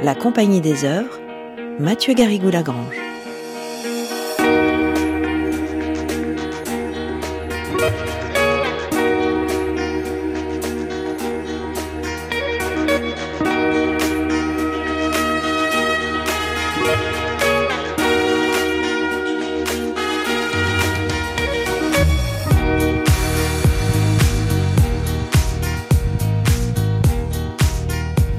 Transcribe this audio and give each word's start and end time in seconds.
La 0.00 0.14
Compagnie 0.14 0.60
des 0.60 0.84
œuvres, 0.84 1.18
Mathieu 1.80 2.14
Garrigou-Lagrange. 2.14 3.07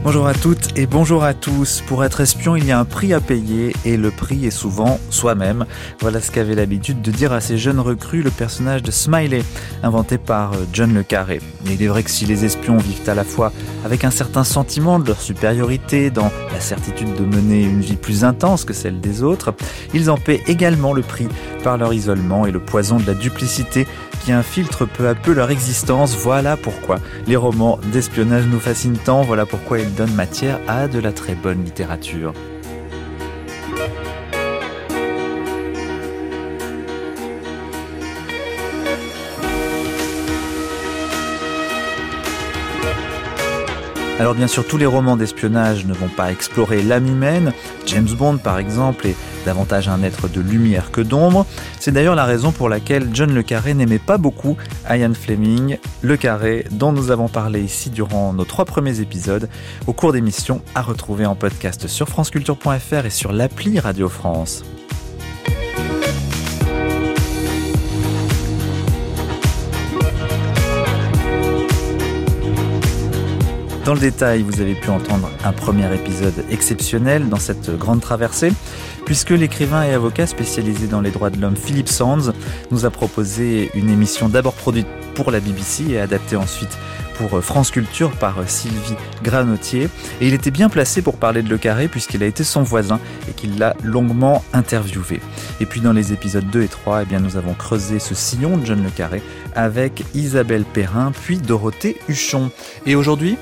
Bonjour 0.09 0.25
à 0.25 0.33
toutes 0.33 0.75
et 0.75 0.87
bonjour 0.87 1.23
à 1.23 1.35
tous. 1.35 1.83
Pour 1.85 2.03
être 2.03 2.19
espion, 2.19 2.55
il 2.55 2.65
y 2.65 2.71
a 2.71 2.79
un 2.79 2.83
prix 2.83 3.13
à 3.13 3.19
payer 3.19 3.75
et 3.85 3.95
le 3.95 4.09
prix 4.09 4.47
est 4.47 4.49
souvent 4.49 4.99
soi-même. 5.11 5.67
Voilà 5.99 6.19
ce 6.19 6.31
qu'avait 6.31 6.55
l'habitude 6.55 7.03
de 7.03 7.11
dire 7.11 7.31
à 7.31 7.41
ces 7.41 7.59
jeunes 7.59 7.79
recrues 7.79 8.23
le 8.23 8.31
personnage 8.31 8.81
de 8.81 8.89
Smiley, 8.89 9.43
inventé 9.83 10.17
par 10.17 10.53
euh, 10.53 10.65
John 10.73 10.95
Le 10.95 11.03
Carré. 11.03 11.41
Il 11.67 11.83
est 11.83 11.87
vrai 11.87 12.01
que 12.01 12.09
si 12.09 12.25
les 12.25 12.43
espions 12.43 12.77
vivent 12.77 13.07
à 13.07 13.13
la 13.13 13.23
fois 13.23 13.53
avec 13.85 14.03
un 14.03 14.09
certain 14.09 14.43
sentiment 14.43 14.97
de 14.97 15.05
leur 15.05 15.21
supériorité, 15.21 16.09
dans 16.09 16.31
la 16.51 16.59
certitude 16.59 17.13
de 17.13 17.23
mener 17.23 17.61
une 17.61 17.81
vie 17.81 17.95
plus 17.95 18.23
intense 18.23 18.65
que 18.65 18.73
celle 18.73 19.01
des 19.01 19.21
autres, 19.21 19.53
ils 19.93 20.09
en 20.09 20.17
paient 20.17 20.41
également 20.47 20.93
le 20.93 21.03
prix 21.03 21.27
par 21.63 21.77
leur 21.77 21.93
isolement 21.93 22.47
et 22.47 22.51
le 22.51 22.59
poison 22.59 22.97
de 22.97 23.05
la 23.05 23.13
duplicité 23.13 23.85
qui 24.19 24.31
infiltre 24.31 24.87
peu 24.87 25.07
à 25.07 25.15
peu 25.15 25.33
leur 25.33 25.51
existence. 25.51 26.15
Voilà 26.15 26.57
pourquoi 26.57 26.99
les 27.27 27.35
romans 27.35 27.79
d'espionnage 27.91 28.45
nous 28.45 28.59
fascinent 28.59 28.99
tant, 29.03 29.21
voilà 29.21 29.45
pourquoi 29.45 29.79
ils 29.79 29.93
donnent 29.95 30.13
matière 30.13 30.59
à 30.67 30.87
de 30.87 30.99
la 30.99 31.11
très 31.11 31.35
bonne 31.35 31.63
littérature. 31.63 32.33
Alors 44.19 44.35
bien 44.35 44.47
sûr, 44.47 44.67
tous 44.67 44.77
les 44.77 44.85
romans 44.85 45.15
d'espionnage 45.15 45.85
ne 45.85 45.93
vont 45.93 46.09
pas 46.09 46.29
explorer 46.29 46.83
l'âme 46.83 47.07
humaine. 47.07 47.53
James 47.85 48.09
Bond, 48.09 48.37
par 48.37 48.59
exemple, 48.59 49.07
est 49.07 49.15
davantage 49.45 49.87
un 49.87 50.03
être 50.03 50.27
de 50.27 50.41
lumière 50.41 50.91
que 50.91 50.99
d'ombre. 50.99 51.45
C'est 51.79 51.93
d'ailleurs 51.93 52.15
la 52.15 52.25
raison 52.25 52.51
pour 52.51 52.67
laquelle 52.67 53.07
John 53.13 53.33
Le 53.33 53.43
Carré 53.43 53.73
n'aimait 53.73 53.97
pas 53.97 54.17
beaucoup 54.17 54.57
Ian 54.89 55.13
Fleming, 55.13 55.77
Le 56.01 56.17
Carré, 56.17 56.65
dont 56.69 56.91
nous 56.91 57.11
avons 57.11 57.29
parlé 57.29 57.61
ici 57.61 57.89
durant 57.89 58.33
nos 58.33 58.43
trois 58.43 58.65
premiers 58.65 58.99
épisodes, 58.99 59.47
au 59.87 59.93
cours 59.93 60.11
d'émissions 60.11 60.61
à 60.75 60.81
retrouver 60.81 61.25
en 61.25 61.35
podcast 61.35 61.87
sur 61.87 62.09
franceculture.fr 62.09 63.05
et 63.05 63.09
sur 63.09 63.31
l'appli 63.31 63.79
Radio 63.79 64.09
France. 64.09 64.65
Dans 73.85 73.93
le 73.93 73.99
détail, 73.99 74.43
vous 74.43 74.61
avez 74.61 74.75
pu 74.75 74.89
entendre 74.89 75.29
un 75.43 75.51
premier 75.51 75.93
épisode 75.93 76.45
exceptionnel 76.51 77.29
dans 77.29 77.39
cette 77.39 77.75
grande 77.77 78.01
traversée, 78.01 78.51
puisque 79.05 79.31
l'écrivain 79.31 79.83
et 79.83 79.93
avocat 79.93 80.27
spécialisé 80.27 80.87
dans 80.87 81.01
les 81.01 81.11
droits 81.11 81.29
de 81.29 81.39
l'homme 81.39 81.55
Philippe 81.55 81.87
Sands 81.87 82.31
nous 82.71 82.85
a 82.85 82.89
proposé 82.89 83.71
une 83.73 83.89
émission 83.89 84.29
d'abord 84.29 84.53
produite 84.53 84.87
pour 85.15 85.31
la 85.31 85.39
BBC 85.39 85.91
et 85.91 85.99
adaptée 85.99 86.35
ensuite 86.35 86.77
pour 87.17 87.43
France 87.43 87.71
Culture 87.71 88.11
par 88.11 88.35
Sylvie 88.47 88.95
Granotier. 89.23 89.89
Et 90.21 90.27
il 90.27 90.33
était 90.33 90.51
bien 90.51 90.69
placé 90.69 91.01
pour 91.01 91.17
parler 91.17 91.41
de 91.41 91.49
Le 91.49 91.57
Carré 91.57 91.87
puisqu'il 91.87 92.23
a 92.23 92.25
été 92.25 92.43
son 92.43 92.63
voisin 92.63 92.99
et 93.29 93.33
qu'il 93.33 93.57
l'a 93.57 93.75
longuement 93.83 94.43
interviewé. 94.53 95.19
Et 95.59 95.65
puis 95.65 95.81
dans 95.81 95.91
les 95.91 96.13
épisodes 96.13 96.49
2 96.49 96.61
et 96.63 96.67
3, 96.67 97.01
eh 97.01 97.05
bien, 97.05 97.19
nous 97.19 97.35
avons 97.35 97.53
creusé 97.53 97.99
ce 97.99 98.15
sillon 98.15 98.57
de 98.57 98.65
John 98.65 98.81
Le 98.83 98.89
Carré 98.89 99.21
avec 99.55 100.03
Isabelle 100.13 100.63
Perrin 100.63 101.11
puis 101.11 101.37
Dorothée 101.37 101.97
Huchon. 102.07 102.51
Et 102.85 102.95
aujourd'hui, 102.95 103.37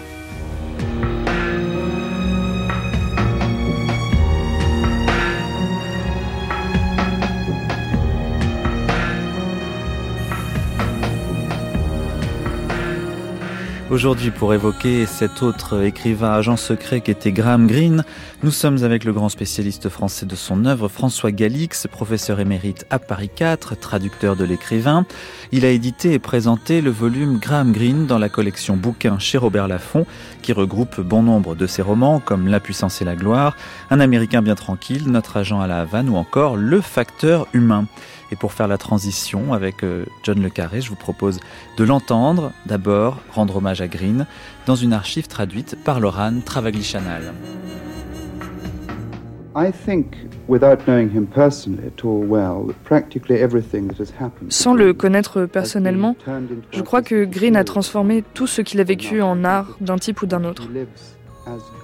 Aujourd'hui, 13.89 14.31
pour 14.31 14.53
évoquer 14.53 15.05
cet 15.05 15.41
autre 15.41 15.81
écrivain 15.81 16.33
agent 16.33 16.57
secret 16.57 16.99
qui 16.99 17.09
était 17.09 17.31
Graham 17.31 17.67
Greene, 17.67 18.03
nous 18.43 18.51
sommes 18.51 18.83
avec 18.83 19.05
le 19.05 19.13
grand 19.13 19.29
spécialiste 19.29 19.87
français 19.87 20.25
de 20.25 20.35
son 20.35 20.65
œuvre, 20.65 20.89
François 20.89 21.31
Galix, 21.31 21.87
professeur 21.89 22.41
émérite 22.41 22.85
à 22.89 22.99
Paris 22.99 23.29
4, 23.33 23.79
traducteur 23.79 24.35
de 24.35 24.43
l'écrivain. 24.43 25.05
Il 25.53 25.63
a 25.63 25.69
édité 25.69 26.11
et 26.11 26.19
présenté 26.19 26.81
le 26.81 26.91
volume 26.91 27.39
Graham 27.39 27.71
Greene 27.71 28.07
dans 28.07 28.19
la 28.19 28.27
collection 28.27 28.75
bouquins 28.75 29.19
chez 29.19 29.37
Robert 29.37 29.69
Laffont, 29.69 30.05
qui 30.41 30.51
regroupe 30.51 30.99
bon 30.99 31.23
nombre 31.23 31.55
de 31.55 31.65
ses 31.65 31.81
romans 31.81 32.19
comme 32.19 32.49
La 32.49 32.59
puissance 32.59 33.01
et 33.01 33.05
la 33.05 33.15
gloire, 33.15 33.55
Un 33.89 34.01
Américain 34.01 34.41
bien 34.41 34.55
tranquille, 34.55 35.09
Notre 35.09 35.37
agent 35.37 35.61
à 35.61 35.67
la 35.67 35.79
Havane 35.79 36.09
ou 36.09 36.17
encore 36.17 36.57
Le 36.57 36.81
facteur 36.81 37.47
humain. 37.53 37.87
Et 38.31 38.35
pour 38.35 38.53
faire 38.53 38.67
la 38.67 38.77
transition 38.77 39.53
avec 39.53 39.83
euh, 39.83 40.05
John 40.23 40.41
Le 40.41 40.49
Carré, 40.49 40.81
je 40.81 40.89
vous 40.89 40.95
propose 40.95 41.39
de 41.77 41.83
l'entendre 41.83 42.51
d'abord 42.65 43.21
rendre 43.31 43.57
hommage 43.57 43.81
à 43.81 43.87
Green 43.87 44.25
dans 44.65 44.75
une 44.75 44.93
archive 44.93 45.27
traduite 45.27 45.77
par 45.83 45.99
Laurent 45.99 46.39
Travaglichanal. 46.43 47.33
Sans 54.49 54.73
le 54.75 54.93
connaître 54.93 55.45
personnellement, 55.45 56.15
je 56.71 56.81
crois 56.81 57.01
que 57.01 57.25
Green 57.25 57.55
a 57.55 57.63
transformé 57.63 58.23
tout 58.33 58.45
ce 58.45 58.61
qu'il 58.61 58.79
a 58.79 58.83
vécu 58.83 59.21
en 59.21 59.43
art 59.43 59.77
d'un 59.81 59.97
type 59.97 60.21
ou 60.21 60.25
d'un 60.27 60.43
autre. 60.43 60.69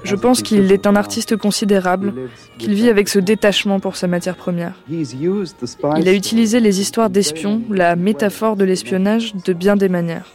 Je 0.03 0.15
pense 0.15 0.41
qu'il 0.41 0.71
est 0.71 0.87
un 0.87 0.95
artiste 0.95 1.37
considérable, 1.37 2.13
qu'il 2.57 2.73
vit 2.73 2.89
avec 2.89 3.09
ce 3.09 3.19
détachement 3.19 3.79
pour 3.79 3.95
sa 3.95 4.07
matière 4.07 4.35
première. 4.35 4.73
Il 4.89 6.07
a 6.07 6.13
utilisé 6.13 6.59
les 6.59 6.81
histoires 6.81 7.09
d'espions, 7.09 7.61
la 7.69 7.95
métaphore 7.95 8.55
de 8.55 8.65
l'espionnage, 8.65 9.33
de 9.35 9.53
bien 9.53 9.75
des 9.75 9.89
manières. 9.89 10.31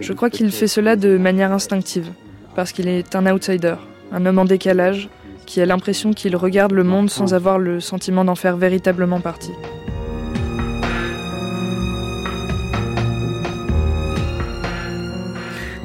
Je 0.00 0.12
crois 0.12 0.30
qu'il 0.30 0.50
fait 0.50 0.66
cela 0.66 0.96
de 0.96 1.18
manière 1.18 1.52
instinctive, 1.52 2.10
parce 2.54 2.72
qu'il 2.72 2.88
est 2.88 3.14
un 3.14 3.32
outsider, 3.32 3.76
un 4.12 4.26
homme 4.26 4.38
en 4.38 4.44
décalage, 4.44 5.08
qui 5.46 5.60
a 5.60 5.66
l'impression 5.66 6.12
qu'il 6.12 6.36
regarde 6.36 6.72
le 6.72 6.84
monde 6.84 7.10
sans 7.10 7.34
avoir 7.34 7.58
le 7.58 7.80
sentiment 7.80 8.24
d'en 8.24 8.34
faire 8.34 8.56
véritablement 8.56 9.20
partie. 9.20 9.52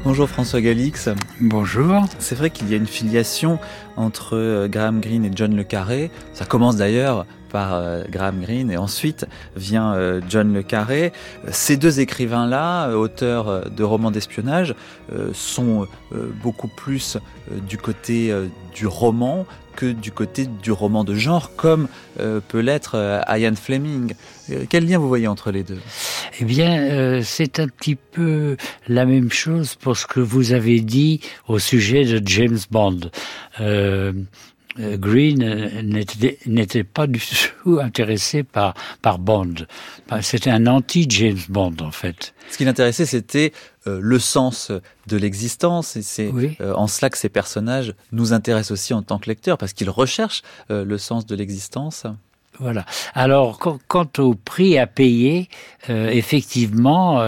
Bonjour 0.07 0.29
François 0.29 0.62
Galix. 0.62 1.09
Bonjour. 1.41 2.06
C'est 2.18 2.35
vrai 2.35 2.50
qu'il 2.50 2.69
y 2.69 2.73
a 2.73 2.78
une 2.78 2.88
filiation 2.88 3.59
entre 3.97 4.38
euh, 4.38 4.69
Graham 4.69 5.01
Greene 5.01 5.25
et 5.25 5.31
John 5.35 5.53
Le 5.53 5.66
Carré. 5.66 6.12
Ça 6.31 6.45
commence 6.45 6.78
d'ailleurs 6.78 7.25
par 7.50 7.74
euh, 7.74 8.03
Graham 8.09 8.41
Greene 8.41 8.72
et 8.72 8.78
ensuite 8.78 9.25
vient 9.56 9.94
euh, 9.94 10.22
John 10.30 10.53
Le 10.53 10.63
Carré. 10.63 11.12
Ces 11.52 11.78
deux 11.78 12.00
écrivains-là, 12.00 12.96
auteurs 12.96 13.69
de 13.69 13.84
romans 13.84 14.12
d'espionnage, 14.12 14.75
sont 15.34 15.88
beaucoup 16.44 16.68
plus 16.68 17.18
du 17.68 17.78
côté 17.78 18.34
du 18.75 18.88
roman 18.88 19.46
que 19.75 19.86
du 19.86 20.12
côté 20.12 20.47
du 20.47 20.72
roman 20.72 21.03
de 21.03 21.16
genre, 21.16 21.56
comme 21.56 21.88
peut 22.16 22.59
l'être 22.59 23.24
Ian 23.30 23.56
Fleming. 23.56 24.13
quel 24.69 24.88
lien 24.88 24.97
vous 24.97 25.07
voyez 25.07 25.28
entre 25.28 25.52
les 25.52 25.63
deux? 25.63 25.80
Eh 26.40 26.46
bien, 26.46 27.22
c'est 27.24 27.59
un 27.59 27.68
petit 27.68 27.96
peu 27.96 28.57
la 28.88 29.06
même 29.06 29.31
chose 29.31 29.75
pour 29.75 29.95
ce 29.95 30.06
que 30.07 30.19
vous 30.19 30.51
avez 30.51 30.81
dit 30.81 31.22
au 31.48 31.60
sujet 31.60 32.04
de 32.06 32.22
James 32.27 32.60
Bond. 32.72 33.00
Euh, 33.60 34.13
Green 34.79 35.44
euh, 35.44 35.81
n'était 36.45 36.83
pas 36.83 37.07
du 37.07 37.21
tout 37.63 37.79
intéressé 37.79 38.44
par, 38.44 38.74
par 39.01 39.19
Bond. 39.19 39.53
C'était 40.21 40.50
un 40.50 40.68
anti-James 40.68 41.39
Bond, 41.50 41.75
en 41.81 41.91
fait. 41.91 42.33
Ce 42.50 42.57
qui 42.57 42.65
l'intéressait, 42.65 43.06
c'était 43.06 43.51
euh, 43.88 44.00
le 44.01 44.19
sens 44.19 44.71
de 45.07 45.18
l'existence. 45.18 45.95
Et 45.95 46.01
c'est 46.01 46.31
en 46.62 46.88
cela 46.88 47.09
que 47.09 47.18
ces 47.18 47.29
personnages 47.29 47.94
nous 48.12 48.33
intéressent 48.33 48.71
aussi 48.71 48.94
en 48.94 49.01
tant 49.01 49.19
que 49.19 49.29
lecteurs, 49.29 49.57
parce 49.57 49.74
qu'ils 49.74 49.89
recherchent 49.89 50.44
le 50.69 50.97
sens 50.97 51.25
de 51.25 51.35
l'existence. 51.35 52.06
Voilà. 52.59 52.85
Alors, 53.13 53.59
quant 53.59 54.09
au 54.18 54.33
prix 54.33 54.79
à 54.79 54.88
payer, 54.88 55.47
effectivement, 55.88 57.21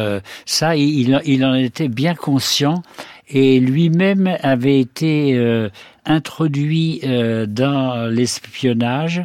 ça, 0.46 0.76
il, 0.76 1.22
il, 1.26 1.46
en 1.46 1.54
était 1.54 1.88
bien 1.88 2.16
conscient 2.16 2.82
et 3.28 3.60
lui-même 3.60 4.38
avait 4.42 4.80
été 4.80 5.70
introduit 6.10 7.02
euh, 7.04 7.46
dans 7.46 8.08
l'espionnage 8.08 9.24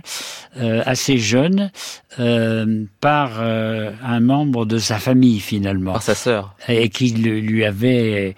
euh, 0.56 0.82
assez 0.84 1.18
jeune 1.18 1.72
euh, 2.20 2.84
par 3.00 3.40
un 3.40 4.20
membre 4.20 4.66
de 4.66 4.78
sa 4.78 4.98
famille 4.98 5.40
finalement. 5.40 5.94
Par 5.94 6.02
sa 6.02 6.14
sœur. 6.14 6.54
Et 6.68 6.88
qui 6.90 7.10
lui 7.10 7.64
avait 7.64 8.36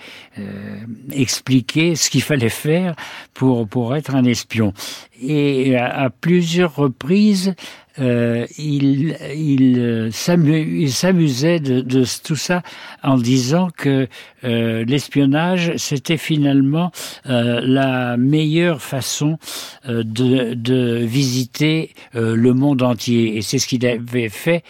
expliqué 1.13 1.97
ce 1.97 2.09
qu'il 2.09 2.23
fallait 2.23 2.49
faire 2.49 2.95
pour, 3.35 3.69
pour 3.69 3.95
être 3.97 4.15
un 4.15 4.25
espion. 4.25 4.73
Et 5.21 5.77
à 5.77 6.11
plusieurs 6.11 6.75
reprises, 6.75 7.55
euh, 7.99 8.47
il, 8.59 9.17
il, 9.35 9.79
euh, 9.79 10.11
s'amusait 10.11 11.61
de, 11.61 11.81
de, 11.81 12.05
tout 12.23 12.37
ça 12.37 12.63
en 13.03 13.17
disant 13.17 13.69
que 13.77 14.09
euh, 14.45 14.85
l'espionnage, 14.85 15.73
c'était 15.77 16.19
finalement 16.19 16.93
euh, 17.29 17.61
la 17.63 18.17
meilleure 18.17 18.83
façon 18.83 19.39
de, 19.87 20.55
de, 20.55 20.97
visiter 21.05 21.95
le 22.13 22.53
monde 22.53 22.83
entier. 22.83 23.37
Et 23.37 23.43
c'est 23.43 23.59
ce 23.59 23.67
qu'il 23.67 23.87
avait 23.87 24.29
fait 24.29 24.63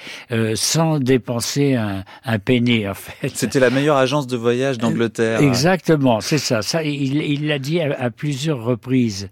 sans 0.55 0.99
dépenser 0.99 1.75
un, 1.75 2.05
un 2.25 2.39
penny, 2.39 2.87
en 2.89 2.95
fait. 2.95 3.31
C'était 3.35 3.61
la 3.61 3.71
meilleure 3.71 3.97
agence 3.97 4.27
de 4.27 4.37
voyage 4.37 4.79
d'Angleterre. 4.79 5.41
Exactement, 5.41 6.21
c'est 6.21 6.39
ça. 6.39 6.63
ça 6.63 6.83
il 6.83 7.47
l'a 7.47 7.59
dit 7.59 7.81
à, 7.81 7.97
à, 7.99 8.11
plusieurs 8.11 8.63
reprises. 8.63 9.29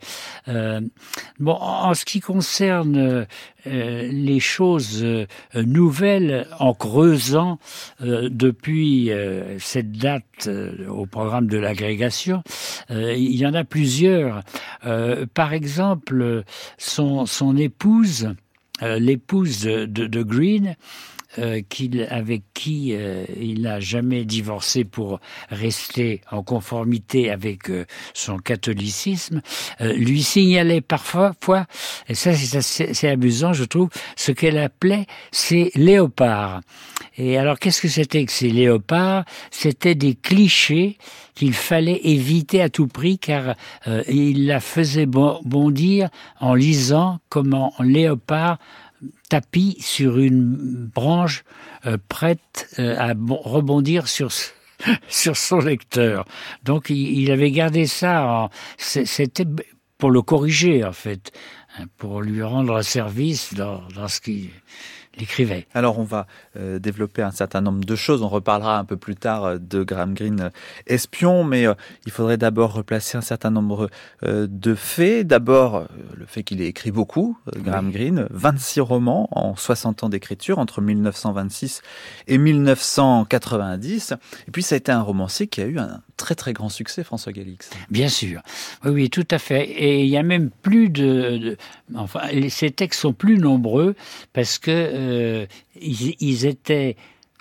bon, 0.46 1.52
en 1.52 1.94
ce 1.94 2.04
qui 2.04 2.20
concerne 2.20 3.26
euh, 3.66 3.83
les 4.10 4.40
choses 4.40 5.02
euh, 5.02 5.26
nouvelles 5.54 6.46
en 6.58 6.74
creusant 6.74 7.58
euh, 8.02 8.28
depuis 8.30 9.10
cette 9.58 9.92
date 9.92 10.48
au 10.88 11.06
programme 11.06 11.46
de 11.46 11.58
l'agrégation. 11.58 12.42
il 12.90 13.36
y 13.36 13.46
en 13.46 13.54
a 13.54 13.64
plusieurs. 13.64 14.42
par 15.34 15.52
exemple, 15.52 16.44
son, 16.78 17.56
épouse, 17.56 18.34
l'épouse 18.82 19.62
de 19.62 20.22
Green, 20.22 20.76
euh, 21.38 21.62
qu'il, 21.68 22.06
avec 22.10 22.42
qui 22.54 22.94
euh, 22.94 23.24
il 23.40 23.62
n'a 23.62 23.80
jamais 23.80 24.24
divorcé 24.24 24.84
pour 24.84 25.20
rester 25.50 26.20
en 26.30 26.42
conformité 26.44 27.30
avec 27.30 27.70
euh, 27.70 27.86
son 28.12 28.38
catholicisme, 28.38 29.40
lui 29.80 30.22
signalait 30.22 30.80
parfois, 30.80 31.34
et 32.08 32.14
ça 32.14 32.32
c'est 32.34 33.08
amusant 33.08 33.52
je 33.52 33.64
trouve, 33.64 33.88
ce 34.16 34.32
qu'elle 34.32 34.58
appelait 34.58 35.06
ses 35.32 35.72
léopards. 35.74 36.60
Et 37.16 37.36
alors 37.36 37.58
qu'est-ce 37.58 37.80
que 37.80 37.88
c'était 37.88 38.24
que 38.24 38.32
ces 38.32 38.50
léopards? 38.50 39.24
C'était 39.50 39.94
des 39.94 40.14
clichés 40.14 40.98
qu'il 41.34 41.52
fallait 41.52 42.00
éviter 42.04 42.60
à 42.62 42.68
tout 42.68 42.86
prix 42.86 43.18
car 43.18 43.54
il 44.08 44.46
la 44.46 44.60
faisait 44.60 45.06
bondir 45.06 46.08
en 46.40 46.54
lisant 46.54 47.18
comment 47.28 47.72
léopard 47.80 48.58
tapis 49.28 49.76
sur 49.80 50.18
une 50.18 50.56
branche 50.94 51.44
euh, 51.86 51.98
prête 52.08 52.68
euh, 52.78 52.96
à 52.98 53.14
rebondir 53.28 54.08
sur 54.08 54.30
sur 55.08 55.36
son 55.36 55.58
lecteur. 55.58 56.24
Donc 56.62 56.90
il, 56.90 57.30
avait 57.30 57.50
gardé 57.50 57.86
ça. 57.86 58.50
C'était 58.76 59.46
pour 59.98 60.10
le 60.10 60.22
corriger 60.22 60.84
en 60.84 60.92
fait, 60.92 61.32
hein, 61.78 61.84
pour 61.96 62.20
lui 62.20 62.42
rendre 62.42 62.82
service 62.82 63.54
dans, 63.54 63.82
dans 63.94 64.08
ce 64.08 64.20
qui 64.20 64.50
l'écrivait. 65.18 65.66
Alors 65.74 65.98
on 65.98 66.04
va 66.04 66.26
euh, 66.56 66.78
développer 66.78 67.22
un 67.22 67.30
certain 67.30 67.60
nombre 67.60 67.84
de 67.84 67.96
choses. 67.96 68.22
On 68.22 68.28
reparlera 68.28 68.78
un 68.78 68.84
peu 68.84 68.96
plus 68.96 69.16
tard 69.16 69.44
euh, 69.44 69.58
de 69.58 69.82
Graham 69.82 70.14
Greene 70.14 70.40
euh, 70.40 70.50
espion, 70.86 71.44
mais 71.44 71.66
il 72.06 72.12
faudrait 72.12 72.36
d'abord 72.36 72.72
replacer 72.72 73.16
un 73.16 73.22
certain 73.22 73.50
nombre 73.50 73.88
de 74.22 74.74
faits. 74.74 75.26
D'abord 75.26 75.86
le 76.14 76.26
fait 76.26 76.42
qu'il 76.42 76.60
ait 76.60 76.66
écrit 76.66 76.90
beaucoup, 76.90 77.36
Graham 77.56 77.90
Greene, 77.90 78.26
26 78.30 78.80
romans 78.80 79.28
en 79.32 79.56
60 79.56 80.04
ans 80.04 80.08
d'écriture 80.08 80.58
entre 80.58 80.80
1926 80.80 81.82
et 82.26 82.38
1990. 82.38 84.14
Et 84.46 84.50
puis 84.50 84.62
ça 84.62 84.74
a 84.74 84.78
été 84.78 84.92
un 84.92 85.02
romancier 85.02 85.46
qui 85.46 85.60
a 85.60 85.66
eu 85.66 85.78
un 85.78 86.00
très 86.16 86.34
très 86.34 86.52
grand 86.52 86.68
succès, 86.68 87.04
François 87.04 87.32
Galix. 87.32 87.70
Bien 87.90 88.08
sûr, 88.08 88.42
oui, 88.84 88.90
oui, 88.90 89.10
tout 89.10 89.26
à 89.30 89.38
fait. 89.38 89.64
Et 89.64 90.02
il 90.04 90.08
y 90.08 90.16
a 90.16 90.22
même 90.22 90.50
plus 90.62 90.88
de, 90.88 91.56
enfin, 91.94 92.20
ces 92.48 92.70
textes 92.70 93.00
sont 93.00 93.12
plus 93.12 93.38
nombreux 93.38 93.94
parce 94.32 94.58
que 94.58 94.70
euh, 95.04 95.46
ils, 95.80 96.46
étaient 96.46 96.96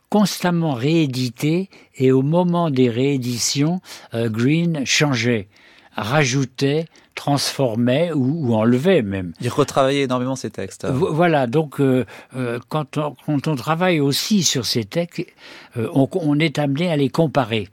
constamment 0.09 0.73
réédités 0.73 1.69
et 1.95 2.11
au 2.11 2.21
moment 2.21 2.69
des 2.69 2.89
rééditions, 2.89 3.81
euh, 4.13 4.29
Green 4.29 4.85
changeait, 4.85 5.47
rajoutait, 5.95 6.85
transformait 7.15 8.11
ou, 8.13 8.53
enlevait 8.53 9.01
même. 9.01 9.33
Il 9.41 9.49
retravaillait 9.49 10.03
énormément 10.03 10.35
ses 10.35 10.49
textes. 10.49 10.85
Voilà, 10.87 11.47
donc 11.47 11.79
euh, 11.79 12.05
quand, 12.69 12.97
on, 13.27 13.39
travaille 13.55 13.99
aussi 13.99 14.43
sur 14.43 14.65
ces 14.65 14.85
textes, 14.85 15.25
on, 15.75 16.07
on 16.13 16.39
est 16.39 16.59
amené 16.59 16.91
à 16.91 16.97
les 16.97 17.09
comparer 17.09 17.69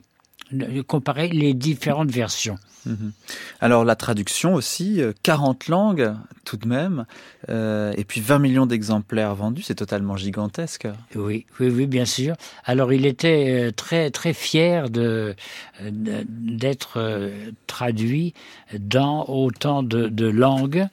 comparer 0.87 1.27
les 1.29 1.53
différentes 1.53 2.11
versions. 2.11 2.57
Mhm. 2.85 3.11
Alors 3.59 3.85
la 3.85 3.95
traduction 3.95 4.55
aussi, 4.55 5.01
40 5.23 5.63
euh, 5.69 5.71
langues 5.71 6.13
tout 6.45 6.57
de 6.57 6.67
même, 6.67 7.05
euh, 7.49 7.93
et 7.95 8.03
puis 8.03 8.21
20 8.21 8.39
millions 8.39 8.65
d'exemplaires 8.65 9.35
vendus, 9.35 9.61
c'est 9.61 9.75
totalement 9.75 10.17
gigantesque. 10.17 10.87
Oui, 11.15 11.45
oui, 11.59 11.69
oui, 11.69 11.85
bien 11.85 12.05
sûr. 12.05 12.35
Alors 12.65 12.91
il 12.91 13.05
était 13.05 13.67
euh, 13.67 13.71
très 13.71 14.09
très 14.09 14.33
fier 14.33 14.89
de 14.89 15.35
d'être 15.79 17.31
traduit 17.67 18.33
dans 18.79 19.25
autant 19.25 19.83
de, 19.83 20.25
langues, 20.27 20.87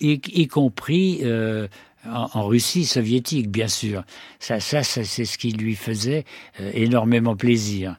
y, 0.00 0.48
compris 0.48 1.22
en, 2.12 2.46
Russie 2.46 2.84
soviétique, 2.84 3.50
bien 3.50 3.68
sûr. 3.68 4.04
Ça, 4.38 4.60
ça, 4.60 4.82
c'est 4.82 5.24
ce 5.24 5.38
qui 5.38 5.52
lui 5.52 5.74
faisait 5.74 6.24
énormément 6.74 7.36
plaisir. 7.36 7.96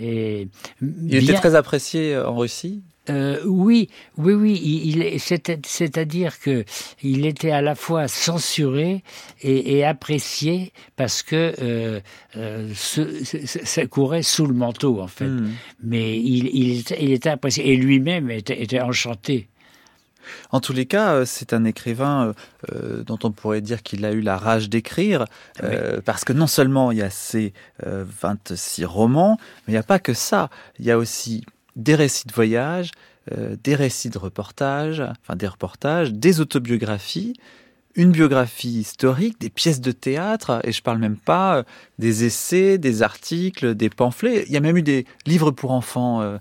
Et 0.00 0.48
il 0.80 1.14
était 1.14 1.34
très 1.34 1.54
apprécié 1.54 2.14
euh, 2.14 2.28
en 2.28 2.36
Russie? 2.36 2.82
Euh, 3.08 3.40
oui, 3.44 3.88
oui, 4.18 4.34
oui. 4.34 4.60
Il, 4.62 5.18
c'est-à-dire 5.18 6.38
que 6.38 6.64
il 7.02 7.26
était 7.26 7.50
à 7.50 7.60
la 7.62 7.74
fois 7.74 8.06
censuré 8.06 9.02
et, 9.42 9.84
apprécié 9.84 10.72
parce 10.96 11.22
que 11.22 11.54
euh, 11.60 12.70
ça 12.74 13.86
courait 13.86 14.22
sous 14.22 14.46
le 14.46 14.54
manteau 14.54 15.00
en 15.00 15.08
fait. 15.08 15.26
Hmm. 15.26 15.50
Mais 15.82 16.18
il, 16.18 16.78
était, 17.12 17.30
apprécié 17.30 17.72
et 17.72 17.76
lui-même 17.76 18.30
était 18.30 18.80
enchanté 18.80 19.48
en 20.50 20.60
tous 20.60 20.72
les 20.72 20.86
cas, 20.86 21.14
euh, 21.14 21.24
c'est 21.24 21.52
un 21.52 21.64
écrivain 21.64 22.26
euh, 22.26 22.32
euh, 22.72 23.04
dont 23.04 23.18
on 23.22 23.30
pourrait 23.30 23.60
dire 23.60 23.82
qu'il 23.82 24.04
a 24.04 24.12
eu 24.12 24.20
la 24.20 24.36
rage 24.36 24.68
d'écrire, 24.68 25.24
parce 26.04 26.24
que 26.24 26.32
non 26.32 26.46
seulement 26.46 26.92
il 26.92 26.98
y 26.98 27.02
a 27.02 27.10
ces 27.10 27.52
26 27.84 28.84
romans, 28.84 29.38
mais 29.66 29.72
il 29.72 29.74
n'y 29.74 29.78
a 29.78 29.82
pas 29.82 29.98
que 29.98 30.14
ça. 30.14 30.50
Il 30.78 30.84
y 30.84 30.90
a 30.90 30.98
aussi 30.98 31.44
des 31.76 31.94
récits 31.94 32.26
de 32.26 32.32
voyage, 32.32 32.90
des 33.30 33.74
récits 33.74 34.10
de 34.10 34.18
reportage, 34.18 35.00
enfin 35.00 35.36
des 35.36 35.46
reportages, 35.46 36.12
des 36.12 36.40
autobiographies, 36.40 37.34
une 37.94 38.12
biographie 38.12 38.80
historique, 38.80 39.40
des 39.40 39.50
pièces 39.50 39.80
de 39.80 39.92
théâtre, 39.92 40.60
et 40.64 40.72
je 40.72 40.82
parle 40.82 40.98
même 40.98 41.16
pas 41.16 41.64
des 41.98 42.24
essais, 42.24 42.78
des 42.78 43.02
articles, 43.02 43.74
des 43.74 43.90
pamphlets. 43.90 44.44
Il 44.46 44.52
y 44.52 44.56
a 44.56 44.60
même 44.60 44.76
eu 44.76 44.82
des 44.82 45.06
livres 45.26 45.50
pour 45.50 45.72
enfants 45.72 46.38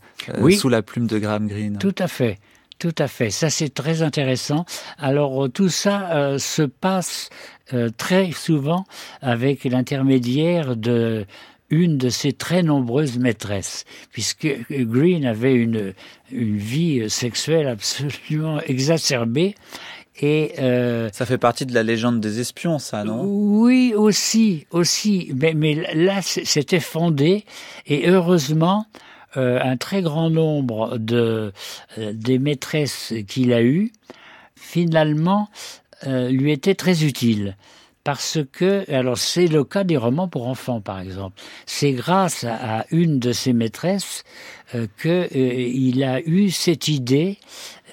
sous 0.57 0.69
la 0.69 0.81
plume 0.81 1.07
de 1.07 1.19
Graham 1.19 1.47
Greene. 1.47 1.77
Tout 1.77 1.95
à 1.97 2.07
fait. 2.07 2.39
Tout 2.79 2.95
à 2.97 3.09
fait, 3.09 3.29
ça 3.29 3.49
c'est 3.49 3.73
très 3.73 4.01
intéressant. 4.01 4.65
Alors 4.97 5.45
euh, 5.45 5.49
tout 5.49 5.67
ça 5.67 6.11
euh, 6.15 6.37
se 6.37 6.61
passe 6.61 7.29
euh, 7.73 7.89
très 7.95 8.31
souvent 8.31 8.85
avec 9.21 9.65
l'intermédiaire 9.65 10.77
de 10.77 11.25
une 11.69 11.97
de 11.97 12.07
ses 12.07 12.31
très 12.31 12.63
nombreuses 12.63 13.19
maîtresses, 13.19 13.83
puisque 14.11 14.47
Green 14.71 15.25
avait 15.25 15.53
une, 15.53 15.93
une 16.31 16.57
vie 16.57 17.09
sexuelle 17.09 17.67
absolument 17.67 18.61
exacerbée. 18.65 19.55
Et 20.21 20.53
ça 21.13 21.25
fait 21.25 21.37
partie 21.37 21.65
de 21.65 21.73
la 21.73 21.83
légende 21.83 22.19
des 22.19 22.41
espions, 22.41 22.79
ça, 22.79 23.05
non? 23.05 23.23
Oui, 23.23 23.93
aussi, 23.95 24.65
aussi. 24.71 25.31
Mais, 25.33 25.53
mais 25.53 25.75
là, 25.93 26.21
c'était 26.21 26.81
fondé, 26.81 27.45
et 27.85 28.09
heureusement, 28.09 28.85
un 29.35 29.77
très 29.77 30.01
grand 30.01 30.29
nombre 30.29 30.97
de 30.97 31.53
euh, 31.97 32.13
des 32.13 32.39
maîtresses 32.39 33.13
qu'il 33.27 33.53
a 33.53 33.61
eues, 33.61 33.91
finalement, 34.55 35.49
euh, 36.07 36.29
lui 36.29 36.51
étaient 36.51 36.75
très 36.75 37.03
utiles. 37.03 37.55
Parce 38.03 38.39
que, 38.51 38.89
alors 38.91 39.17
c'est 39.17 39.47
le 39.47 39.63
cas 39.63 39.83
des 39.83 39.97
romans 39.97 40.27
pour 40.27 40.47
enfants 40.47 40.81
par 40.81 40.99
exemple, 40.99 41.39
c'est 41.65 41.91
grâce 41.91 42.43
à, 42.43 42.85
une 42.91 43.19
de 43.19 43.33
ses 43.33 43.53
maîtresses 43.53 44.23
qu'il 45.01 46.03
a 46.03 46.21
eu 46.21 46.49
cette 46.49 46.87
idée 46.87 47.37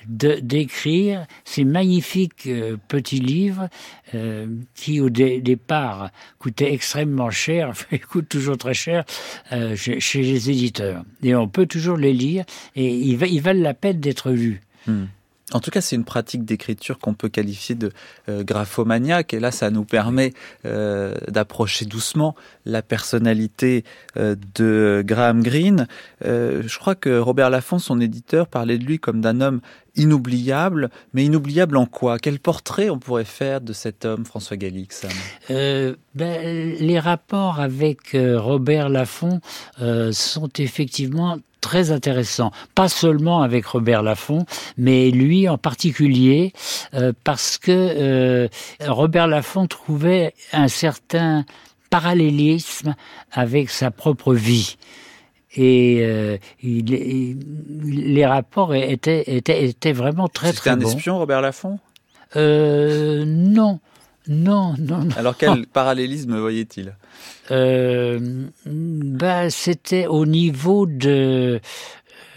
d'écrire 0.08 1.26
ces 1.44 1.64
magnifiques 1.64 2.46
euh, 2.46 2.76
petits 2.88 3.20
livres 3.20 3.68
euh, 4.14 4.46
qui 4.74 5.00
au 5.00 5.10
départ 5.10 6.10
coûtaient 6.38 6.72
extrêmement 6.72 7.30
cher, 7.30 7.72
coûtent 8.10 8.28
toujours 8.28 8.56
très 8.56 8.74
cher 8.74 9.04
euh, 9.52 9.76
chez, 9.76 10.22
les 10.22 10.50
éditeurs. 10.50 11.04
Et 11.22 11.34
on 11.34 11.48
peut 11.48 11.66
toujours 11.66 11.96
les 11.96 12.12
lire 12.12 12.44
et 12.74 12.88
ils, 12.88 13.20
ils 13.22 13.40
valent 13.40 13.62
la 13.62 13.74
peine 13.74 14.00
d'être 14.00 14.30
lus. 14.30 14.60
Hmm. 14.86 15.06
En 15.52 15.60
tout 15.60 15.70
cas, 15.70 15.80
c'est 15.80 15.94
une 15.94 16.04
pratique 16.04 16.44
d'écriture 16.44 16.98
qu'on 16.98 17.14
peut 17.14 17.28
qualifier 17.28 17.76
de 17.76 17.92
euh, 18.28 18.42
graphomaniaque. 18.42 19.32
Et 19.32 19.38
là, 19.38 19.52
ça 19.52 19.70
nous 19.70 19.84
permet 19.84 20.32
euh, 20.64 21.14
d'approcher 21.28 21.84
doucement 21.84 22.34
la 22.64 22.82
personnalité 22.82 23.84
euh, 24.16 24.34
de 24.56 25.04
Graham 25.06 25.44
Greene. 25.44 25.86
je 26.22 26.78
crois 26.78 26.96
que 26.96 27.16
Robert 27.16 27.50
Laffont, 27.50 27.78
son 27.78 28.00
éditeur, 28.00 28.48
parlait 28.48 28.76
de 28.76 28.84
lui 28.84 28.98
comme 28.98 29.20
d'un 29.20 29.40
homme 29.40 29.60
inoubliable. 29.94 30.90
Mais 31.14 31.24
inoubliable 31.24 31.76
en 31.76 31.86
quoi? 31.86 32.18
Quel 32.18 32.40
portrait 32.40 32.90
on 32.90 32.98
pourrait 32.98 33.24
faire 33.24 33.60
de 33.60 33.72
cet 33.72 34.04
homme, 34.04 34.24
François 34.24 34.56
Galix? 34.56 35.06
Ben, 35.48 35.94
Les 36.14 36.98
rapports 36.98 37.60
avec 37.60 38.16
Robert 38.16 38.88
Laffont 38.88 39.40
sont 40.10 40.50
effectivement 40.58 41.38
très 41.66 41.90
intéressant, 41.90 42.52
pas 42.76 42.88
seulement 42.88 43.42
avec 43.42 43.66
Robert 43.66 44.04
Laffont, 44.04 44.46
mais 44.78 45.10
lui 45.10 45.48
en 45.48 45.58
particulier, 45.58 46.52
euh, 46.94 47.12
parce 47.24 47.58
que 47.58 47.72
euh, 47.72 48.48
Robert 48.86 49.26
Laffont 49.26 49.66
trouvait 49.66 50.32
un 50.52 50.68
certain 50.68 51.44
parallélisme 51.90 52.94
avec 53.32 53.70
sa 53.70 53.90
propre 53.90 54.32
vie. 54.32 54.76
Et 55.56 56.02
euh, 56.02 56.38
les 56.62 58.26
rapports 58.26 58.72
étaient, 58.72 59.24
étaient, 59.26 59.64
étaient 59.64 59.92
vraiment 59.92 60.28
très 60.28 60.52
très 60.52 60.76
bons. 60.76 60.82
C'était 60.82 60.94
un 60.94 60.96
espion, 60.98 61.18
Robert 61.18 61.40
Laffont? 61.40 61.80
Non, 62.36 63.80
non, 64.28 64.74
non, 64.78 65.04
non. 65.04 65.16
Alors 65.16 65.36
quel 65.36 65.66
parallélisme 65.72 66.38
voyait-il? 66.38 66.96
Euh, 67.50 68.48
bah, 68.64 69.50
C'était 69.50 70.06
au 70.06 70.26
niveau 70.26 70.86
de 70.86 71.60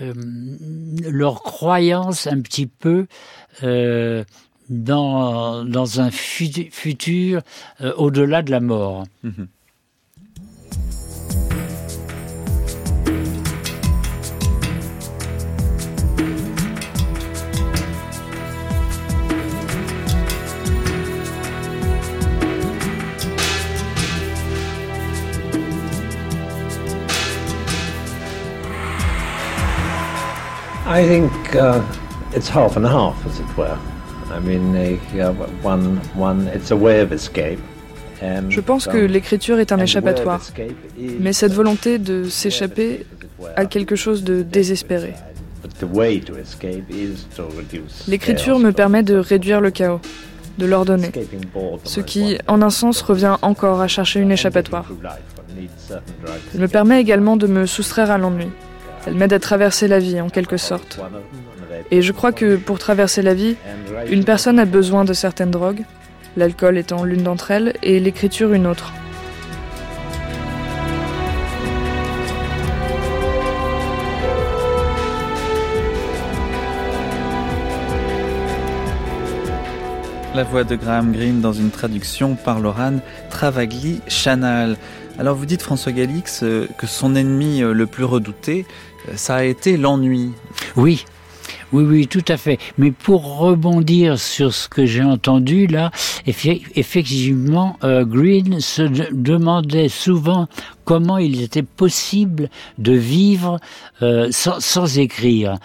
euh, 0.02 0.14
leur 1.10 1.42
croyance 1.44 2.28
un 2.28 2.42
petit 2.42 2.68
peu 2.68 3.08
euh, 3.64 4.24
dans, 4.70 5.66
dans 5.66 6.00
un 6.00 6.12
futur 6.12 7.42
euh, 7.82 7.94
au-delà 7.98 8.42
de 8.42 8.52
la 8.52 8.60
mort. 8.60 9.06
Mhm. 9.24 9.48
I 31.00 31.08
think 31.08 31.32
uh, 31.56 31.82
it's 32.36 32.50
half 32.50 32.76
and 32.76 32.86
half, 32.86 33.16
as 33.26 33.40
it 33.40 33.58
were. 33.58 33.78
I 34.34 34.40
mean, 34.42 34.76
uh, 34.76 35.32
one, 35.64 35.96
one, 36.14 36.50
it's 36.54 36.72
a 36.72 36.76
way 36.76 37.00
of 37.00 37.14
escape. 37.14 37.60
Je 38.50 38.60
pense 38.60 38.86
que 38.86 38.98
l'écriture 38.98 39.60
est 39.60 39.72
un 39.72 39.80
échappatoire, 39.80 40.42
mais 41.22 41.32
cette 41.32 41.54
volonté 41.54 42.00
de 42.00 42.26
s'échapper 42.26 43.06
a 43.56 43.66
quelque 43.66 43.96
chose 43.96 44.26
de 44.26 44.42
désespéré. 44.42 45.14
L'écriture 48.10 48.60
me 48.60 48.72
permet 48.72 49.02
de 49.02 49.16
réduire 49.16 49.62
le 49.62 49.72
chaos, 49.72 50.02
de 50.58 50.66
l'ordonner, 50.66 51.14
ce 51.86 52.02
qui, 52.02 52.38
en 52.48 52.62
un 52.62 52.70
sens, 52.70 53.02
revient 53.02 53.38
encore 53.42 53.80
à 53.80 53.88
chercher 53.88 54.20
une 54.20 54.32
échappatoire. 54.32 54.86
Elle 56.54 56.60
me 56.60 56.68
permet 56.68 57.00
également 57.00 57.38
de 57.38 57.48
me 57.48 57.66
soustraire 57.66 58.12
à 58.12 58.18
l'ennui, 58.18 58.48
elle 59.10 59.16
m'aide 59.16 59.34
à 59.34 59.40
traverser 59.40 59.88
la 59.88 59.98
vie 59.98 60.22
en 60.22 60.30
quelque 60.30 60.58
sorte. 60.58 61.00
Et 61.90 62.04
je 62.04 62.12
crois 62.12 62.32
que 62.32 62.58
pour 62.58 62.78
traverser 62.78 63.24
la 63.24 63.34
vie, 63.34 63.56
une 64.08 64.24
personne 64.24 64.60
a 64.60 64.66
besoin 64.66 65.04
de 65.04 65.14
certaines 65.14 65.50
drogues, 65.50 65.82
l'alcool 66.38 66.78
étant 66.78 67.04
l'une 67.04 67.24
d'entre 67.24 67.50
elles 67.50 67.74
et 67.82 68.00
l'écriture 68.00 68.54
une 68.54 68.68
autre. 68.68 68.94
La 80.36 80.44
voix 80.44 80.64
de 80.64 80.76
Graham 80.76 81.14
Greene 81.14 81.42
dans 81.42 81.54
une 81.54 81.72
traduction 81.72 82.36
par 82.36 82.60
Laurent 82.60 83.00
Travagli 83.32 84.02
Chanal. 84.08 84.78
Alors 85.20 85.36
vous 85.36 85.46
dites 85.46 85.62
François 85.62 85.92
Galix 85.92 86.44
euh, 86.44 86.70
que 86.78 86.88
son 86.88 87.14
ennemi 87.14 87.62
euh, 87.62 87.74
le 87.74 87.86
plus 87.88 88.06
redouté, 88.06 88.66
ça 89.16 89.38
a 89.38 89.44
été 89.44 89.78
l'ennui. 89.78 90.32
Oui, 90.76 91.06
oui, 91.72 91.84
oui, 91.84 92.08
tout 92.08 92.26
à 92.28 92.38
fait. 92.38 92.58
Mais 92.78 92.92
pour 92.92 93.38
rebondir 93.38 94.18
sur 94.20 94.54
ce 94.54 94.68
que 94.68 94.86
j'ai 94.86 95.04
entendu 95.04 95.68
là, 95.68 95.92
effectivement, 96.26 97.78
euh, 97.84 98.06
Green 98.06 98.60
se 98.60 98.82
demandait 99.14 99.90
souvent 99.90 100.48
comment 100.84 101.20
il 101.20 101.42
était 101.42 101.64
possible 101.64 102.50
de 102.80 102.94
vivre 102.94 103.60
euh, 104.02 104.30
sans, 104.32 104.98
écrire, 104.98 105.58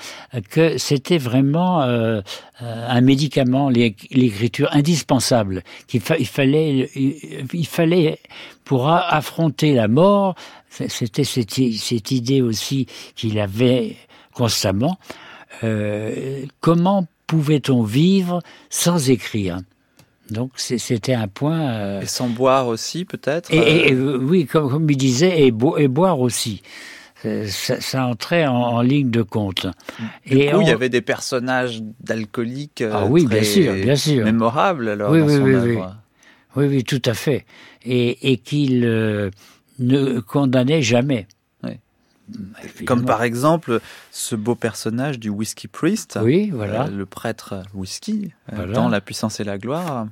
que 0.50 0.76
c'était 0.76 1.16
vraiment 1.16 1.80
euh, 1.82 2.20
un 2.60 3.00
médicament, 3.00 3.70
l'écriture 3.70 4.68
indispensable, 4.72 5.62
qu'il 5.86 6.02
fallait, 6.02 6.90
il 6.94 7.66
fallait 7.66 8.18
pour 8.64 8.90
affronter 8.90 9.72
la 9.74 9.88
mort. 9.88 10.34
C'était 10.68 11.24
cette 11.24 12.10
idée 12.10 12.42
aussi 12.42 12.86
qu'il 13.16 13.38
avait 13.38 13.96
constamment. 14.34 14.98
Euh, 15.62 16.44
comment 16.60 17.06
pouvait-on 17.26 17.82
vivre 17.82 18.40
sans 18.70 19.10
écrire 19.10 19.60
donc 20.30 20.52
c'était 20.56 21.12
un 21.12 21.28
point. 21.28 21.60
Euh, 21.60 22.00
et 22.00 22.06
sans 22.06 22.28
boire 22.28 22.66
aussi 22.66 23.04
peut-être. 23.04 23.52
Et, 23.52 23.92
euh 23.92 24.18
oui, 24.18 24.46
comme, 24.46 24.70
comme 24.70 24.90
il 24.90 24.96
disait, 24.96 25.42
et, 25.42 25.52
et 25.78 25.88
boire 25.88 26.18
aussi. 26.18 26.62
Ça, 27.46 28.06
entrait 28.06 28.46
en, 28.46 28.80
ligne 28.80 29.10
de 29.10 29.20
compte. 29.20 29.66
Du 30.26 30.38
et 30.38 30.50
coup, 30.50 30.62
il 30.62 30.68
y 30.68 30.70
avait 30.70 30.88
des 30.88 31.02
personnages 31.02 31.82
d'alcooliques 32.00 32.82
ah, 32.90 33.04
oui, 33.06 33.26
bien 33.26 33.42
sûr, 33.42 33.74
bien 33.74 33.96
sûr. 33.96 34.24
mémorables 34.24 34.88
alors 34.88 35.10
oui, 35.10 35.20
dans 35.20 35.26
oui, 35.26 35.34
son 35.34 35.42
oui, 35.42 35.54
oui, 35.54 35.78
oui, 36.56 36.66
oui, 36.66 36.84
tout 36.84 37.02
à 37.04 37.14
fait. 37.14 37.44
Et, 37.84 38.32
et 38.32 38.36
qu'il 38.38 38.80
ne 38.80 40.20
condamnait 40.20 40.82
jamais. 40.82 41.26
Comme 42.86 43.04
par 43.04 43.22
exemple 43.22 43.80
ce 44.10 44.34
beau 44.34 44.54
personnage 44.54 45.18
du 45.18 45.28
Whisky 45.28 45.68
Priest, 45.68 46.18
oui, 46.22 46.50
voilà. 46.50 46.86
Euh, 46.86 46.90
le 46.90 47.06
prêtre 47.06 47.62
whisky, 47.74 48.32
euh, 48.52 48.66
dans 48.72 48.88
La 48.88 49.00
puissance 49.00 49.40
et 49.40 49.44
la 49.44 49.58
gloire. 49.58 50.06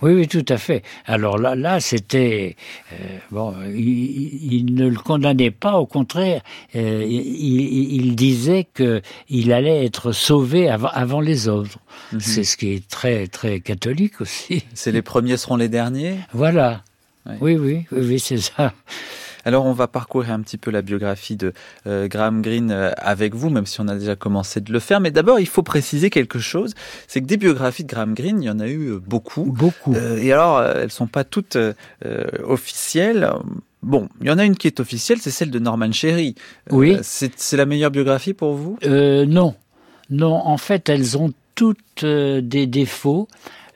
Oui, 0.00 0.14
oui, 0.14 0.26
tout 0.26 0.44
à 0.48 0.56
fait. 0.56 0.82
Alors 1.04 1.36
là, 1.36 1.54
là, 1.54 1.80
c'était 1.80 2.56
euh, 2.92 3.18
bon. 3.30 3.54
Il, 3.74 4.74
ne 4.74 4.88
le 4.88 4.96
condamnait 4.96 5.50
pas, 5.50 5.76
au 5.76 5.84
contraire, 5.84 6.40
il, 6.72 8.16
disait 8.16 8.66
que 8.72 9.02
il 9.28 9.52
allait 9.52 9.84
être 9.84 10.12
sauvé 10.12 10.70
avant, 10.70 11.20
les 11.20 11.48
autres. 11.48 11.78
Mhm. 12.12 12.20
C'est 12.20 12.44
ce 12.44 12.56
qui 12.56 12.72
est 12.72 12.88
très, 12.88 13.26
très 13.26 13.60
catholique 13.60 14.22
aussi. 14.22 14.64
C'est 14.72 14.92
les 14.92 15.02
premiers 15.02 15.36
seront 15.36 15.56
les 15.56 15.68
derniers. 15.68 16.16
Voilà. 16.32 16.82
oui, 17.40 17.56
oui, 17.56 17.84
oui 17.92 18.18
c'est 18.18 18.38
ça. 18.38 18.72
Alors 19.46 19.64
on 19.64 19.72
va 19.72 19.86
parcourir 19.86 20.32
un 20.32 20.40
petit 20.40 20.58
peu 20.58 20.72
la 20.72 20.82
biographie 20.82 21.36
de 21.36 21.52
euh, 21.86 22.08
Graham 22.08 22.42
Greene 22.42 22.72
euh, 22.72 22.90
avec 22.96 23.32
vous, 23.32 23.48
même 23.48 23.64
si 23.64 23.80
on 23.80 23.86
a 23.86 23.94
déjà 23.94 24.16
commencé 24.16 24.60
de 24.60 24.72
le 24.72 24.80
faire. 24.80 25.00
Mais 25.00 25.12
d'abord, 25.12 25.38
il 25.38 25.46
faut 25.46 25.62
préciser 25.62 26.10
quelque 26.10 26.40
chose, 26.40 26.74
c'est 27.06 27.20
que 27.20 27.26
des 27.26 27.36
biographies 27.36 27.84
de 27.84 27.88
Graham 27.88 28.14
Greene, 28.14 28.42
il 28.42 28.46
y 28.46 28.50
en 28.50 28.58
a 28.58 28.66
eu 28.66 28.88
euh, 28.88 28.98
beaucoup. 28.98 29.44
Beaucoup. 29.44 29.94
et 29.94 30.32
alors, 30.32 30.60
elles 30.60 30.90
sont 30.90 31.06
pas 31.06 31.22
toutes 31.22 31.56
officielles. 32.44 33.30
Bon, 33.84 34.08
il 34.20 34.26
y 34.26 34.30
en 34.30 34.38
a 34.38 34.44
une 34.44 34.56
qui 34.56 34.66
est 34.66 34.80
officielle, 34.80 35.18
c'est 35.20 35.30
celle 35.30 35.52
de 35.52 35.60
Norman 35.60 35.92
Sherry. 35.92 36.34
Oui. 36.70 36.98
c'est 37.02 37.56
la 37.56 37.66
meilleure 37.66 37.92
biographie 37.92 38.34
pour 38.34 38.54
vous? 38.54 38.78
Non. 38.82 39.54
Non, 40.10 40.34
en 40.34 40.56
fait, 40.56 40.88
elles 40.88 41.16
ont 41.16 41.32
toutes 41.54 42.04
des 42.04 42.66
défauts, 42.66 43.28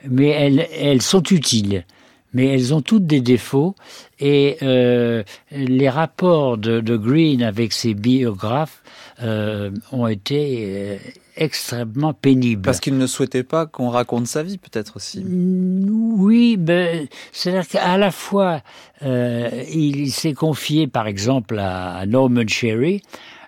mais 0.09 0.31
elles, 0.31 0.67
elles 0.77 1.03
sont 1.03 1.23
utiles 1.23 1.85
mais 2.33 2.47
elles 2.47 2.75
ont 2.75 2.81
toutes 2.81 3.07
des 3.07 3.21
défauts 3.21 3.75
et 4.19 4.57
euh, 4.63 5.23
les 5.51 5.89
rapports 5.89 6.59
de, 6.59 6.81
de, 6.81 6.97
Green 6.97 7.43
avec 7.43 7.73
ses 7.73 7.95
biographes 7.95 8.83
euh, 9.23 9.71
ont 9.93 10.07
été 10.07 10.65
euh, 10.67 10.97
extrêmement 11.37 12.13
pénibles. 12.13 12.63
Parce 12.63 12.81
qu'il 12.81 12.99
ne 12.99 13.07
souhaitait 13.07 13.43
pas 13.43 13.67
qu'on 13.67 13.89
raconte 13.89 14.27
sa 14.27 14.43
vie, 14.43 14.59
peut-être 14.59 14.97
aussi. 14.97 15.25
Oui, 15.27 16.57
ben, 16.57 17.07
c'est-à-dire 17.33 17.67
qu'à 17.67 17.97
la 17.97 18.11
fois, 18.11 18.63
euh, 19.03 19.65
il 19.73 20.11
s'est 20.13 20.35
confié, 20.35 20.87
par 20.87 21.07
exemple, 21.07 21.59
à 21.59 22.05
Norman 22.07 22.47
Sherry, 22.47 23.03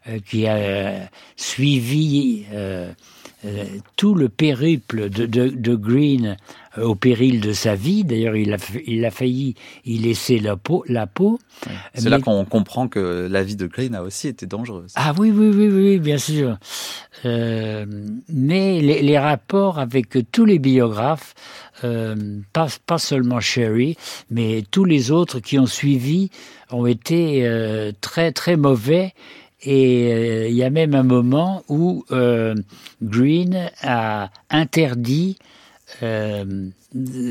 euh, 0.08 0.18
qui 0.26 0.46
a 0.46 1.08
suivi 1.36 2.44
tout 3.96 4.14
le 4.14 4.28
périple 4.28 5.08
de, 5.08 5.26
de, 5.26 5.74
Green 5.74 6.36
au 6.80 6.94
péril 6.94 7.40
de 7.40 7.52
sa 7.52 7.74
vie. 7.74 8.04
D'ailleurs, 8.04 8.36
il 8.36 8.52
a, 8.52 8.56
il 8.86 9.04
a 9.04 9.10
failli 9.10 9.54
y 9.84 9.98
laisser 9.98 10.38
la 10.38 10.56
peau. 10.56 10.84
La 10.86 11.06
peau. 11.06 11.38
C'est 11.94 12.08
là 12.08 12.20
qu'on 12.20 12.44
comprend 12.44 12.88
que 12.88 13.28
la 13.30 13.42
vie 13.42 13.56
de 13.56 13.66
Green 13.66 13.94
a 13.94 14.02
aussi 14.02 14.28
été 14.28 14.46
dangereuse. 14.46 14.92
Ah 14.94 15.12
oui, 15.18 15.32
oui, 15.34 15.50
oui, 15.54 15.68
oui, 15.68 15.98
bien 15.98 16.18
sûr. 16.18 16.56
mais 17.24 17.86
les, 18.28 19.02
les, 19.02 19.18
rapports 19.18 19.78
avec 19.78 20.16
tous 20.30 20.44
les 20.44 20.58
biographes 20.58 21.34
euh, 21.84 22.14
pas, 22.52 22.68
pas, 22.86 22.98
seulement 22.98 23.40
Sherry, 23.40 23.96
mais 24.30 24.62
tous 24.70 24.84
les 24.84 25.10
autres 25.10 25.40
qui 25.40 25.58
ont 25.58 25.66
suivi 25.66 26.30
ont 26.70 26.86
été 26.86 27.46
euh, 27.46 27.92
très 28.00 28.30
très 28.30 28.56
mauvais. 28.56 29.14
Et 29.62 30.12
euh, 30.12 30.48
il 30.48 30.54
y 30.54 30.64
a 30.64 30.70
même 30.70 30.94
un 30.94 31.02
moment 31.02 31.62
où 31.68 32.04
Green 33.02 33.70
a 33.82 34.30
interdit 34.50 35.38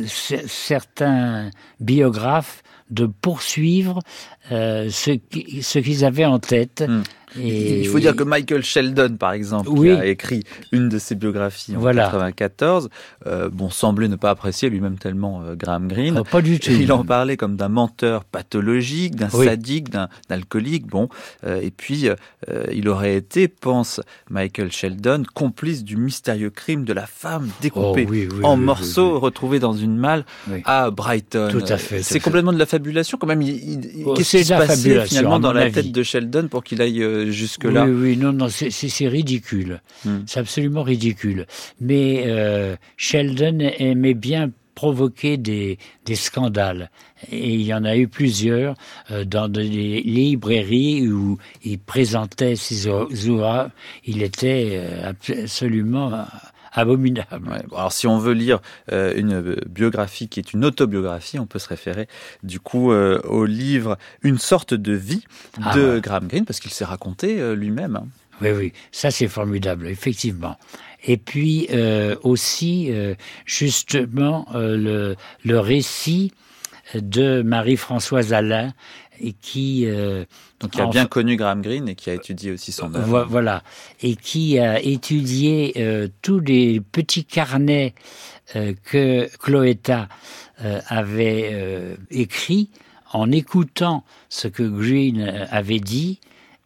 certains 0.07 1.49
biographes 1.79 2.63
de 2.89 3.05
poursuivre 3.05 3.99
ce 4.49 5.17
qu'ils 5.79 6.05
avaient 6.05 6.25
en 6.25 6.39
tête. 6.39 6.83
Il 7.37 7.87
faut 7.87 7.99
dire 7.99 8.15
que 8.15 8.23
Michael 8.23 8.63
Sheldon, 8.63 9.15
par 9.17 9.33
exemple, 9.33 9.73
qui 9.73 9.89
a 9.89 10.05
écrit 10.05 10.43
une 10.71 10.89
de 10.89 10.99
ses 10.99 11.15
biographies 11.15 11.75
en 11.75 11.79
1994, 11.79 12.89
euh, 13.27 13.49
bon, 13.49 13.69
semblait 13.69 14.07
ne 14.07 14.15
pas 14.15 14.29
apprécier 14.29 14.69
lui-même 14.69 14.97
tellement 14.97 15.41
euh, 15.41 15.55
Graham 15.55 15.87
Greene. 15.87 16.17
Oh, 16.19 16.23
pas 16.23 16.41
du 16.41 16.59
tout. 16.59 16.71
Il 16.71 16.91
en 16.91 17.03
parlait 17.03 17.37
comme 17.37 17.55
d'un 17.55 17.69
menteur 17.69 18.25
pathologique, 18.25 19.15
d'un 19.15 19.29
sadique, 19.29 19.89
d'un 19.89 20.09
alcoolique. 20.29 20.87
Bon, 20.87 21.09
euh, 21.45 21.61
et 21.61 21.71
puis 21.71 22.07
il 22.71 22.89
aurait 22.89 23.15
été, 23.15 23.47
pense 23.47 24.01
Michael 24.29 24.71
Sheldon, 24.71 25.23
complice 25.33 25.83
du 25.83 25.97
mystérieux 25.97 26.49
crime 26.49 26.83
de 26.83 26.93
la 26.93 27.05
femme 27.05 27.49
découpée 27.61 28.07
oh, 28.41 28.45
en 28.45 28.57
morceaux, 28.57 29.19
retrouvée 29.19 29.59
dans 29.59 29.73
une 29.73 29.97
malle 29.97 30.25
à 30.65 30.91
Brighton. 30.91 31.49
Tout 31.51 31.63
à 31.67 31.77
fait. 31.77 32.03
C'est 32.03 32.19
complètement 32.19 32.53
de 32.53 32.59
la 32.59 32.65
fabulation, 32.65 33.17
quand 33.17 33.27
même. 33.27 33.41
Oh, 34.05 34.13
Qu'est-ce 34.13 34.37
qui 34.37 34.45
se 34.45 34.53
passait 34.53 35.05
finalement 35.05 35.39
dans 35.39 35.53
la 35.53 35.69
tête 35.71 35.91
de 35.91 36.03
Sheldon 36.03 36.47
pour 36.49 36.63
qu'il 36.63 36.81
aille 36.81 37.01
jusque-là. 37.29 37.85
Oui, 37.85 37.91
oui, 37.91 38.17
non, 38.17 38.33
non, 38.33 38.47
c'est 38.49 39.07
ridicule. 39.07 39.81
Hmm. 40.05 40.19
C'est 40.25 40.39
absolument 40.39 40.83
ridicule. 40.83 41.45
Mais 41.79 42.23
euh, 42.25 42.75
Sheldon 42.97 43.59
aimait 43.59 44.13
bien 44.13 44.51
provoquer 44.75 45.37
des, 45.37 45.77
des, 46.05 46.15
scandales. 46.15 46.89
Et 47.31 47.53
il 47.53 47.61
y 47.61 47.73
en 47.73 47.83
a 47.83 47.95
eu 47.97 48.07
plusieurs 48.07 48.75
euh, 49.11 49.25
dans 49.25 49.47
des 49.47 49.63
librairies 50.01 51.07
où 51.07 51.37
il 51.63 51.77
présentait 51.77 52.55
ses 52.55 52.87
ouvrages. 52.87 53.69
Il 54.05 54.23
était 54.23 54.69
euh, 54.73 55.09
absolument 55.09 56.25
abominable. 56.71 57.49
alors 57.75 57.91
si 57.91 58.07
on 58.07 58.17
veut 58.17 58.33
lire 58.33 58.59
euh, 58.91 59.13
une 59.15 59.55
biographie 59.67 60.27
qui 60.27 60.39
est 60.39 60.53
une 60.53 60.65
autobiographie, 60.65 61.39
on 61.39 61.45
peut 61.45 61.59
se 61.59 61.67
référer 61.67 62.07
du 62.43 62.59
coup 62.59 62.91
euh, 62.91 63.19
au 63.23 63.45
livre 63.45 63.97
Une 64.21 64.37
sorte 64.37 64.73
de 64.73 64.93
vie 64.93 65.23
ah 65.61 65.75
de 65.75 65.99
Graham 65.99 66.27
Greene 66.27 66.45
parce 66.45 66.59
qu'il 66.59 66.71
s'est 66.71 66.85
raconté 66.85 67.39
euh, 67.39 67.55
lui-même. 67.55 67.95
Hein. 67.95 68.07
Oui, 68.41 68.49
oui, 68.51 68.73
ça 68.91 69.11
c'est 69.11 69.27
formidable, 69.27 69.87
effectivement. 69.87 70.57
Et 71.03 71.17
puis 71.17 71.67
aussi, 72.23 72.91
justement, 73.45 74.47
le, 74.53 75.15
le 75.43 75.59
récit 75.59 76.31
de 76.95 77.41
Marie-Françoise 77.41 78.33
Alain 78.33 78.73
et 79.21 79.33
qui 79.33 79.85
euh, 79.85 80.25
donc 80.59 80.71
qui 80.71 80.81
a 80.81 80.87
bien 80.87 81.05
connu 81.05 81.35
Graham 81.35 81.61
Greene 81.61 81.87
et 81.89 81.95
qui 81.95 82.09
a 82.09 82.13
étudié 82.13 82.51
aussi 82.51 82.71
son 82.71 82.93
œuvre. 82.93 83.25
Voilà, 83.29 83.63
et 84.01 84.15
qui 84.15 84.59
a 84.59 84.81
étudié 84.81 85.73
euh, 85.77 86.07
tous 86.21 86.39
les 86.39 86.81
petits 86.81 87.25
carnets 87.25 87.93
euh, 88.55 88.73
que 88.83 89.29
Cloetta 89.37 90.09
avait 90.89 91.97
écrits 92.11 92.69
en 93.13 93.31
écoutant 93.31 94.03
ce 94.29 94.47
que 94.47 94.61
Greene 94.61 95.47
avait 95.49 95.79
dit 95.79 96.19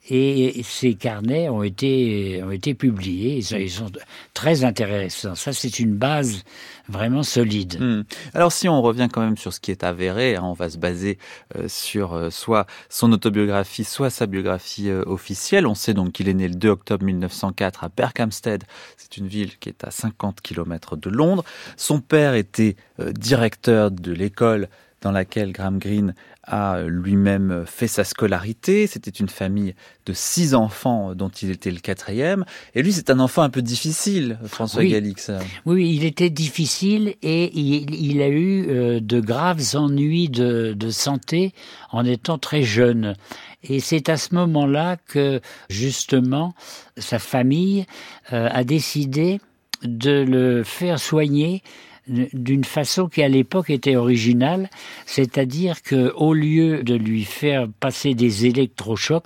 et 0.10 0.62
ces 0.64 0.94
carnets 0.96 1.50
ont 1.50 1.64
été, 1.64 2.42
ont 2.44 2.52
été 2.52 2.74
publiés. 2.74 3.38
Ils 3.38 3.72
sont, 3.72 3.92
très 4.34 4.64
intéressants. 4.64 5.36
Ça, 5.36 5.54
c'est 5.54 5.80
une 5.80 5.96
base 5.96 6.44
vraiment 6.90 7.24
solide. 7.24 7.80
Hmm. 7.80 8.04
Alors, 8.34 8.52
si 8.52 8.70
on 8.70 8.82
revient 8.82 9.08
quand 9.12 9.22
même 9.22 9.38
sur 9.38 9.54
ce 9.54 9.60
qui 9.60 9.72
est 9.72 9.84
avéré, 9.84 10.36
hein, 10.36 10.44
on 10.44 10.54
va 10.54 10.70
se 10.70 10.78
baser 10.78 11.18
euh, 11.56 11.68
sur 11.68 12.14
euh, 12.14 12.30
soit 12.30 12.66
son 12.90 13.12
autobiographie, 13.12 13.84
soit 13.84 14.10
sa 14.10 14.26
biographie 14.26 14.90
euh, 14.90 15.04
officielle. 15.06 15.68
On 15.68 15.76
sait 15.76 15.94
donc 15.94 16.14
qu'il 16.14 16.30
est 16.30 16.34
né 16.34 16.48
le 16.48 16.56
2 16.56 16.70
octobre 16.70 17.06
1904 17.06 17.84
à 17.84 17.90
Berkhamsted. 17.90 18.64
C'est 18.98 19.18
une 19.18 19.28
ville 19.28 19.58
qui 19.58 19.70
est 19.70 19.84
à 19.84 19.92
50 19.92 20.42
km 20.42 20.96
de 20.96 21.10
Londres. 21.10 21.44
Son 21.78 22.00
père 22.00 22.34
était 22.34 22.76
directeur 23.00 23.92
de 23.92 24.12
l'école 24.12 24.68
dans 25.02 25.12
laquelle 25.12 25.52
Graham 25.52 25.78
Greene 25.78 26.16
a 26.48 26.84
lui-même 26.84 27.64
fait 27.66 27.88
sa 27.88 28.04
scolarité. 28.04 28.88
C'était 28.88 29.12
une 29.12 29.30
famille 29.30 29.76
de 30.06 30.14
six 30.14 30.54
enfants 30.54 31.16
dont 31.16 31.30
il 31.30 31.52
était 31.52 31.72
le 31.72 31.80
quatrième. 31.80 32.46
Et 32.76 32.84
lui, 32.84 32.94
c'est 32.94 33.10
un 33.10 33.20
enfant 33.20 33.42
un 33.42 33.50
peu 33.50 33.62
difficile, 33.62 34.38
François 34.46 34.86
Galix. 34.86 35.32
Oui, 35.66 35.96
il 35.96 36.06
était 36.06 36.30
difficile 36.30 37.16
et 37.22 37.52
il, 37.58 38.22
a 38.22 38.28
eu 38.28 38.68
euh, 38.70 39.00
de 39.00 39.20
graves 39.20 39.76
ennuis 39.76 40.30
de, 40.30 40.76
santé 40.90 41.54
en 41.92 42.06
étant 42.06 42.38
très 42.38 42.64
jeune. 42.64 43.16
Et 43.64 43.80
c'est 43.80 44.10
à 44.10 44.18
ce 44.18 44.36
moment-là 44.36 44.98
que, 44.98 45.42
justement, 45.70 46.54
sa 46.98 47.20
famille 47.20 47.86
euh, 48.32 48.48
a 48.52 48.64
décidé 48.64 49.40
de 49.84 50.24
le 50.24 50.64
faire 50.64 51.00
soigner 51.00 51.64
d'une 52.08 52.64
façon 52.64 53.08
qui 53.08 53.24
à 53.24 53.28
l'époque 53.28 53.70
était 53.70 53.96
originale, 53.96 54.70
c'est-à-dire 55.06 55.82
que 55.82 56.14
au 56.16 56.34
lieu 56.34 56.84
de 56.84 56.96
lui 56.96 57.24
faire 57.24 57.68
passer 57.80 58.14
des 58.14 58.46
électrochocs, 58.46 59.24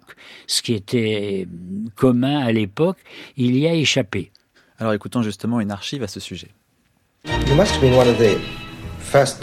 ce 0.47 0.61
qui 0.61 0.73
était 0.73 1.47
commun 1.95 2.39
à 2.39 2.51
l'époque, 2.51 2.97
il 3.37 3.57
y 3.57 3.67
a 3.67 3.73
échappé. 3.73 4.31
Alors 4.77 4.93
écoutons 4.93 5.21
justement 5.21 5.59
une 5.59 5.71
archive 5.71 6.03
à 6.03 6.07
ce 6.07 6.19
sujet. 6.19 6.49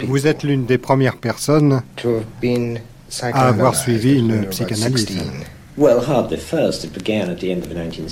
Vous 0.03 0.27
êtes 0.27 0.43
l'une 0.43 0.65
des 0.65 0.77
premières 0.77 1.17
personnes 1.17 1.81
à 3.21 3.47
avoir 3.47 3.75
suivi 3.75 4.19
une 4.19 4.45
psychanalyse. 4.49 5.19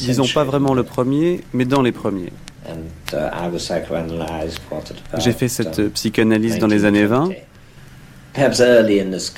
Disons 0.06 0.28
pas 0.28 0.43
vraiment 0.43 0.73
le 0.73 0.84
premier, 0.84 1.41
mais 1.54 1.65
dans 1.65 1.82
les 1.82 1.91
premiers. 1.91 2.32
Uh, 2.67 3.19
J'ai 5.17 5.32
fait 5.34 5.47
cette 5.47 5.89
psychanalyse 5.89 6.58
dans 6.60 6.67
les 6.67 6.86
années 6.86 7.06
20. 7.06 7.30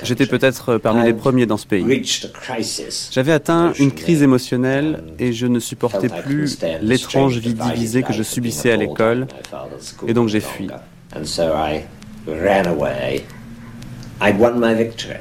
J'étais 0.03 0.25
peut-être 0.25 0.77
parmi 0.77 1.05
les 1.05 1.13
premiers 1.13 1.45
dans 1.45 1.57
ce 1.57 1.67
pays. 1.67 2.03
J'avais 3.11 3.31
atteint 3.31 3.73
une 3.73 3.91
crise 3.91 4.23
émotionnelle 4.23 5.03
et 5.19 5.33
je 5.33 5.45
ne 5.45 5.59
supportais 5.59 6.09
plus 6.09 6.59
l'étrange 6.81 7.37
vie 7.37 7.53
divisée 7.53 8.03
que 8.03 8.13
je 8.13 8.23
subissais 8.23 8.71
à 8.71 8.77
l'école 8.77 9.27
et 10.07 10.13
donc 10.13 10.29
j'ai 10.29 10.39
fui. 10.39 10.67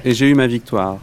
Et 0.04 0.14
j'ai 0.14 0.30
eu 0.30 0.34
ma 0.34 0.46
victoire. 0.46 0.98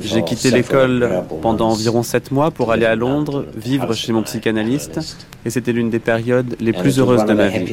J'ai 0.00 0.22
quitté 0.22 0.50
l'école 0.50 1.24
pendant 1.42 1.70
environ 1.70 2.02
sept 2.02 2.30
mois 2.30 2.50
pour 2.50 2.72
aller 2.72 2.86
à 2.86 2.96
Londres, 2.96 3.44
vivre 3.54 3.94
chez 3.94 4.12
mon 4.12 4.22
psychanalyste, 4.22 5.26
et 5.44 5.50
c'était 5.50 5.72
l'une 5.72 5.90
des 5.90 5.98
périodes 5.98 6.56
les 6.60 6.72
plus 6.72 6.98
heureuses 6.98 7.24
de 7.24 7.34
ma 7.34 7.48
vie. 7.48 7.66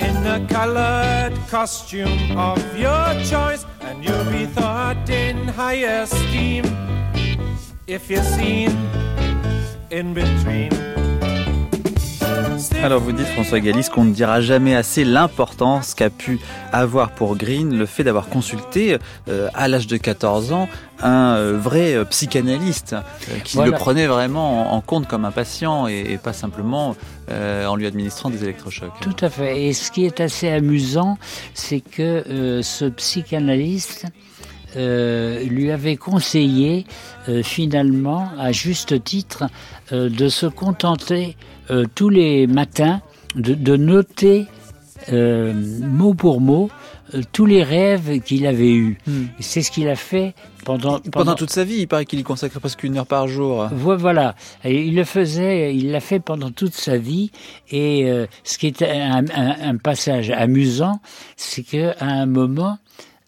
in 0.00 0.22
the 0.22 0.46
colored 0.52 1.34
costume 1.48 2.36
of 2.36 2.58
your 2.78 3.14
choice, 3.24 3.64
and 3.82 4.04
you'll 4.04 4.30
be 4.30 4.46
thought 4.46 4.93
in 5.10 5.48
high 5.48 5.84
esteem 5.84 6.64
if 7.86 8.10
you're 8.10 8.22
seen 8.22 8.70
in 9.90 10.14
between. 10.14 10.70
Alors 12.82 13.00
vous 13.00 13.12
dites 13.12 13.26
François 13.26 13.60
Galis 13.60 13.88
qu'on 13.92 14.04
ne 14.04 14.12
dira 14.12 14.40
jamais 14.40 14.74
assez 14.74 15.04
l'importance 15.04 15.94
qu'a 15.94 16.10
pu 16.10 16.38
avoir 16.72 17.10
pour 17.10 17.36
Green 17.36 17.76
le 17.76 17.86
fait 17.86 18.04
d'avoir 18.04 18.28
consulté 18.28 18.98
euh, 19.28 19.48
à 19.54 19.68
l'âge 19.68 19.86
de 19.86 19.96
14 19.96 20.52
ans 20.52 20.68
un 21.00 21.34
euh, 21.34 21.58
vrai 21.58 21.94
euh, 21.94 22.04
psychanalyste 22.04 22.94
qui 23.44 23.58
le 23.58 23.72
prenait 23.72 24.06
vraiment 24.06 24.74
en, 24.74 24.80
compte 24.80 25.08
comme 25.08 25.24
un 25.24 25.30
patient 25.30 25.86
et, 25.86 26.18
pas 26.22 26.32
simplement 26.32 26.96
en 27.30 27.76
lui 27.76 27.86
administrant 27.86 28.30
des 28.30 28.44
électrochocs. 28.44 28.92
Tout 29.00 29.16
à 29.20 29.30
fait. 29.30 29.64
Et 29.64 29.72
ce 29.72 29.90
qui 29.90 30.04
est 30.04 30.20
assez 30.20 30.48
amusant, 30.48 31.18
c'est 31.54 31.80
que 31.80 32.60
ce 32.62 32.84
psychanalyste 32.86 34.06
lui 34.76 35.70
avait 35.70 35.96
conseillé 35.96 36.86
finalement, 37.42 38.30
à 38.38 38.52
juste 38.52 39.02
titre, 39.04 39.44
de 39.92 40.28
se 40.28 40.46
contenter 40.46 41.36
euh, 41.70 41.86
tous 41.94 42.10
les 42.10 42.46
matins 42.46 43.00
de, 43.36 43.76
noter 43.76 44.46
mot 45.10 46.14
pour 46.14 46.40
mot 46.40 46.70
tous 47.32 47.46
les 47.46 47.62
rêves 47.62 48.20
qu'il 48.20 48.46
avait 48.46 48.72
eus. 48.72 48.98
Hmm. 49.06 49.24
C'est 49.40 49.62
ce 49.62 49.70
qu'il 49.70 49.88
a 49.88 49.96
fait 49.96 50.34
pendant, 50.64 50.98
pendant, 51.00 51.34
toute 51.34 51.50
sa 51.50 51.64
vie. 51.64 51.76
Il 51.80 51.88
paraît 51.88 52.04
qu'il 52.04 52.18
y 52.18 52.22
consacrait 52.22 52.60
presque 52.60 52.82
une 52.84 52.98
heure 52.98 53.06
par 53.06 53.28
jour. 53.28 53.68
Voilà. 53.72 54.34
il 54.64 54.94
le 54.94 55.04
faisait, 55.04 55.74
il 55.74 55.90
l'a 55.90 56.00
fait 56.00 56.20
pendant 56.20 56.50
toute 56.50 56.74
sa 56.74 56.96
vie. 56.96 57.30
Et 57.70 58.10
ce 58.42 58.58
qui 58.58 58.66
est 58.66 58.82
un, 58.82 59.24
un 59.32 59.76
passage 59.76 60.30
amusant, 60.30 61.00
c'est 61.36 61.62
qu'à 61.62 61.94
un 62.00 62.26
moment, 62.26 62.78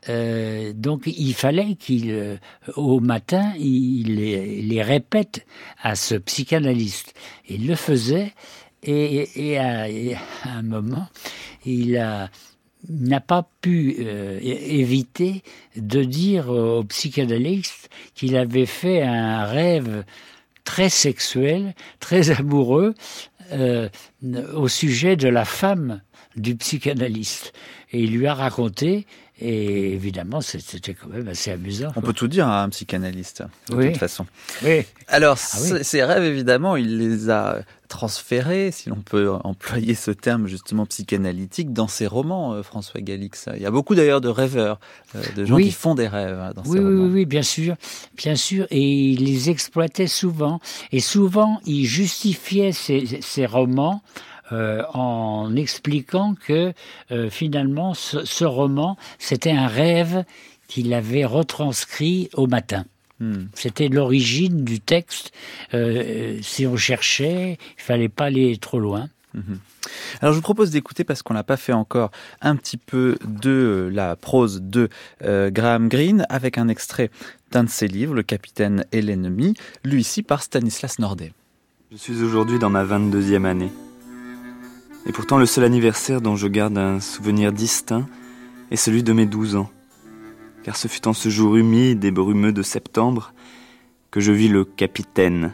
euh, 0.09 0.73
donc 0.73 1.03
il 1.07 1.35
fallait 1.35 1.75
qu'il, 1.75 2.11
euh, 2.11 2.37
au 2.77 3.01
matin, 3.01 3.53
il 3.59 4.17
les, 4.17 4.83
répète 4.83 5.47
à 5.83 5.95
ce 5.95 6.15
psychanalyste. 6.15 7.15
Il 7.49 7.67
le 7.67 7.75
faisait 7.75 8.33
et, 8.83 9.59
à, 9.59 9.87
un 10.45 10.63
moment, 10.63 11.09
il 11.65 11.93
n'a 12.89 13.21
pas 13.21 13.49
pu 13.61 13.97
euh, 13.99 14.39
éviter 14.43 15.43
de 15.77 16.05
dire 16.05 16.51
au 16.51 16.85
psychanalyste 16.85 17.89
qu'il 18.15 18.37
avait 18.37 18.67
fait 18.67 19.03
un 19.03 19.45
rêve 19.45 20.05
très 20.63 20.89
sexuel, 20.89 21.75
très 21.99 22.31
amoureux 22.31 22.95
au 24.55 24.69
sujet 24.69 25.17
de 25.17 25.29
la 25.29 25.45
femme 25.45 26.01
du 26.37 26.57
psychanalyste. 26.57 27.53
Et 27.93 28.03
il 28.03 28.17
lui 28.17 28.27
a 28.27 28.35
raconté 28.35 29.07
et 29.39 29.93
évidemment, 29.93 30.41
c'était 30.41 30.95
quand 30.95 31.09
même 31.09 31.29
assez 31.29 31.51
amusant. 31.51 31.93
On 31.95 32.01
peut 32.01 32.15
tout 32.15 32.29
dire 32.29 32.49
à 32.49 32.63
un 32.63 32.71
psychanalyste, 32.71 33.43
de 33.69 33.89
toute 33.89 33.99
façon. 33.99 34.25
Oui. 34.65 34.87
Alors, 35.09 35.37
ah 35.39 35.83
ces 35.83 36.03
rêves, 36.03 36.25
évidemment, 36.25 36.77
il 36.77 36.97
les 36.97 37.29
a 37.29 37.61
transférés, 37.89 38.71
si 38.73 38.89
l'on 38.89 38.97
peut 38.97 39.31
employer 39.45 39.95
ce 39.95 40.11
terme 40.11 40.47
justement 40.47 40.87
psychanalytique, 40.87 41.75
dans 41.75 41.87
ses 41.87 42.07
romans, 42.07 42.55
euh, 42.55 42.63
François 42.63 43.03
Galix. 43.03 43.49
Il 43.55 43.63
y 43.63 43.67
a 43.67 43.71
beaucoup 43.71 43.95
d'ailleurs 43.95 44.23
de 44.23 44.29
rêveurs, 44.29 44.81
euh, 45.15 45.23
de 45.37 45.45
gens 45.45 45.59
qui 45.59 45.71
font 45.71 45.95
des 45.95 46.09
rêves 46.09 46.39
hein, 46.41 46.53
dans 46.55 46.63
oui, 46.63 46.79
romans. 46.79 47.05
Oui, 47.05 47.11
oui, 47.13 47.25
bien 47.27 47.43
sûr, 47.43 47.77
bien 48.17 48.37
sûr, 48.37 48.67
et 48.71 48.81
il 48.81 49.25
les 49.25 49.51
exploitait 49.51 50.07
souvent. 50.07 50.61
Et 50.93 51.01
souvent, 51.01 51.61
il 51.67 51.85
justifiait 51.85 52.73
ces 52.73 53.47
romans 53.47 54.03
euh, 54.53 54.83
en 54.95 55.57
expliquant 55.57 56.35
que 56.35 56.73
euh, 57.11 57.31
finalement 57.31 57.95
ce, 57.95 58.45
roman, 58.45 58.97
c'était 59.19 59.51
un 59.51 59.67
rêve 59.67 60.25
qu'il 60.69 60.95
avait 60.95 61.25
retranscrit 61.25 62.31
au 62.35 62.47
matin. 62.47 62.85
Hmm. 63.19 63.47
C'était 63.55 63.89
l'origine 63.89 64.63
du 64.65 64.79
texte. 64.79 65.33
Euh, 65.75 66.39
si 66.43 66.67
on 66.67 66.77
cherchait, 66.77 67.59
il 67.79 67.83
fallait 67.83 68.09
pas 68.09 68.27
aller 68.27 68.57
trop 68.59 68.79
loin. 68.79 69.09
Mhm. 69.35 69.59
Alors 70.21 70.33
je 70.33 70.39
vous 70.39 70.43
propose 70.43 70.71
d'écouter, 70.71 71.05
parce 71.05 71.23
qu'on 71.23 71.35
l'a 71.35 71.45
pas 71.45 71.57
fait 71.57 71.73
encore, 71.73 72.11
un 72.41 72.57
petit 72.57 72.77
peu 72.77 73.19
de 73.25 73.91
la 73.93 74.17
prose 74.17 74.63
de 74.63 74.89
Graham 75.23 75.89
Greene 75.89 76.27
avec 76.29 76.59
un 76.59 76.69
extrait 76.69 77.11
d'un 77.53 77.65
de 77.65 77.69
ses 77.69 77.87
livres, 77.87 78.15
Le 78.15 78.23
Capitaine 78.23 78.85
et 78.93 79.03
l'ennemi, 79.03 79.55
lu 79.85 80.01
ici 80.01 80.23
par 80.23 80.43
Stanislas 80.43 80.99
Nordet. 80.99 81.33
Je 81.93 81.97
suis 81.97 82.23
aujourd'hui 82.23 82.59
dans 82.59 82.71
ma 82.71 82.85
22e 82.85 83.45
année. 83.45 83.71
Et 85.07 85.13
pourtant 85.13 85.39
le 85.39 85.47
seul 85.47 85.65
anniversaire 85.65 86.21
dont 86.21 86.35
je 86.35 86.49
garde 86.49 86.77
un 86.77 86.99
souvenir 86.99 87.53
distinct 87.53 88.07
est 88.73 88.77
celui 88.77 89.05
de 89.05 89.13
mes 89.13 89.27
douze 89.27 89.55
ans. 89.55 89.71
Car 90.65 90.77
ce 90.77 90.89
fut 90.89 91.07
en 91.07 91.13
ce 91.13 91.29
jour 91.29 91.55
humide 91.57 92.05
et 92.05 92.11
brumeux 92.11 92.53
de 92.53 92.63
septembre 92.63 93.33
que 94.11 94.19
je 94.19 94.33
vis 94.33 94.49
le 94.49 94.65
capitaine 94.65 95.53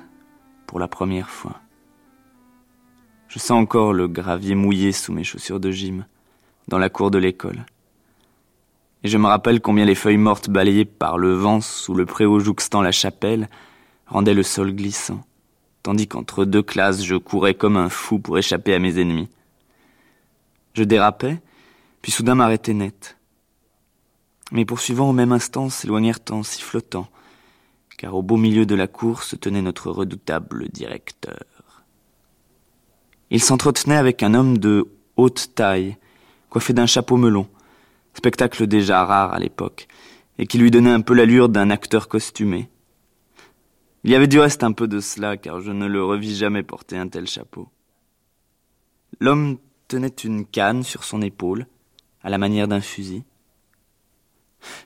pour 0.67 0.79
la 0.79 0.89
première 0.89 1.29
fois. 1.29 1.61
Je 3.29 3.39
sens 3.39 3.63
encore 3.63 3.93
le 3.93 4.09
gravier 4.09 4.55
mouillé 4.55 4.93
sous 4.93 5.13
mes 5.13 5.25
chaussures 5.25 5.61
de 5.61 5.71
gym, 5.71 6.07
dans 6.69 6.79
la 6.79 6.89
cour 6.89 7.11
de 7.11 7.19
l'école. 7.19 7.67
Et 9.05 9.09
je 9.09 9.19
me 9.19 9.27
rappelle 9.27 9.61
combien 9.61 9.85
les 9.85 9.95
feuilles 9.95 10.17
mortes 10.17 10.49
balayées 10.49 10.85
par 10.87 11.19
le 11.19 11.35
vent 11.35 11.61
sous 11.61 11.95
le 11.95 12.07
préau 12.07 12.41
jouxtant 12.41 12.81
la 12.81 12.93
chapelle 12.93 13.49
rendaient 14.07 14.35
le 14.35 14.43
sol 14.43 14.75
glissant, 14.75 15.23
tandis 15.83 16.09
qu'entre 16.09 16.45
deux 16.47 16.63
classes 16.63 17.03
je 17.03 17.17
courais 17.17 17.55
comme 17.55 17.77
un 17.77 17.89
fou 17.91 18.19
pour 18.19 18.39
échapper 18.39 18.75
à 18.75 18.79
mes 18.79 18.99
ennemis. 18.99 19.29
Je 20.75 20.85
dérapais, 20.85 21.41
puis 22.01 22.13
soudain 22.13 22.35
m'arrêtai 22.35 22.75
net. 22.75 23.17
Mes 24.53 24.65
poursuivants 24.65 25.11
au 25.11 25.13
même 25.13 25.33
instant 25.33 25.71
s'éloignèrent 25.71 26.21
en 26.31 26.43
sifflotant, 26.43 27.09
car 27.99 28.15
au 28.15 28.23
beau 28.23 28.37
milieu 28.37 28.67
de 28.67 28.75
la 28.75 28.87
cour 28.87 29.23
se 29.23 29.37
tenait 29.37 29.63
notre 29.63 29.91
redoutable 29.91 30.69
directeur. 30.69 31.85
Il 33.31 33.43
s'entretenait 33.43 33.97
avec 33.97 34.23
un 34.23 34.35
homme 34.35 34.59
de 34.59 34.89
haute 35.17 35.55
taille, 35.55 35.97
coiffé 36.51 36.73
d'un 36.73 36.87
chapeau 36.87 37.17
melon, 37.17 37.49
spectacle 38.15 38.67
déjà 38.67 39.05
rare 39.05 39.33
à 39.33 39.39
l'époque, 39.39 39.89
et 40.39 40.47
qui 40.47 40.59
lui 40.59 40.71
donnait 40.71 40.91
un 40.91 41.01
peu 41.01 41.15
l'allure 41.15 41.49
d'un 41.49 41.71
acteur 41.71 42.09
costumé. 42.09 42.69
Il 44.05 44.11
y 44.11 44.15
avait 44.15 44.27
du 44.27 44.39
reste 44.39 44.65
un 44.65 44.73
peu 44.73 44.89
de 44.89 45.01
cela, 45.01 45.37
car 45.37 45.61
je 45.61 45.71
ne 45.71 45.87
le 45.87 46.05
revis 46.05 46.37
jamais 46.37 46.63
porter 46.63 46.99
un 46.99 47.09
tel 47.09 47.27
chapeau. 47.27 47.69
L'homme 49.21 49.59
tenait 49.93 50.09
une 50.09 50.47
canne 50.47 50.85
sur 50.85 51.05
son 51.05 51.21
épaule, 51.21 51.67
à 52.23 52.31
la 52.31 52.39
manière 52.39 52.67
d'un 52.67 52.81
fusil. 52.81 53.25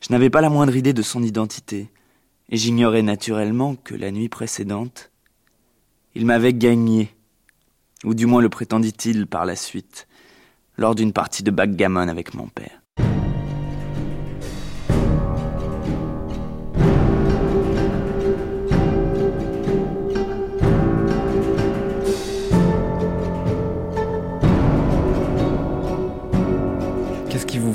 Je 0.00 0.10
n'avais 0.10 0.30
pas 0.30 0.40
la 0.40 0.50
moindre 0.50 0.74
idée 0.74 0.92
de 0.92 1.02
son 1.02 1.22
identité, 1.22 1.92
et 2.48 2.56
j'ignorais 2.56 3.02
naturellement 3.02 3.76
que 3.76 3.94
la 3.94 4.10
nuit 4.10 4.28
précédente, 4.28 5.12
il 6.16 6.26
m'avait 6.26 6.54
gagné, 6.54 7.14
ou 8.02 8.14
du 8.14 8.26
moins 8.26 8.42
le 8.42 8.48
prétendit-il 8.48 9.28
par 9.28 9.46
la 9.46 9.54
suite, 9.54 10.08
lors 10.76 10.96
d'une 10.96 11.12
partie 11.12 11.44
de 11.44 11.52
backgammon 11.52 12.08
avec 12.08 12.34
mon 12.34 12.48
père. 12.48 12.82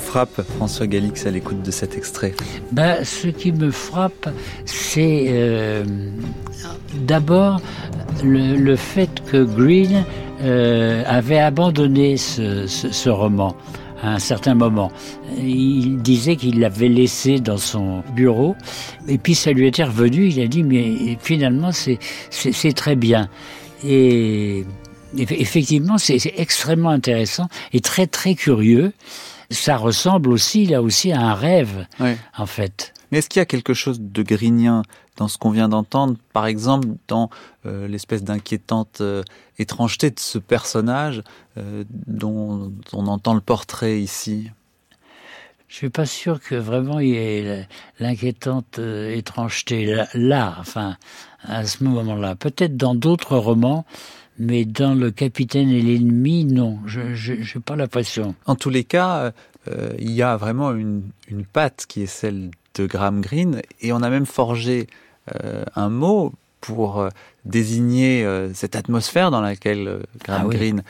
Frappe, 0.01 0.41
François 0.57 0.87
Galix, 0.87 1.25
à 1.25 1.31
l'écoute 1.31 1.61
de 1.61 1.71
cet 1.71 1.95
extrait 1.95 2.33
ben, 2.71 3.03
Ce 3.03 3.27
qui 3.27 3.51
me 3.51 3.71
frappe, 3.71 4.29
c'est 4.65 5.27
euh, 5.29 5.83
d'abord 6.95 7.61
le, 8.23 8.75
fait 8.75 9.09
que 9.31 9.43
Green 9.43 10.03
euh, 10.41 11.03
avait 11.07 11.39
abandonné 11.39 12.17
ce, 12.17 13.09
roman 13.09 13.55
à 14.01 14.15
un 14.15 14.19
certain 14.19 14.55
moment. 14.55 14.91
Il 15.37 16.01
disait 16.01 16.35
qu'il 16.35 16.59
l'avait 16.59 16.89
laissé 16.89 17.39
dans 17.39 17.57
son 17.57 18.03
bureau, 18.15 18.55
et 19.07 19.17
puis 19.17 19.35
ça 19.35 19.51
lui 19.51 19.67
était 19.67 19.83
revenu, 19.83 20.27
il 20.27 20.41
a 20.41 20.47
dit, 20.47 20.63
mais 20.63 21.17
finalement, 21.21 21.71
c'est 21.71 22.73
très 22.73 22.95
bien. 22.95 23.29
Et 23.85 24.65
effectivement, 25.17 25.97
c'est 25.97 26.33
extrêmement 26.37 26.89
intéressant 26.89 27.47
et 27.73 27.79
très 27.79 28.07
très 28.07 28.35
curieux 28.35 28.93
ça 29.51 29.77
ressemble 29.77 30.29
aussi, 30.29 30.65
là 30.65 30.81
aussi, 30.81 31.11
à 31.11 31.21
un 31.21 31.33
rêve, 31.33 31.85
en 32.37 32.45
fait. 32.45 32.93
Mais 33.11 33.17
est-ce 33.17 33.29
qu'il 33.29 33.39
y 33.39 33.43
a 33.43 33.45
quelque 33.45 33.73
chose 33.73 33.99
de 33.99 34.23
grinien 34.23 34.83
dans 35.17 35.27
ce 35.27 35.37
qu'on 35.37 35.51
vient 35.51 35.69
d'entendre, 35.69 36.15
par 36.33 36.45
exemple 36.45 36.87
dans 37.07 37.29
euh, 37.65 37.87
l'espèce 37.87 38.23
d'inquiétante 38.23 39.01
euh, 39.01 39.23
étrangeté 39.59 40.09
de 40.09 40.19
ce 40.19 40.37
personnage 40.37 41.21
euh, 41.57 41.83
dont 42.07 42.71
on 42.93 43.07
entend 43.07 43.33
le 43.33 43.41
portrait 43.41 43.99
ici? 43.99 44.49
Je 45.67 45.75
suis 45.75 45.89
pas 45.89 46.05
sûr 46.05 46.41
que 46.41 46.55
vraiment 46.55 46.99
il 46.99 47.09
y 47.09 47.15
ait 47.15 47.67
l'inquiétante 47.99 48.79
étrangeté 48.79 49.85
là, 49.85 50.07
là, 50.13 50.55
enfin, 50.59 50.97
à 51.43 51.65
ce 51.65 51.83
moment-là. 51.85 52.35
Peut-être 52.35 52.75
dans 52.75 52.93
d'autres 52.93 53.37
romans, 53.37 53.85
mais 54.39 54.65
dans 54.65 54.93
Le 54.93 55.11
Capitaine 55.11 55.69
et 55.69 55.81
l'ennemi, 55.81 56.45
non, 56.45 56.79
je 56.85 57.33
n'ai 57.33 57.61
pas 57.63 57.75
l'impression. 57.75 58.35
En 58.45 58.55
tous 58.55 58.69
les 58.69 58.83
cas, 58.83 59.33
euh, 59.67 59.93
il 59.99 60.11
y 60.11 60.21
a 60.21 60.37
vraiment 60.37 60.73
une, 60.73 61.03
patte 61.53 61.85
qui 61.87 62.01
est 62.01 62.07
celle 62.07 62.51
de 62.75 62.85
Graham 62.85 63.21
Greene, 63.21 63.61
et 63.81 63.93
on 63.93 64.01
a 64.01 64.09
même 64.09 64.25
forgé 64.25 64.87
euh, 65.43 65.63
un 65.75 65.89
mot 65.89 66.33
pour 66.61 67.07
euh, 67.45 67.49
désigner 67.49 68.27
cette 68.54 68.75
atmosphère 68.75 69.32
dans 69.32 69.41
laquelle 69.41 69.99
Graham 70.23 70.47
ah 70.47 70.54
Greene 70.54 70.84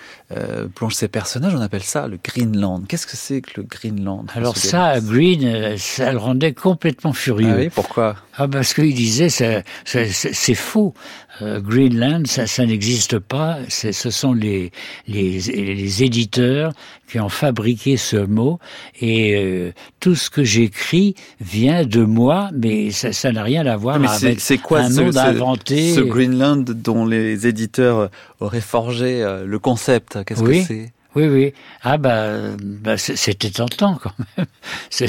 plonge 0.75 0.95
ses 0.95 1.07
personnages. 1.07 1.53
On 1.55 1.61
appelle 1.61 1.83
ça 1.83 2.07
le 2.07 2.17
Greenland. 2.23 2.83
Qu'est-ce 2.87 3.07
que 3.07 3.17
c'est 3.17 3.41
que 3.41 3.61
le 3.61 3.63
Greenland 3.63 4.25
Alors 4.35 4.57
ça, 4.57 4.99
Green, 4.99 5.77
ça 5.77 6.11
le 6.11 6.17
rendait 6.17 6.53
complètement 6.53 7.13
furieux. 7.13 7.53
Ah 7.53 7.57
oui, 7.57 7.69
pourquoi? 7.69 8.15
Ah 8.37 8.47
parce 8.47 8.73
qu'il 8.73 8.93
disait 8.93 9.29
c'est 9.29 10.55
faux. 10.55 10.93
Greenland, 11.41 12.27
ça, 12.27 12.45
ça 12.45 12.65
n'existe 12.65 13.17
pas. 13.17 13.57
Ce 13.69 13.91
sont 13.91 14.33
les, 14.33 14.71
les, 15.07 15.39
les 15.39 16.03
éditeurs 16.03 16.73
qui 17.11 17.19
ont 17.19 17.29
fabriqué 17.29 17.97
ce 17.97 18.15
mot. 18.15 18.59
Et 19.01 19.35
euh, 19.35 19.73
tout 19.99 20.15
ce 20.15 20.29
que 20.29 20.43
j'écris 20.43 21.15
vient 21.41 21.83
de 21.85 22.03
moi, 22.03 22.49
mais 22.53 22.91
ça 22.91 23.31
n'a 23.31 23.43
rien 23.43 23.65
à 23.65 23.75
voir 23.75 23.95
avec 23.97 24.09
un 24.09 24.39
ce, 24.39 25.01
monde 25.01 25.17
inventé. 25.17 25.93
Ce 25.93 25.99
Greenland 25.99 26.40
dont 26.57 27.05
les 27.05 27.47
éditeurs 27.47 28.09
auraient 28.39 28.61
forgé 28.61 29.23
le 29.45 29.59
concept, 29.59 30.23
qu'est-ce 30.25 30.43
que 30.43 30.61
c'est? 30.61 30.93
Oui, 31.15 31.27
oui. 31.27 31.53
Ah 31.81 31.97
bah, 31.97 32.29
bah 32.61 32.97
c'était 32.97 33.49
tentant 33.49 33.99
quand 34.01 34.13
même. 34.37 34.47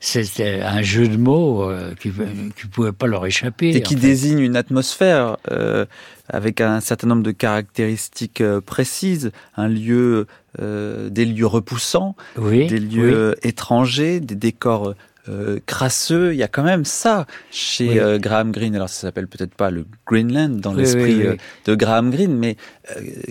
C'était 0.00 0.60
un 0.60 0.82
jeu 0.82 1.08
de 1.08 1.16
mots 1.16 1.68
euh, 1.68 1.94
qui 2.00 2.08
ne 2.08 2.68
pouvait 2.70 2.92
pas 2.92 3.06
leur 3.06 3.26
échapper. 3.26 3.70
Et 3.70 3.82
qui 3.82 3.96
désigne 3.96 4.38
une 4.38 4.56
atmosphère 4.56 5.36
euh, 5.50 5.86
avec 6.28 6.60
un 6.60 6.80
certain 6.80 7.08
nombre 7.08 7.22
de 7.22 7.30
caractéristiques 7.30 8.40
euh, 8.40 8.60
précises, 8.60 9.32
un 9.56 9.68
lieu, 9.68 10.26
euh, 10.60 11.08
des 11.10 11.24
lieux 11.24 11.46
repoussants, 11.46 12.14
oui, 12.36 12.66
des 12.66 12.78
lieux 12.78 13.36
étrangers, 13.42 14.20
des 14.20 14.36
décors 14.36 14.94
euh, 15.28 15.58
crasseux. 15.64 16.34
Il 16.34 16.38
y 16.38 16.42
a 16.42 16.48
quand 16.48 16.62
même 16.62 16.84
ça 16.84 17.26
chez 17.50 17.98
euh, 17.98 18.18
Graham 18.18 18.52
Greene. 18.52 18.76
Alors 18.76 18.90
ça 18.90 19.02
s'appelle 19.02 19.26
peut-être 19.26 19.54
pas 19.54 19.70
le 19.70 19.86
Greenland 20.06 20.60
dans 20.60 20.74
l'esprit 20.74 21.26
euh, 21.26 21.36
de 21.64 21.74
Graham 21.74 22.10
Greene, 22.10 22.36
mais 22.36 22.56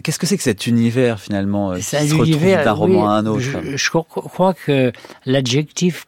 qu'est-ce 0.03 0.17
que 0.17 0.25
c'est 0.25 0.37
que 0.37 0.43
cet 0.43 0.65
univers 0.65 1.19
finalement 1.19 1.75
qui 1.75 1.83
se 1.83 2.15
retrouve 2.15 2.41
d'un 2.41 2.71
roman 2.71 3.09
à 3.09 3.13
un 3.13 3.25
autre? 3.27 3.43
je, 3.75 3.89
crois 3.89 4.53
que 4.53 4.91
l'adjectif 5.25 6.05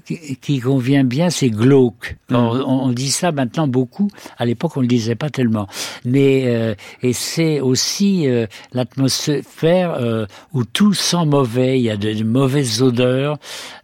qui, 0.00 0.60
convient 0.60 1.04
bien, 1.04 1.30
c'est 1.30 1.50
glauque. 1.50 2.16
Mm. 2.30 2.34
On, 2.36 2.92
dit 2.92 3.10
ça 3.10 3.32
maintenant 3.32 3.68
beaucoup. 3.68 4.08
À 4.38 4.46
l'époque, 4.46 4.76
on 4.76 4.80
le 4.80 4.86
disait 4.86 5.14
pas 5.14 5.30
tellement. 5.30 5.66
Mais 6.04 6.76
et 7.02 7.12
c'est 7.12 7.60
aussi 7.60 8.26
l'atmosphère 8.72 10.26
où 10.52 10.64
tout 10.64 10.94
sent 10.94 11.26
mauvais. 11.26 11.78
Il 11.78 11.84
y 11.84 11.90
a 11.90 11.96
de, 11.96 12.12
de 12.12 12.24
mauvaises 12.24 12.82
odeurs. 12.82 13.38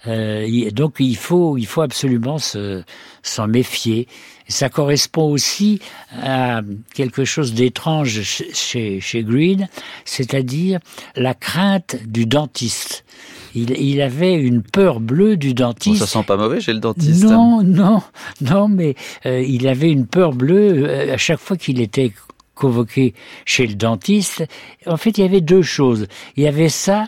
donc 0.07 0.97
il 0.99 1.17
faut, 1.17 1.57
il 1.59 1.67
faut 1.67 1.83
absolument 1.83 2.39
s'en 2.39 3.49
méfier. 3.49 4.09
ça 4.49 4.69
correspond 4.69 5.31
aussi 5.31 5.81
à 6.23 6.61
quelque 6.95 7.25
chose 7.25 7.55
d'étrange 7.55 8.23
chez, 8.23 9.01
chez 9.01 9.23
Green, 9.23 9.69
c'est-à-dire 10.05 10.81
la 11.17 11.35
crainte 11.35 11.97
du 12.07 12.27
dentiste. 12.27 13.05
Il, 13.55 14.01
avait 14.01 14.35
une 14.35 14.63
peur 14.63 15.01
bleue 15.01 15.37
du 15.37 15.55
dentiste. 15.55 16.01
ça 16.01 16.07
sent 16.07 16.25
pas 16.27 16.37
mauvais 16.37 16.61
chez 16.61 16.73
le 16.73 16.81
dentiste. 16.81 17.23
Non, 17.25 17.63
non, 17.63 18.03
non, 18.41 18.69
mais 18.69 18.95
euh, 19.27 19.41
il 19.41 19.69
avait 19.69 19.91
une 19.91 20.07
peur 20.07 20.33
bleue 20.33 20.85
euh, 20.89 21.15
à 21.15 21.17
chaque 21.17 21.39
fois 21.39 21.57
qu'il 21.57 21.81
était 21.81 22.13
convoqué 22.55 23.15
chez 23.45 23.67
le 23.67 23.75
dentiste. 23.75 24.45
En 24.87 24.97
fait, 24.97 25.19
il 25.19 25.23
y 25.23 25.25
avait 25.25 25.41
deux 25.41 25.63
choses. 25.63 26.07
Il 26.37 26.45
y 26.45 26.47
avait 26.47 26.69
ça, 26.69 27.07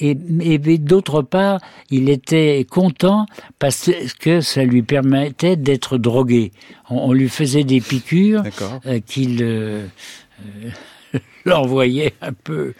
et, 0.00 0.14
d'autre 0.14 1.22
part, 1.22 1.60
il 1.90 2.08
était 2.08 2.66
content 2.68 3.26
parce 3.58 3.90
que 4.20 4.40
ça 4.40 4.64
lui 4.64 4.82
permettait 4.82 5.56
d'être 5.56 5.98
drogué. 5.98 6.52
On, 6.90 7.12
lui 7.12 7.28
faisait 7.28 7.64
des 7.64 7.80
piqûres 7.80 8.42
euh, 8.86 9.00
qu'il 9.04 9.42
euh, 9.42 9.86
euh, 10.40 10.70
l'envoyait 11.48 12.14
un 12.20 12.32
peu. 12.32 12.74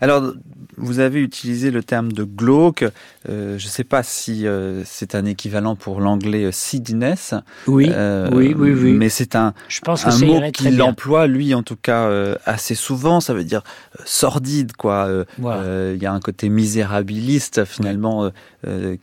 Alors, 0.00 0.32
vous 0.76 0.98
avez 0.98 1.20
utilisé 1.20 1.70
le 1.70 1.82
terme 1.82 2.12
de 2.12 2.24
glauque. 2.24 2.84
Euh, 3.28 3.58
je 3.58 3.66
ne 3.66 3.70
sais 3.70 3.84
pas 3.84 4.02
si 4.02 4.46
euh, 4.46 4.82
c'est 4.84 5.14
un 5.14 5.24
équivalent 5.24 5.76
pour 5.76 6.00
l'anglais 6.00 6.44
euh, 6.44 6.52
seediness. 6.52 7.34
Oui, 7.66 7.88
euh, 7.90 8.28
oui, 8.32 8.54
oui, 8.56 8.72
oui. 8.72 8.92
Mais 8.92 9.08
c'est 9.08 9.36
un, 9.36 9.54
je 9.68 9.80
pense 9.80 10.06
un 10.06 10.18
mot 10.26 10.40
qu'il 10.52 10.80
emploie, 10.82 11.26
lui, 11.26 11.54
en 11.54 11.62
tout 11.62 11.76
cas, 11.76 12.10
assez 12.44 12.74
souvent. 12.74 13.20
Ça 13.20 13.34
veut 13.34 13.44
dire 13.44 13.62
sordide, 14.04 14.72
quoi. 14.72 15.08
Il 15.38 16.02
y 16.02 16.06
a 16.06 16.12
un 16.12 16.20
côté 16.20 16.48
misérabiliste, 16.48 17.64
finalement, 17.64 18.30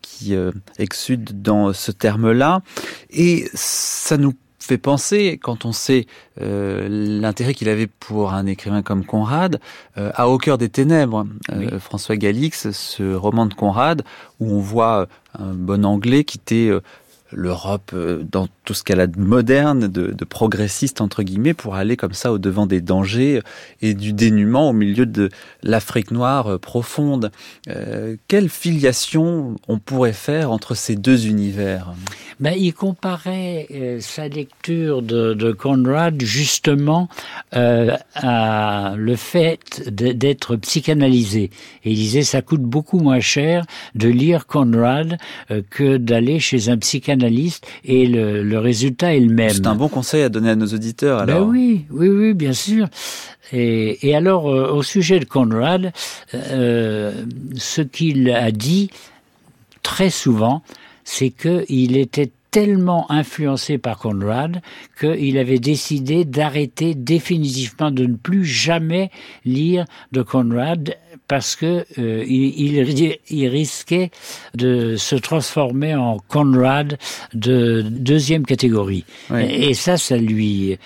qui 0.02 0.36
exude 0.78 1.42
dans 1.42 1.74
ce 1.74 1.92
terme-là. 1.92 2.62
Et 3.12 3.48
ça 3.54 4.18
nous 4.18 4.34
fait 4.68 4.78
penser, 4.78 5.40
quand 5.42 5.66
on 5.66 5.72
sait 5.72 6.06
euh, 6.42 6.88
l'intérêt 6.90 7.54
qu'il 7.54 7.70
avait 7.70 7.88
pour 7.88 8.34
un 8.34 8.46
écrivain 8.46 8.82
comme 8.82 9.06
Conrad, 9.06 9.60
euh, 9.98 10.12
à 10.16 10.28
Au 10.28 10.38
cœur 10.38 10.58
des 10.58 10.70
ténèbres, 10.70 11.26
euh, 11.52 11.80
François 11.80 12.18
Galix, 12.18 12.70
ce 12.72 13.16
roman 13.16 13.46
de 13.46 13.54
Conrad, 13.54 14.04
où 14.40 14.52
on 14.52 14.60
voit 14.60 15.08
un 15.40 15.54
bon 15.54 15.86
anglais 15.86 16.24
quitter 16.24 16.78
l'Europe 17.32 17.92
euh, 17.94 18.24
dans 18.30 18.48
tout 18.64 18.74
ce 18.74 18.84
qu'elle 18.84 19.00
a 19.00 19.08
de 19.08 19.20
moderne, 19.20 19.88
de, 19.88 20.12
de, 20.12 20.26
progressiste 20.26 21.02
entre 21.02 21.24
guillemets, 21.24 21.54
pour 21.54 21.76
aller 21.76 21.98
comme 21.98 22.14
ça 22.14 22.32
au 22.32 22.38
devant 22.38 22.66
des 22.66 22.82
dangers 22.82 23.42
et 23.82 23.94
du 23.94 24.14
dénuement 24.14 24.70
au 24.70 24.74
milieu 24.74 25.06
de 25.06 25.30
l'Afrique 25.64 26.12
noire 26.12 26.48
euh, 26.48 26.58
profonde. 26.58 27.32
Euh, 27.70 28.16
quelle 28.28 28.50
filiation 28.50 29.56
on 29.68 29.80
pourrait 29.80 30.14
faire 30.14 30.52
entre 30.52 30.76
ces 30.76 30.96
deux 30.96 31.28
univers? 31.28 31.94
Ben, 32.40 32.54
Il 32.58 32.74
comparait 32.74 33.68
euh, 33.72 34.00
sa 34.00 34.28
lecture 34.28 35.02
de, 35.02 35.52
Conrad 35.52 36.22
justement 36.22 37.10
euh, 37.56 37.96
à 38.16 38.94
le 38.98 39.16
fait 39.16 39.90
d'être 39.90 40.56
psychanalysé. 40.58 41.50
Et 41.84 41.92
il 41.92 41.96
disait 41.96 42.24
ça 42.24 42.42
coûte 42.42 42.62
beaucoup 42.62 43.00
moins 43.00 43.20
cher 43.20 43.66
de 43.96 44.08
lire 44.08 44.46
Conrad 44.46 45.18
que 45.70 45.98
d'aller 45.98 46.40
chez 46.40 46.70
un 46.70 46.78
psychanalyste 46.78 47.17
et 47.86 48.06
le, 48.08 48.58
résultat 48.58 49.16
est 49.16 49.20
le 49.20 49.34
même. 49.34 49.50
C'est 49.50 49.68
un 49.68 49.76
bon 49.76 49.90
conseil 49.90 50.24
à 50.24 50.30
donner 50.30 50.52
à 50.52 50.56
nos 50.56 50.68
auditeurs 50.68 51.26
ben 51.26 51.34
alors. 51.34 51.46
Ben 51.46 51.52
oui, 51.52 51.86
oui, 51.92 52.10
oui, 52.10 52.34
bien 52.34 52.54
sûr. 52.54 52.88
Et, 53.54 54.16
alors 54.16 54.50
euh, 54.50 54.72
au 54.72 54.84
sujet 54.84 55.20
de 55.20 55.26
Conrad, 55.26 55.94
euh, 56.34 57.14
ce 57.56 57.82
qu'il 57.82 58.30
a 58.32 58.52
dit 58.52 58.90
très 59.84 60.10
souvent, 60.10 60.62
c'est 61.06 61.30
qu'il 61.30 61.96
était 61.96 62.32
tellement 62.52 63.10
influencé 63.12 63.78
par 63.78 63.98
Conrad 63.98 64.62
qu'il 65.00 65.38
avait 65.38 65.60
décidé 65.60 66.26
d'arrêter 66.26 66.96
définitivement 66.96 67.92
de 67.92 68.06
ne 68.06 68.16
plus 68.16 68.46
jamais 68.46 69.12
lire 69.46 69.86
de 70.12 70.22
Conrad 70.22 70.96
parce 71.28 71.56
que 71.56 71.86
euh, 71.98 72.24
il, 72.28 72.78
il, 73.30 73.48
risquait 73.48 74.12
de 74.56 74.96
se 74.96 75.16
transformer 75.16 75.96
en 75.96 76.18
Conrad 76.28 76.98
de 77.34 77.82
deuxième 77.82 78.46
catégorie. 78.46 79.06
Et, 79.36 79.74
ça, 79.74 79.98
ça 79.98 80.18
lui, 80.18 80.78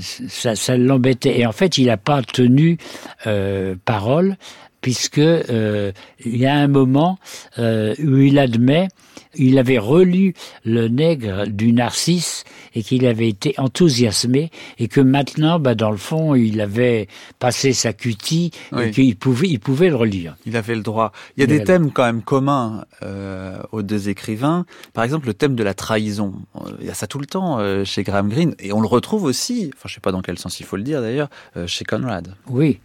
ça, 0.00 0.56
ça 0.56 0.76
l'embêtait. 0.76 1.40
Et 1.40 1.46
en 1.46 1.52
fait, 1.52 1.78
il 1.78 1.86
n'a 1.86 1.96
pas 1.96 2.22
tenu 2.22 2.78
euh, 3.26 3.74
parole 3.84 4.36
puisque 4.84 5.16
euh, 5.16 5.92
il 6.26 6.36
y 6.36 6.44
a 6.44 6.54
un 6.56 6.68
moment 6.68 7.18
euh, 7.58 7.94
où 7.98 8.18
il 8.18 8.38
admet 8.38 8.88
il 9.36 9.58
avait 9.58 9.78
relu 9.78 10.34
Le 10.64 10.88
Nègre 10.88 11.46
du 11.46 11.72
Narcisse 11.72 12.44
et 12.74 12.82
qu'il 12.82 13.06
avait 13.06 13.28
été 13.28 13.54
enthousiasmé 13.58 14.50
et 14.78 14.88
que 14.88 15.00
maintenant, 15.00 15.58
bah, 15.58 15.74
dans 15.74 15.90
le 15.90 15.96
fond, 15.96 16.34
il 16.34 16.60
avait 16.60 17.08
passé 17.38 17.72
sa 17.72 17.92
cutie 17.92 18.50
et 18.78 18.90
qu'il 18.90 19.16
pouvait, 19.16 19.48
il 19.48 19.60
pouvait 19.60 19.88
le 19.88 19.96
relire. 19.96 20.36
Il 20.46 20.56
avait 20.56 20.74
le 20.74 20.82
droit. 20.82 21.12
Il 21.36 21.40
y 21.40 21.44
a 21.44 21.46
des 21.46 21.64
thèmes 21.64 21.90
quand 21.90 22.04
même 22.04 22.22
communs 22.22 22.84
euh, 23.02 23.58
aux 23.72 23.82
deux 23.82 24.08
écrivains. 24.08 24.66
Par 24.92 25.04
exemple, 25.04 25.26
le 25.26 25.34
thème 25.34 25.54
de 25.54 25.62
la 25.62 25.74
trahison. 25.74 26.34
Il 26.80 26.86
y 26.86 26.90
a 26.90 26.94
ça 26.94 27.06
tout 27.06 27.18
le 27.18 27.26
temps 27.26 27.58
euh, 27.58 27.84
chez 27.84 28.02
Graham 28.02 28.28
Greene 28.28 28.54
et 28.58 28.72
on 28.72 28.80
le 28.80 28.86
retrouve 28.86 29.24
aussi, 29.24 29.70
enfin 29.74 29.88
je 29.88 29.94
sais 29.94 30.00
pas 30.00 30.12
dans 30.12 30.22
quel 30.22 30.38
sens 30.38 30.60
il 30.60 30.66
faut 30.66 30.76
le 30.76 30.82
dire 30.82 31.00
d'ailleurs, 31.00 31.28
euh, 31.56 31.66
chez 31.66 31.84
Conrad. 31.84 32.34
Oui. 32.48 32.80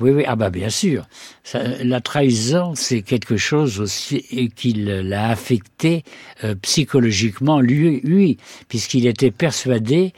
Oui, 0.00 0.10
oui, 0.10 0.24
ah 0.26 0.36
bah 0.36 0.50
bien 0.50 0.70
sûr. 0.70 1.06
la 1.54 2.00
trahison, 2.00 2.74
c'est 2.74 3.02
quelque 3.02 3.36
chose 3.36 3.78
aussi 3.80 4.50
qui 4.56 4.72
l'a 4.72 5.28
affecté 5.28 6.02
euh, 6.44 6.54
psychologiquement 6.62 7.60
lui, 7.60 8.38
puisqu'il 8.68 9.06
était 9.06 9.30
persuadé 9.30 10.12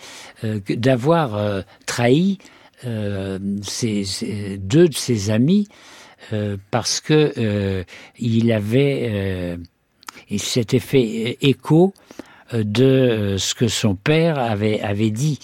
euh, 0.44 0.60
d'avoir 0.68 1.36
euh, 1.36 1.62
trahi 1.86 2.38
deux 2.84 3.38
de 3.38 4.94
ses 4.94 5.30
amis 5.30 5.68
parce 6.70 7.00
que 7.00 7.84
il 8.18 8.52
avait, 8.52 9.58
il 10.28 10.40
s'était 10.40 10.80
fait 10.80 11.38
écho 11.40 11.94
de 12.52 13.36
ce 13.38 13.54
que 13.54 13.68
son 13.68 13.94
père 13.94 14.38
avait 14.38 15.10
dit 15.10 15.38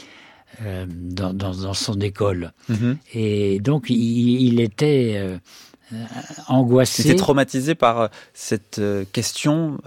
euh, 0.65 0.85
dans, 0.89 1.33
dans, 1.33 1.55
dans, 1.55 1.73
son 1.73 1.99
école. 2.01 2.53
Mhm. 2.69 2.99
Et 3.15 3.61
donc, 3.61 3.89
il, 3.89 4.43
il 4.43 4.61
était 4.61 5.15
euh, 5.17 5.39
angoissé. 6.49 7.03
Il 7.03 7.11
était 7.13 7.19
traumatisé 7.19 7.75
par 7.75 8.01
euh, 8.01 8.09
cette 8.35 8.81
question 9.13 9.79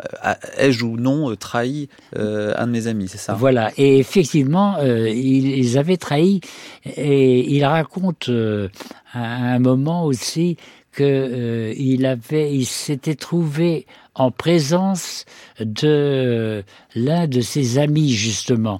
ai-je 0.57 0.83
ou 0.83 0.97
non 0.97 1.35
trahi 1.35 1.89
un 2.15 2.65
de 2.65 2.71
mes 2.71 2.87
amis, 2.87 3.07
c'est 3.07 3.19
ça? 3.19 3.35
Voilà. 3.35 3.71
Et 3.77 3.99
effectivement, 3.99 4.77
ils, 4.81 5.77
avaient 5.77 5.97
trahi. 5.97 6.41
Et 6.85 7.47
il 7.53 7.63
raconte 7.65 8.31
à 9.13 9.19
un 9.19 9.59
moment 9.59 10.05
aussi 10.05 10.57
que 10.91 11.73
il 11.77 12.05
avait, 12.07 12.55
il 12.55 12.65
s'était 12.65 13.15
trouvé 13.15 13.85
en 14.15 14.31
présence 14.31 15.25
de 15.59 16.63
l'un 16.95 17.27
de 17.27 17.41
ses 17.41 17.77
amis 17.77 18.13
justement 18.13 18.79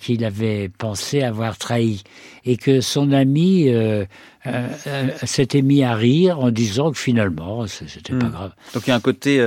qu'il 0.00 0.24
avait 0.24 0.68
pensé 0.68 1.22
avoir 1.22 1.58
trahi 1.58 2.02
et 2.46 2.56
que 2.56 2.80
son 2.80 3.10
ami 3.10 3.68
euh, 3.68 4.06
s'était 5.24 5.62
mis 5.62 5.82
à 5.82 5.94
rire 5.96 6.38
en 6.38 6.50
disant 6.52 6.92
que 6.92 6.98
finalement, 6.98 7.66
c'était 7.66 8.14
pas 8.14 8.26
hmm. 8.26 8.30
grave. 8.30 8.52
Donc 8.72 8.86
il 8.86 8.90
y 8.90 8.92
a 8.92 8.96
un 8.96 9.00
côté 9.00 9.46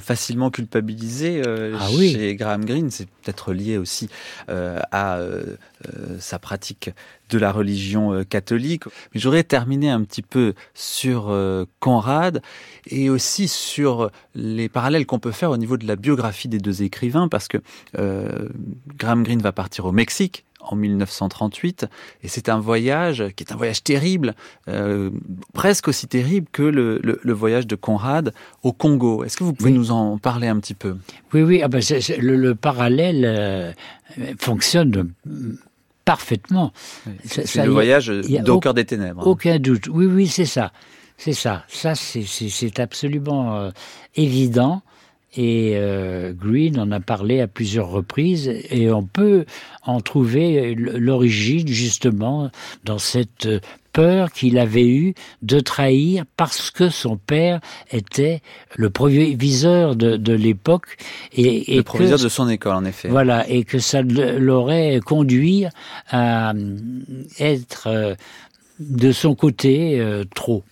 facilement 0.00 0.50
culpabilisé 0.50 1.40
ah 1.46 1.88
chez 1.88 2.34
Graham 2.34 2.64
Greene. 2.64 2.90
C'est 2.90 3.06
peut-être 3.06 3.52
lié 3.52 3.78
aussi 3.78 4.08
à 4.42 5.20
sa 6.18 6.38
pratique 6.40 6.90
de 7.30 7.38
la 7.38 7.52
religion 7.52 8.24
catholique. 8.24 8.86
Mais 8.86 9.20
j'aurais 9.20 9.44
terminé 9.44 9.88
un 9.88 10.02
petit 10.02 10.22
peu 10.22 10.54
sur 10.74 11.32
Conrad 11.78 12.42
et 12.88 13.10
aussi 13.10 13.46
sur 13.46 14.10
les 14.34 14.68
parallèles 14.68 15.06
qu'on 15.06 15.20
peut 15.20 15.30
faire 15.30 15.52
au 15.52 15.56
niveau 15.56 15.76
de 15.76 15.86
la 15.86 15.94
biographie 15.94 16.48
des 16.48 16.58
deux 16.58 16.82
écrivains, 16.82 17.28
parce 17.28 17.46
que 17.46 17.58
Graham 18.98 19.22
Greene 19.22 19.42
va 19.42 19.52
partir 19.52 19.84
au 19.84 19.92
Mexique 19.92 20.44
en 20.64 20.76
1938 20.76 21.86
et 22.22 22.28
c'est 22.28 22.48
un 22.48 22.58
voyage 22.58 23.24
qui 23.36 23.44
est 23.44 23.52
un 23.52 23.56
voyage 23.56 23.82
terrible, 23.82 24.34
euh, 24.68 25.10
presque 25.52 25.88
aussi 25.88 26.06
terrible 26.06 26.48
que 26.52 26.62
le, 26.62 27.32
voyage 27.32 27.66
de 27.66 27.76
Conrad 27.76 28.32
au 28.62 28.72
Congo. 28.72 29.24
Est-ce 29.24 29.36
que 29.36 29.44
vous 29.44 29.52
pouvez 29.52 29.72
nous 29.72 29.90
en 29.90 30.18
parler 30.18 30.48
un 30.48 30.58
petit 30.58 30.74
peu? 30.74 30.96
Oui, 31.32 31.42
oui, 31.42 31.62
ah 31.62 31.68
ben 31.68 31.82
le, 32.18 32.54
parallèle 32.54 33.24
euh, 33.24 33.72
fonctionne 34.38 35.12
parfaitement. 36.04 36.72
C'est 37.24 37.64
le 37.64 37.70
voyage 37.70 38.08
d'au 38.08 38.60
cœur 38.60 38.74
des 38.74 38.84
ténèbres. 38.84 39.22
Hein. 39.22 39.26
Aucun 39.26 39.58
doute. 39.58 39.88
Oui, 39.88 40.06
oui, 40.06 40.26
c'est 40.26 40.44
ça. 40.44 40.72
C'est 41.16 41.32
ça. 41.32 41.64
Ça, 41.68 41.94
c'est 41.94 42.80
absolument 42.80 43.56
euh, 43.56 43.70
évident. 44.14 44.82
Et 45.36 45.72
euh, 45.74 46.32
Green 46.32 46.78
en 46.78 46.90
a 46.92 47.00
parlé 47.00 47.40
à 47.40 47.46
plusieurs 47.46 47.88
reprises 47.88 48.48
et 48.70 48.90
on 48.90 49.04
peut 49.04 49.44
en 49.82 50.00
trouver 50.00 50.74
l'origine 50.74 51.68
justement 51.68 52.50
dans 52.84 52.98
cette 52.98 53.48
peur 53.94 54.32
qu'il 54.32 54.58
avait 54.58 54.86
eue 54.86 55.14
de 55.42 55.60
trahir 55.60 56.24
parce 56.36 56.70
que 56.70 56.90
son 56.90 57.16
père 57.16 57.60
était 57.90 58.42
le 58.76 58.90
proviseur 58.90 59.96
de, 59.96 60.16
de 60.16 60.32
l'époque 60.34 60.98
et, 61.32 61.76
le 61.76 61.82
proviseur 61.82 62.18
de 62.18 62.28
son 62.28 62.48
école 62.48 62.74
en 62.74 62.84
effet. 62.84 63.08
Voilà 63.08 63.48
et 63.48 63.64
que 63.64 63.78
ça 63.78 64.02
l'aurait 64.02 65.00
conduit 65.04 65.64
à 66.10 66.52
être 67.38 67.86
euh, 67.86 68.14
de 68.80 69.12
son 69.12 69.34
côté 69.34 70.00
euh, 70.00 70.24
trop. 70.34 70.64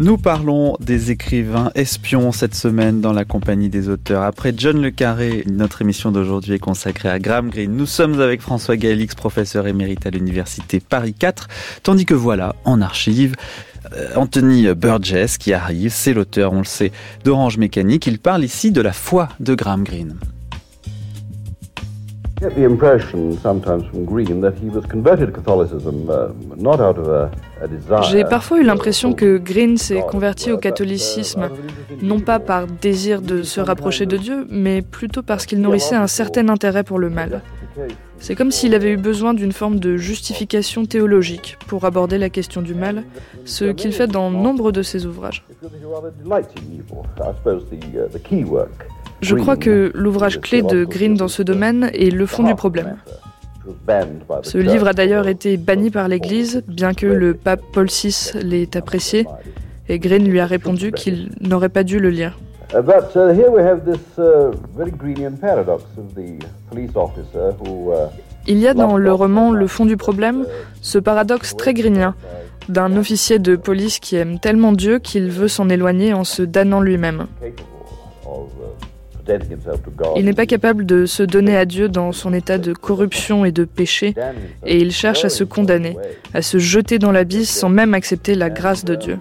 Nous 0.00 0.16
parlons 0.16 0.76
des 0.78 1.10
écrivains 1.10 1.72
espions 1.74 2.30
cette 2.30 2.54
semaine 2.54 3.00
dans 3.00 3.12
la 3.12 3.24
compagnie 3.24 3.68
des 3.68 3.88
auteurs. 3.88 4.22
Après 4.22 4.54
John 4.56 4.80
Le 4.80 4.92
Carré, 4.92 5.42
notre 5.50 5.82
émission 5.82 6.12
d'aujourd'hui 6.12 6.52
est 6.52 6.60
consacrée 6.60 7.08
à 7.08 7.18
Graham 7.18 7.50
Greene. 7.50 7.74
Nous 7.74 7.84
sommes 7.84 8.20
avec 8.20 8.40
François 8.40 8.76
Galix, 8.76 9.16
professeur 9.16 9.66
émérite 9.66 10.06
à 10.06 10.10
l'université 10.10 10.78
Paris 10.78 11.14
4, 11.14 11.48
tandis 11.82 12.06
que 12.06 12.14
voilà, 12.14 12.54
en 12.64 12.80
archive, 12.80 13.34
euh, 13.92 14.14
Anthony 14.14 14.72
Burgess 14.72 15.36
qui 15.36 15.52
arrive, 15.52 15.92
c'est 15.92 16.14
l'auteur, 16.14 16.52
on 16.52 16.58
le 16.58 16.64
sait, 16.64 16.92
d'Orange 17.24 17.58
Mécanique. 17.58 18.06
Il 18.06 18.20
parle 18.20 18.44
ici 18.44 18.70
de 18.70 18.80
la 18.80 18.92
foi 18.92 19.30
de 19.40 19.56
Graham 19.56 19.82
Greene. 19.82 20.14
J'ai 28.10 28.24
parfois 28.24 28.60
eu 28.60 28.62
l'impression 28.62 29.12
que 29.12 29.38
Green 29.38 29.76
s'est 29.76 30.02
converti 30.08 30.52
au 30.52 30.58
catholicisme, 30.58 31.48
non 32.02 32.20
pas 32.20 32.38
par 32.38 32.66
désir 32.66 33.22
de 33.22 33.42
se 33.42 33.60
rapprocher 33.60 34.06
de 34.06 34.16
Dieu, 34.16 34.46
mais 34.50 34.82
plutôt 34.82 35.22
parce 35.22 35.46
qu'il 35.46 35.60
nourrissait 35.60 35.96
un 35.96 36.06
certain 36.06 36.48
intérêt 36.48 36.84
pour 36.84 36.98
le 36.98 37.10
mal. 37.10 37.42
C'est 38.20 38.34
comme 38.34 38.50
s'il 38.50 38.74
avait 38.74 38.92
eu 38.92 38.96
besoin 38.96 39.34
d'une 39.34 39.52
forme 39.52 39.78
de 39.78 39.96
justification 39.96 40.84
théologique 40.84 41.56
pour 41.68 41.84
aborder 41.84 42.18
la 42.18 42.30
question 42.30 42.62
du 42.62 42.74
mal, 42.74 43.04
ce 43.44 43.66
qu'il 43.66 43.92
fait 43.92 44.08
dans 44.08 44.30
nombre 44.30 44.72
de 44.72 44.82
ses 44.82 45.06
ouvrages. 45.06 45.44
Je 49.20 49.34
crois 49.34 49.56
que 49.56 49.90
l'ouvrage 49.94 50.40
clé 50.40 50.62
de 50.62 50.84
Green 50.84 51.14
dans 51.14 51.28
ce 51.28 51.42
domaine 51.42 51.90
est 51.92 52.10
Le 52.10 52.26
fond 52.26 52.42
du 52.42 52.54
problème. 52.54 52.96
Ce 54.42 54.58
livre 54.58 54.88
a 54.88 54.92
d'ailleurs 54.92 55.28
été 55.28 55.56
banni 55.56 55.90
par 55.90 56.08
l'Église, 56.08 56.62
bien 56.66 56.94
que 56.94 57.06
le 57.06 57.34
pape 57.34 57.60
Paul 57.72 57.86
VI 57.86 58.32
l'ait 58.42 58.76
apprécié, 58.76 59.26
et 59.88 59.98
Green 59.98 60.24
lui 60.24 60.40
a 60.40 60.46
répondu 60.46 60.92
qu'il 60.92 61.30
n'aurait 61.40 61.68
pas 61.68 61.82
dû 61.82 61.98
le 61.98 62.10
lire. 62.10 62.38
Il 68.46 68.58
y 68.58 68.68
a 68.68 68.74
dans 68.74 68.96
le 68.96 69.12
roman 69.12 69.52
Le 69.52 69.66
fond 69.66 69.86
du 69.86 69.96
problème 69.96 70.44
ce 70.82 70.98
paradoxe 70.98 71.56
très 71.56 71.74
greenien 71.74 72.14
d'un 72.68 72.96
officier 72.96 73.38
de 73.38 73.56
police 73.56 73.98
qui 73.98 74.16
aime 74.16 74.38
tellement 74.38 74.72
Dieu 74.72 74.98
qu'il 74.98 75.30
veut 75.30 75.48
s'en 75.48 75.70
éloigner 75.70 76.12
en 76.12 76.24
se 76.24 76.42
damnant 76.42 76.80
lui-même. 76.80 77.26
Il 80.16 80.24
n'est 80.24 80.32
pas 80.32 80.46
capable 80.46 80.86
de 80.86 81.06
se 81.06 81.22
donner 81.22 81.56
à 81.56 81.64
Dieu 81.64 81.88
dans 81.88 82.12
son 82.12 82.32
état 82.32 82.58
de 82.58 82.72
corruption 82.72 83.44
et 83.44 83.52
de 83.52 83.64
péché, 83.64 84.14
et 84.64 84.78
il 84.78 84.92
cherche 84.92 85.24
à 85.24 85.28
se 85.28 85.44
condamner, 85.44 85.96
à 86.34 86.42
se 86.42 86.58
jeter 86.58 86.98
dans 86.98 87.12
l'abysse 87.12 87.50
sans 87.50 87.68
même 87.68 87.94
accepter 87.94 88.34
la 88.34 88.50
grâce 88.50 88.84
de 88.84 88.94
Dieu. 88.94 89.18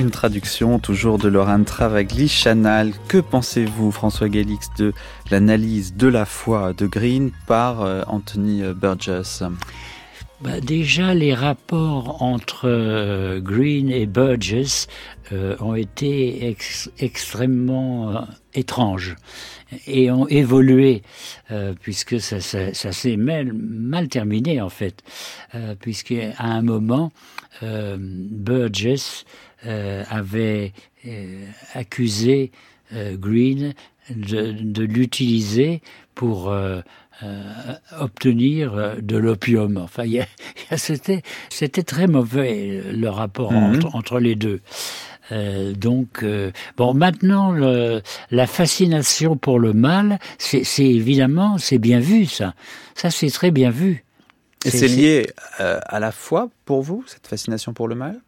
Une 0.00 0.10
traduction 0.10 0.80
toujours 0.80 1.18
de 1.18 1.28
Laurent 1.28 1.62
Travagli, 1.62 2.26
Chanal. 2.26 2.90
Que 3.06 3.18
pensez-vous, 3.18 3.92
François 3.92 4.28
Galix, 4.28 4.68
de 4.76 4.92
l'analyse 5.30 5.94
de 5.94 6.08
la 6.08 6.24
foi 6.24 6.72
de 6.72 6.86
Green 6.86 7.30
par 7.46 7.82
euh, 7.82 8.02
Anthony 8.08 8.62
Burgess? 8.74 9.44
Bah, 10.42 10.60
déjà, 10.60 11.14
les 11.14 11.34
rapports 11.34 12.20
entre 12.20 12.64
euh, 12.64 13.38
Green 13.38 13.90
et 13.90 14.06
Burgess 14.06 14.88
euh, 15.30 15.56
ont 15.60 15.76
été 15.76 16.56
extrêmement 16.98 18.10
euh, 18.10 18.20
étranges 18.52 19.14
et 19.86 20.10
ont 20.10 20.26
évolué 20.26 21.02
puisque 21.80 22.20
ça, 22.20 22.40
s'est 22.40 23.16
mal, 23.16 23.52
mal, 23.54 24.08
terminé 24.08 24.60
en 24.60 24.68
fait, 24.68 25.02
puisque 25.80 26.12
à 26.12 26.44
un 26.44 26.60
moment 26.60 27.10
Burgess 27.62 29.24
avait 29.62 30.74
accusé 31.72 32.52
Green 32.92 33.72
de, 34.10 34.52
de 34.52 34.82
l'utiliser 34.82 35.82
pour 36.14 36.52
euh, 37.22 37.74
obtenir 38.00 38.74
euh, 38.74 38.96
de 39.00 39.16
l'opium. 39.16 39.76
Enfin, 39.76 40.04
c'était, 40.76 41.22
c'était 41.50 41.84
très 41.84 42.08
mauvais 42.08 42.82
le 42.92 43.08
rapport 43.10 43.52
mhm. 43.52 43.80
entre, 43.92 44.18
les 44.18 44.34
deux. 44.34 44.60
Euh, 45.30 45.72
donc, 45.72 46.24
bon, 46.76 46.94
maintenant, 46.94 47.52
la 47.52 48.46
fascination 48.46 49.36
pour 49.36 49.60
le 49.60 49.72
mal, 49.72 50.18
c'est, 50.38 50.64
évidemment, 50.78 51.58
c'est 51.58 51.78
bien 51.78 52.00
vu, 52.00 52.26
ça. 52.26 52.54
Ça, 52.94 53.10
c'est 53.10 53.30
très 53.30 53.52
bien 53.52 53.70
vu. 53.70 54.04
Et 54.64 54.70
c'est 54.70 54.88
lié 54.88 55.28
à 55.58 56.00
la 56.00 56.12
foi 56.12 56.48
pour 56.64 56.82
vous, 56.82 57.04
cette 57.06 57.26
fascination 57.26 57.72
pour 57.72 57.86
le 57.86 57.94
mal? 57.94 58.20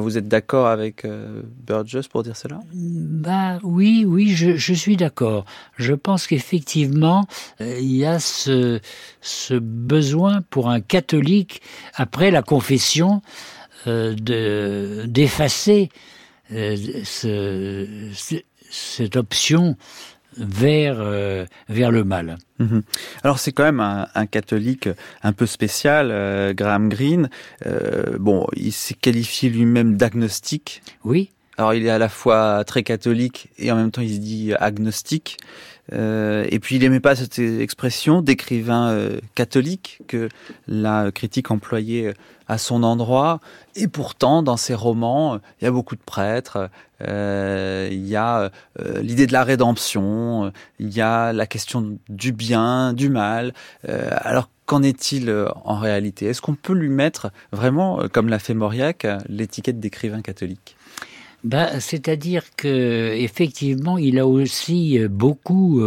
Vous 0.00 0.18
êtes 0.18 0.28
d'accord 0.28 0.66
avec 0.66 1.04
euh, 1.04 1.42
Burgess 1.66 2.08
pour 2.08 2.22
dire 2.22 2.36
cela? 2.36 2.60
Bah 2.72 3.58
oui, 3.62 4.04
oui, 4.06 4.30
je, 4.30 4.74
suis 4.74 4.96
d'accord. 4.96 5.44
Je 5.76 5.94
pense 5.94 6.26
qu'effectivement, 6.26 7.26
euh, 7.60 7.78
il 7.80 7.94
y 7.94 8.04
a 8.04 8.18
ce, 8.18 8.80
besoin 9.52 10.42
pour 10.50 10.68
un 10.68 10.80
catholique, 10.80 11.62
après 11.94 12.30
la 12.30 12.42
confession, 12.42 13.22
euh, 13.86 14.14
de 14.14 15.04
d'effacer 15.06 15.90
cette 18.70 19.16
option 19.16 19.76
vers, 20.36 20.96
euh, 20.98 21.46
vers 21.68 21.90
le 21.90 22.04
mal. 22.04 22.36
Mhm. 22.58 22.82
Alors 23.22 23.38
c'est 23.38 23.52
quand 23.52 23.64
même 23.64 23.80
un, 23.80 24.26
catholique 24.26 24.88
un 25.22 25.32
peu 25.32 25.46
spécial, 25.46 26.08
euh, 26.10 26.52
Graham 26.54 26.88
Greene. 26.88 27.30
Euh, 27.66 28.16
bon, 28.18 28.46
il 28.54 28.72
s'est 28.72 28.94
qualifié 28.94 29.50
lui-même 29.50 29.96
d'agnostique. 29.96 30.82
Oui. 31.04 31.30
Alors 31.56 31.74
il 31.74 31.86
est 31.86 31.90
à 31.90 31.98
la 31.98 32.08
fois 32.08 32.64
très 32.64 32.82
catholique 32.82 33.48
et 33.58 33.70
en 33.70 33.76
même 33.76 33.90
temps 33.90 34.02
il 34.02 34.14
se 34.14 34.20
dit 34.20 34.52
agnostique. 34.58 35.38
Euh, 35.92 36.46
et 36.50 36.58
puis 36.60 36.76
il 36.76 36.82
n'aimait 36.82 37.00
pas 37.00 37.14
cette 37.14 37.38
expression 37.38 38.22
d'écrivain 38.22 38.88
euh, 38.88 39.20
catholique 39.34 40.00
que 40.08 40.28
la 40.66 41.10
critique 41.12 41.50
employait 41.50 42.14
à 42.48 42.58
son 42.58 42.82
endroit. 42.82 43.40
Et 43.76 43.88
pourtant, 43.88 44.42
dans 44.42 44.56
ses 44.56 44.74
romans, 44.74 45.38
il 45.60 45.64
y 45.64 45.68
a 45.68 45.70
beaucoup 45.70 45.96
de 45.96 46.02
prêtres, 46.04 46.70
euh, 47.02 47.88
il 47.90 48.06
y 48.06 48.16
a 48.16 48.50
euh, 48.80 49.00
l'idée 49.02 49.26
de 49.26 49.32
la 49.32 49.44
rédemption, 49.44 50.52
il 50.78 50.94
y 50.94 51.00
a 51.00 51.32
la 51.32 51.46
question 51.46 51.98
du 52.08 52.32
bien, 52.32 52.92
du 52.92 53.08
mal. 53.08 53.52
Euh, 53.88 54.08
alors 54.12 54.48
qu'en 54.66 54.82
est-il 54.82 55.30
en 55.64 55.78
réalité? 55.78 56.26
Est-ce 56.26 56.40
qu'on 56.40 56.54
peut 56.54 56.72
lui 56.72 56.88
mettre 56.88 57.30
vraiment, 57.52 58.00
comme 58.12 58.28
l'a 58.28 58.38
fait 58.38 58.54
Mauriac, 58.54 59.06
l'étiquette 59.28 59.78
d'écrivain 59.78 60.22
catholique? 60.22 60.73
Bah, 61.44 61.78
c'est-à-dire 61.78 62.42
que 62.56 63.14
effectivement, 63.14 63.98
il 63.98 64.18
a 64.18 64.26
aussi 64.26 64.98
beaucoup 65.08 65.82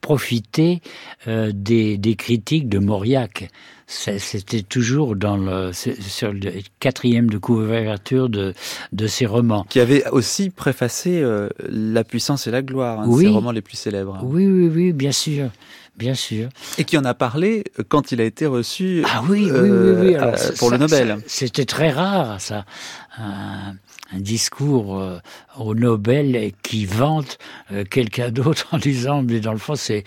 profité 0.00 0.80
des, 1.26 1.98
des, 1.98 2.16
critiques 2.16 2.68
de 2.68 2.78
Mauriac 2.78 3.50
c'était 3.86 4.62
toujours 4.62 5.14
dans 5.16 5.36
le, 5.36 5.72
sur 5.72 6.32
le 6.32 6.52
quatrième 6.80 7.28
de 7.28 7.38
couverture 7.38 8.28
de, 8.28 8.54
de 8.92 9.06
ses 9.06 9.26
romans. 9.26 9.66
Qui 9.68 9.80
avait 9.80 10.06
aussi 10.08 10.50
préfacé 10.50 11.20
euh, 11.20 11.48
La 11.68 12.04
puissance 12.04 12.46
et 12.46 12.50
la 12.50 12.62
gloire, 12.62 13.00
un 13.00 13.08
de 13.08 13.18
ses 13.18 13.28
romans 13.28 13.52
les 13.52 13.62
plus 13.62 13.76
célèbres. 13.76 14.20
Oui, 14.22 14.46
oui, 14.46 14.70
oui, 14.74 14.92
bien 14.92 15.12
sûr. 15.12 15.50
Bien 15.96 16.14
sûr. 16.14 16.48
Et 16.78 16.84
qui 16.84 16.98
en 16.98 17.04
a 17.04 17.14
parlé 17.14 17.64
euh, 17.78 17.84
quand 17.88 18.10
il 18.10 18.20
a 18.20 18.24
été 18.24 18.46
reçu 18.46 19.04
ah 19.06 19.22
oui, 19.28 19.48
oui, 19.50 19.70
oui, 19.70 20.16
euh, 20.16 20.36
pour 20.58 20.70
le 20.70 20.78
Nobel. 20.78 21.18
C'était 21.26 21.64
très 21.64 21.90
rare, 21.90 22.40
ça 22.40 22.64
un 24.12 24.20
discours 24.20 24.98
euh, 24.98 25.18
au 25.58 25.74
Nobel 25.74 26.52
qui 26.62 26.84
vante 26.84 27.38
euh, 27.72 27.84
quelqu'un 27.84 28.30
d'autre 28.30 28.68
en 28.72 28.78
disant 28.78 29.22
mais 29.22 29.40
dans 29.40 29.52
le 29.52 29.58
fond 29.58 29.76
c'est 29.76 30.04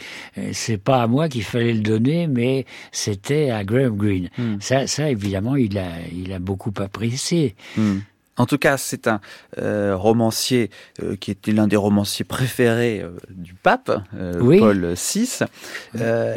c'est 0.51 0.77
pas 0.77 1.01
à 1.03 1.07
moi 1.07 1.29
qu'il 1.29 1.43
fallait 1.43 1.73
le 1.73 1.81
donner 1.81 2.27
mais 2.27 2.65
c'était 2.91 3.49
à 3.49 3.63
Graham 3.63 3.97
Greene. 3.97 4.29
Hmm. 4.37 4.57
Ça 4.59 4.87
ça 4.87 5.09
évidemment 5.09 5.55
il 5.55 5.77
a 5.77 5.89
il 6.13 6.33
a 6.33 6.39
beaucoup 6.39 6.73
apprécié. 6.77 7.55
Hmm. 7.75 7.99
En 8.37 8.45
tout 8.45 8.57
cas, 8.57 8.77
c'est 8.77 9.07
un 9.07 9.19
euh, 9.57 9.95
romancier 9.95 10.69
euh, 11.01 11.15
qui 11.15 11.31
était 11.31 11.51
l'un 11.51 11.67
des 11.67 11.75
romanciers 11.75 12.25
préférés 12.25 13.01
euh, 13.01 13.17
du 13.31 13.53
pape, 13.55 13.91
Paul 14.11 14.93
VI. 14.93 15.39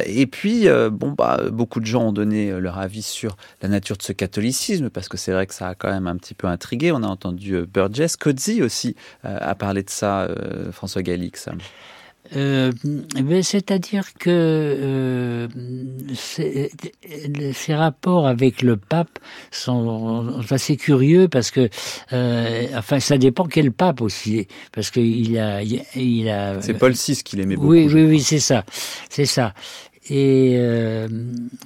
et 0.05 0.27
puis, 0.27 0.67
bon, 0.91 1.11
bah, 1.11 1.41
beaucoup 1.51 1.79
de 1.79 1.85
gens 1.85 2.07
ont 2.07 2.11
donné 2.11 2.51
leur 2.59 2.79
avis 2.79 3.03
sur 3.03 3.37
la 3.61 3.69
nature 3.69 3.97
de 3.97 4.03
ce 4.03 4.13
catholicisme, 4.13 4.89
parce 4.89 5.07
que 5.07 5.17
c'est 5.17 5.31
vrai 5.31 5.45
que 5.45 5.53
ça 5.53 5.69
a 5.69 5.75
quand 5.75 5.91
même 5.91 6.07
un 6.07 6.17
petit 6.17 6.33
peu 6.33 6.47
intrigué. 6.47 6.91
On 6.91 7.03
a 7.03 7.07
entendu 7.07 7.65
Burgess, 7.65 8.17
Cozzi 8.17 8.61
aussi 8.61 8.95
a 9.23 9.55
parlé 9.55 9.83
de 9.83 9.89
ça, 9.89 10.27
François 10.71 11.03
Galix. 11.03 11.47
Euh, 12.35 12.71
ben, 12.83 13.43
c'est-à-dire 13.43 14.13
que 14.13 14.29
euh, 14.29 15.47
ces 16.15 17.75
rapports 17.75 18.25
avec 18.25 18.61
le 18.61 18.77
pape 18.77 19.19
sont 19.51 20.39
assez 20.49 20.77
curieux 20.77 21.27
parce 21.27 21.51
que, 21.51 21.69
euh, 22.13 22.67
enfin, 22.75 22.99
ça 23.01 23.17
dépend 23.17 23.45
quel 23.45 23.71
pape 23.71 24.01
aussi, 24.01 24.47
parce 24.71 24.91
qu'il 24.91 25.37
a, 25.37 25.61
il 25.61 26.29
a. 26.29 26.61
C'est 26.61 26.73
Paul 26.73 26.93
VI 26.93 27.21
qu'il 27.23 27.41
aimait 27.41 27.55
beaucoup. 27.55 27.67
Oui, 27.67 27.89
oui, 27.91 28.05
oui, 28.05 28.21
c'est 28.21 28.39
ça, 28.39 28.63
c'est 29.09 29.25
ça. 29.25 29.53
Et 30.09 30.57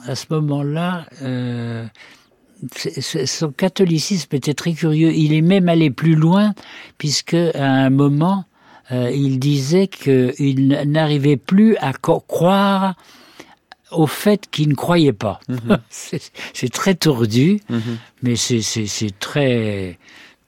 à 0.05 0.15
ce 0.15 0.25
moment-là. 0.31 1.05
son 3.25 3.51
catholicisme 3.51 4.35
était 4.35 4.53
très 4.53 4.73
curieux. 4.73 5.11
Il 5.13 5.33
est 5.33 5.41
même 5.41 5.69
allé 5.69 5.91
plus 5.91 6.15
loin, 6.15 6.53
puisque 6.97 7.35
à 7.35 7.65
un 7.65 7.89
moment, 7.89 8.45
euh, 8.91 9.09
il 9.11 9.39
disait 9.39 9.87
qu'il 9.87 10.67
n'arrivait 10.85 11.37
plus 11.37 11.75
à 11.77 11.93
croire 11.93 12.95
au 13.91 14.07
fait 14.07 14.49
qu'il 14.49 14.69
ne 14.69 14.75
croyait 14.75 15.13
pas. 15.13 15.39
Mhm. 15.47 15.79
c'est 15.89 16.71
très 16.71 16.95
tordu, 16.95 17.59
mhm. 17.69 17.97
mais 18.21 18.35
c'est 18.35 19.19
très, 19.19 19.97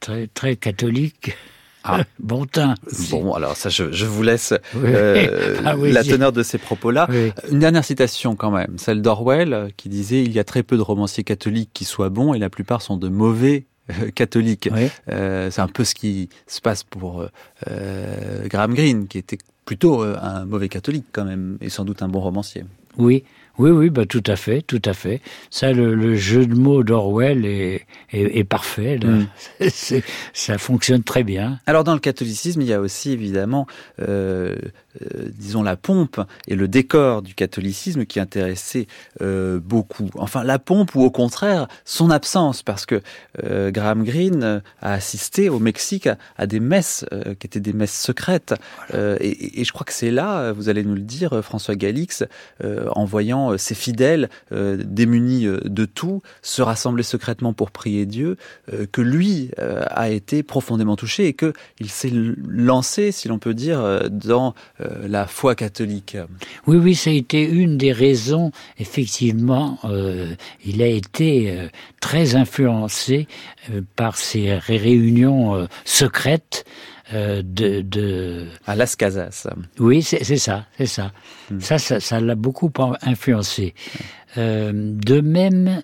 très, 0.00 0.26
très 0.28 0.56
catholique. 0.56 1.36
Ah. 1.84 2.04
Bon 2.18 2.44
teint. 2.44 2.74
Bon, 3.10 3.32
alors 3.32 3.56
ça, 3.56 3.70
je, 3.70 4.04
vous 4.04 4.22
laisse 4.22 4.52
euh, 4.76 5.56
ah 5.64 5.74
la 5.76 6.04
teneur 6.04 6.32
de 6.32 6.42
ces 6.42 6.58
propos-là. 6.58 7.08
Une 7.50 7.60
dernière 7.60 7.84
citation 7.84 8.36
quand 8.36 8.50
même, 8.50 8.78
celle 8.78 9.00
d'Orwell, 9.00 9.72
qui 9.76 9.88
disait 9.88 10.22
«Il 10.24 10.32
y 10.32 10.38
a 10.38 10.44
très 10.44 10.62
peu 10.62 10.76
de 10.76 10.82
romanciers 10.82 11.24
catholiques 11.24 11.70
qui 11.72 11.84
soient 11.84 12.10
bons 12.10 12.34
et 12.34 12.38
la 12.38 12.50
plupart 12.50 12.82
sont 12.82 12.96
de 12.96 13.08
mauvais 13.08 13.66
euh, 13.90 14.10
catholique. 14.10 14.68
Euh, 15.08 15.50
c'est 15.50 15.60
un 15.60 15.68
peu 15.68 15.84
ce 15.84 15.94
qui 15.94 16.28
se 16.46 16.60
passe 16.60 16.82
pour 16.82 17.26
euh, 17.68 18.48
Graham 18.48 18.74
Greene, 18.74 19.08
qui 19.08 19.18
était 19.18 19.38
plutôt 19.64 20.02
un 20.02 20.46
mauvais 20.46 20.68
catholique 20.68 21.06
quand 21.12 21.24
même, 21.24 21.58
et 21.60 21.68
sans 21.68 21.84
doute 21.84 22.02
un 22.02 22.08
bon 22.08 22.20
romancier. 22.20 22.64
Oui, 22.96 23.24
oui, 23.58 23.70
oui, 23.70 23.90
bah 23.90 24.06
tout 24.06 24.22
à 24.26 24.36
fait, 24.36 24.62
tout 24.62 24.82
à 24.84 24.92
fait. 24.92 25.20
Ça, 25.50 25.72
le, 25.72 26.14
jeu 26.14 26.46
de 26.46 26.54
mots 26.54 26.84
d'Orwell 26.84 27.44
est, 27.44 27.86
est, 28.12 28.44
parfait. 28.44 29.00
Mm. 29.02 29.26
ça 30.32 30.58
fonctionne 30.58 31.02
très 31.02 31.24
bien. 31.24 31.58
Alors 31.66 31.82
dans 31.82 31.94
le 31.94 31.98
catholicisme, 31.98 32.60
il 32.60 32.68
y 32.68 32.72
a 32.72 32.80
aussi 32.80 33.10
évidemment, 33.10 33.66
euh, 34.00 34.54
euh, 35.02 35.28
disons, 35.36 35.64
la 35.64 35.76
pompe 35.76 36.20
et 36.46 36.54
le 36.54 36.68
décor 36.68 37.22
du 37.22 37.34
catholicisme 37.34 38.06
qui 38.06 38.20
intéressait 38.20 38.86
euh, 39.22 39.58
beaucoup. 39.58 40.10
Enfin, 40.14 40.44
la 40.44 40.60
pompe 40.60 40.94
ou 40.94 41.02
au 41.02 41.10
contraire 41.10 41.66
son 41.84 42.10
absence, 42.10 42.62
parce 42.62 42.86
que 42.86 43.02
Graham 43.70 44.04
Greene 44.04 44.62
a 44.82 44.92
assisté 44.92 45.48
au 45.48 45.58
Mexique 45.58 46.08
à, 46.36 46.46
des 46.46 46.60
messes 46.60 47.04
qui 47.40 47.46
étaient 47.46 47.60
des 47.60 47.72
messes 47.72 47.98
secrètes. 47.98 48.54
Et, 48.92 49.60
et, 49.60 49.64
je 49.64 49.72
crois 49.72 49.84
que 49.84 49.92
c'est 49.92 50.10
là, 50.10 50.52
vous 50.52 50.68
allez 50.68 50.84
nous 50.84 50.94
le 50.94 51.00
dire, 51.00 51.42
François 51.42 51.74
Galix, 51.74 52.24
en 52.62 53.04
voyant 53.04 53.47
ses 53.56 53.74
fidèles 53.74 54.28
démunis 54.50 55.46
de 55.46 55.84
tout 55.84 56.20
se 56.42 56.62
rassembler 56.62 57.02
secrètement 57.02 57.52
pour 57.52 57.70
prier 57.70 58.06
Dieu, 58.06 58.36
que 58.92 59.00
lui 59.00 59.50
a 59.58 60.10
été 60.10 60.42
profondément 60.42 60.96
touché 60.96 61.26
et 61.26 61.32
que 61.32 61.52
il 61.80 61.88
s'est 61.88 62.12
lancé, 62.46 63.12
si 63.12 63.28
l'on 63.28 63.38
peut 63.38 63.54
dire, 63.54 64.08
dans 64.10 64.54
euh, 64.80 65.08
la 65.08 65.26
foi 65.26 65.54
catholique. 65.54 66.16
Oui, 66.66 66.76
oui, 66.76 66.94
ça 66.94 67.10
a 67.10 67.12
été 67.12 67.42
une 67.42 67.78
des 67.78 67.92
raisons. 67.92 68.52
Effectivement, 68.78 69.78
euh, 69.84 70.34
il 70.64 70.82
a 70.82 70.86
été 70.86 71.50
euh, 71.50 71.68
très 72.00 72.36
influencé 72.36 73.26
par 73.96 74.16
ces 74.16 74.54
réunions 74.54 75.68
secrètes. 75.84 76.64
De, 77.12 77.80
de, 77.80 78.46
à 78.66 78.76
Las 78.76 78.96
Casas. 78.96 79.46
Oui, 79.78 80.02
c'est 80.02 80.36
ça, 80.36 80.66
c'est 80.76 80.86
ça. 80.86 81.12
Hmm. 81.50 81.60
Ça, 81.60 81.78
ça, 81.78 82.20
l'a 82.20 82.34
beaucoup 82.34 82.70
influencé. 83.02 83.74
de 84.36 85.20
même, 85.20 85.82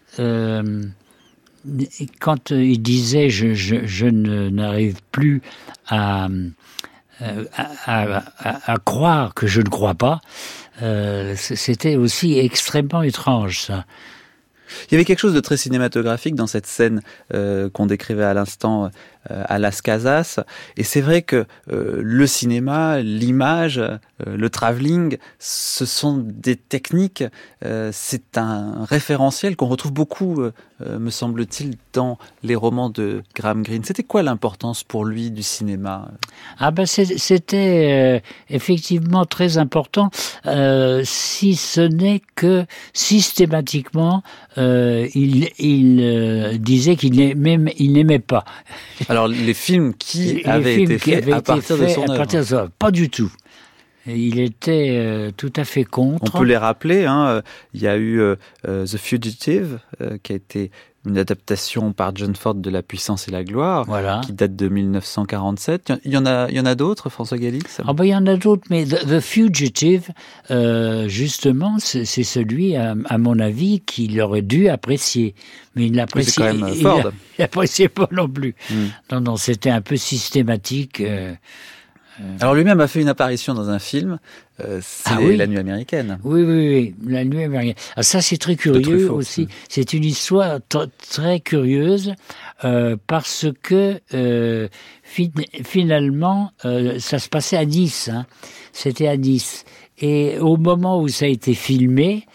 quand 2.20 2.50
il 2.50 2.82
disait 2.82 3.30
je, 3.30 3.54
je, 3.54 3.86
je 3.86 4.06
n'arrive 4.06 4.96
plus 5.10 5.42
à 5.86 6.28
euh, 7.22 7.44
à, 7.54 8.74
croire 8.84 9.34
que 9.34 9.46
je 9.46 9.60
ne 9.60 9.68
crois 9.68 9.94
pas, 9.94 10.20
euh, 10.82 11.34
c'était 11.36 11.94
aussi 11.94 12.38
extrêmement 12.38 13.02
étrange 13.02 13.60
ça. 13.60 13.84
Il 14.88 14.92
y 14.92 14.94
avait 14.96 15.04
quelque 15.04 15.20
chose 15.20 15.34
de 15.34 15.40
très 15.40 15.56
cinématographique 15.56 16.34
dans 16.34 16.46
cette 16.46 16.66
scène 16.66 17.02
euh, 17.32 17.70
qu'on 17.70 17.86
décrivait 17.86 18.24
à 18.24 18.34
l'instant 18.34 18.86
euh, 18.86 18.88
à 19.30 19.58
Las 19.58 19.82
Casas. 19.82 20.40
Et 20.76 20.82
c'est 20.82 21.00
vrai 21.00 21.22
que 21.22 21.46
euh, 21.72 22.00
le 22.02 22.26
cinéma, 22.26 23.00
l'image, 23.00 23.78
euh, 23.78 23.96
le 24.26 24.50
travelling, 24.50 25.18
ce 25.38 25.86
sont 25.86 26.18
des 26.18 26.56
techniques, 26.56 27.24
c'est 27.92 28.36
un 28.36 28.84
référentiel 28.84 29.56
qu'on 29.56 29.68
retrouve 29.68 29.92
beaucoup, 29.92 30.42
me 30.80 31.10
semble-t-il, 31.10 31.76
dans 31.92 32.18
les 32.42 32.54
romans 32.54 32.90
de 32.90 33.22
Graham 33.34 33.62
Greene. 33.62 33.84
C'était 33.84 34.02
quoi 34.02 34.22
l'importance 34.22 34.84
pour 34.84 35.04
lui 35.04 35.30
du 35.30 35.42
cinéma? 35.42 36.08
Ah 36.58 36.70
ben 36.70 36.84
c'était 36.86 38.22
effectivement 38.50 39.24
très 39.24 39.56
important, 39.56 40.10
si 41.04 41.56
ce 41.56 41.80
n'est 41.80 42.20
que 42.34 42.66
systématiquement 42.92 44.22
il, 44.56 45.48
il 45.58 46.60
disait 46.60 46.96
qu'il 46.96 47.14
n'aimait 47.16 48.18
pas. 48.18 48.44
Alors 49.14 49.28
les 49.28 49.54
films 49.54 49.94
qui 49.94 50.42
avaient 50.44 50.82
été 50.82 50.98
faits 50.98 51.28
à 51.32 51.40
partir 51.40 51.78
de 51.78 51.86
son 51.86 52.08
œuvre. 52.10 52.68
Pas 52.78 52.90
du 52.90 53.08
tout. 53.08 53.30
Il 54.06 54.40
était 54.40 54.96
euh, 54.98 55.30
tout 55.34 55.52
à 55.56 55.64
fait 55.64 55.84
contre. 55.84 56.34
On 56.34 56.38
peut 56.38 56.44
les 56.44 56.56
rappeler. 56.56 57.06
Hein, 57.06 57.42
il 57.72 57.80
y 57.80 57.86
a 57.86 57.96
eu 57.96 58.20
euh, 58.20 58.36
euh, 58.66 58.84
The 58.84 58.98
Fugitive, 58.98 59.78
qui 60.22 60.32
a 60.32 60.36
été 60.36 60.70
une 61.06 61.18
adaptation 61.18 61.92
par 61.92 62.14
John 62.14 62.34
Ford 62.34 62.54
de 62.54 62.70
La 62.70 62.82
puissance 62.82 63.28
et 63.28 63.30
la 63.30 63.44
gloire, 63.44 63.86
qui 64.24 64.32
date 64.32 64.56
de 64.56 64.68
1947. 64.68 65.92
Il 66.04 66.12
y 66.12 66.16
en 66.16 66.26
a, 66.26 66.48
il 66.48 66.56
y 66.56 66.60
en 66.60 66.66
a 66.66 66.74
d'autres, 66.74 67.10
François 67.10 67.38
Galix 67.38 67.80
ah 67.86 67.92
ben, 67.92 68.04
Il 68.04 68.10
y 68.10 68.14
en 68.14 68.26
a 68.26 68.36
d'autres, 68.36 68.64
mais 68.70 68.84
The, 68.84 69.20
Fugitive, 69.20 70.10
euh, 70.50 71.08
justement, 71.08 71.76
c'est 71.78 72.04
celui, 72.04 72.76
à, 72.76 73.18
mon 73.18 73.38
avis, 73.38 73.80
qu'il 73.80 74.20
aurait 74.20 74.42
dû 74.42 74.68
apprécier. 74.68 75.34
Mais 75.76 75.86
il 75.86 75.94
l'appréciait 75.94 76.52
il, 76.54 77.88
pas 77.88 78.08
non 78.12 78.28
plus. 78.28 78.54
Hmm. 78.70 78.86
Non, 79.10 79.20
non, 79.20 79.36
c'était 79.36 79.70
un 79.70 79.80
peu 79.80 79.96
systématique. 79.96 81.00
Euh, 81.00 81.34
Alors 82.40 82.54
lui-même 82.54 82.80
a 82.80 82.86
fait 82.86 83.00
une 83.00 83.08
apparition 83.08 83.54
dans 83.54 83.70
un 83.70 83.78
film, 83.78 84.18
euh, 84.60 84.80
c'est 84.82 85.10
ah 85.10 85.20
La 85.20 85.46
Nuit 85.46 85.58
américaine. 85.58 86.18
Oui, 86.22 86.42
oui, 86.42 86.68
oui, 86.68 86.94
La 87.06 87.24
Nuit 87.24 87.44
américaine. 87.44 87.74
Ah, 87.96 88.02
ça, 88.02 88.20
c'est 88.20 88.36
très 88.36 88.56
curieux 88.56 89.10
aussi. 89.10 89.48
C'est 89.68 89.92
une 89.92 90.04
histoire 90.04 90.58
très 91.10 91.40
curieuse 91.40 92.14
euh, 92.64 92.96
parce 93.06 93.46
que 93.62 94.00
finalement, 95.64 96.52
ça 96.62 97.18
se 97.18 97.28
passait 97.28 97.56
à 97.56 97.64
Nice. 97.64 98.08
Hein. 98.12 98.26
C'était 98.72 99.08
à 99.08 99.16
Nice. 99.16 99.64
Et 99.98 100.38
au 100.38 100.56
moment 100.56 101.00
où 101.00 101.08
ça 101.08 101.24
a 101.24 101.28
été 101.28 101.54
filmé, 101.54 102.26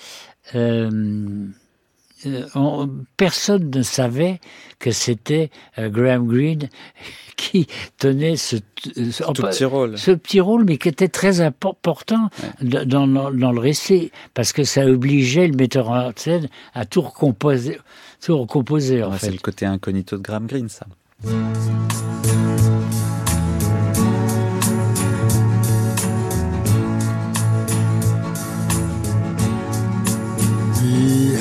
personne 3.18 3.70
ne 3.70 3.82
savait 3.82 4.40
que 4.80 4.92
c'était 4.92 5.50
Graham 5.78 6.28
Greene 6.28 6.70
qui 7.36 7.68
tenait 7.98 8.36
ce, 8.36 8.58
petit 8.76 9.66
rôle. 9.66 9.98
ce 9.98 10.12
petit 10.12 10.40
rôle, 10.42 10.66
mais 10.66 10.78
qui 10.78 10.90
était 10.90 11.08
très 11.08 11.40
important 11.42 12.30
dans, 12.62 13.08
dans, 13.08 13.52
le 13.52 13.60
récit, 13.60 14.12
parce 14.34 14.52
que 14.52 14.64
ça 14.64 14.86
obligeait 14.86 15.48
le 15.48 15.56
metteur 15.56 15.90
en 15.90 16.12
scène 16.16 16.50
à 16.74 16.86
tout 16.86 17.02
recomposer. 17.02 17.80
Tout 18.22 18.38
recomposer 18.38 19.04
en 19.04 19.18
C'est 19.18 19.32
le 19.32 19.38
côté 19.38 19.66
incognito 19.66 20.18
de 20.18 20.22
Graham 20.22 20.48
Greene, 20.48 20.70
ça. 20.70 20.86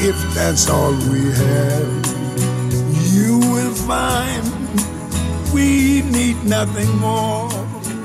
if 0.00 0.16
that's 0.34 0.68
all 0.70 0.92
we 1.10 1.32
have. 1.32 2.06
You 3.12 3.38
will 3.38 3.74
find 3.74 4.44
we 5.52 6.02
need 6.02 6.44
nothing 6.44 6.96
more. 6.98 7.57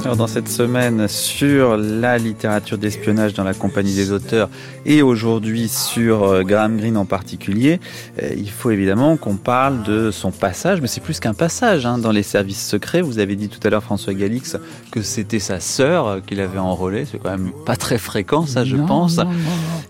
Alors 0.04 0.18
dans 0.18 0.28
cette 0.28 0.50
semaine 0.50 1.08
sur 1.08 1.78
la 1.78 2.18
littérature 2.18 2.78
d'espionnage 2.78 3.34
dans 3.34 3.46
la 3.46 3.54
compagnie 3.54 3.96
des 3.96 4.12
auteurs 4.12 4.50
et 4.86 5.02
aujourd'hui 5.02 5.70
sur 5.70 6.24
euh, 6.24 6.44
Graham 6.44 6.76
Greene 6.76 6.98
en 6.98 7.06
particulier, 7.06 7.80
euh, 8.22 8.34
il 8.36 8.50
faut 8.50 8.70
évidemment 8.72 9.16
qu'on 9.16 9.38
parle 9.38 9.82
de 9.84 10.12
son 10.12 10.32
passage, 10.32 10.82
mais 10.82 10.88
c'est 10.88 11.00
plus 11.00 11.22
qu'un 11.22 11.34
passage 11.34 11.86
hein, 11.86 11.98
dans 11.98 12.12
les 12.12 12.22
services 12.22 12.68
secrets. 12.68 13.02
Vous 13.02 13.20
avez 13.20 13.38
dit 13.38 13.48
tout 13.48 13.66
à 13.66 13.70
l'heure 13.70 13.82
François 13.82 14.14
Galix 14.14 14.58
que 14.92 15.02
c'était 15.02 15.40
sa 15.40 15.62
sœur 15.62 16.08
euh, 16.08 16.20
qu'il 16.20 16.42
avait 16.42 16.60
enrôlée, 16.60 17.06
c'est 17.10 17.18
quand 17.18 17.32
même 17.32 17.54
pas 17.66 17.78
très 17.78 17.98
fréquent 17.98 18.46
ça 18.46 18.66
je 18.66 18.76
pense. 18.76 19.22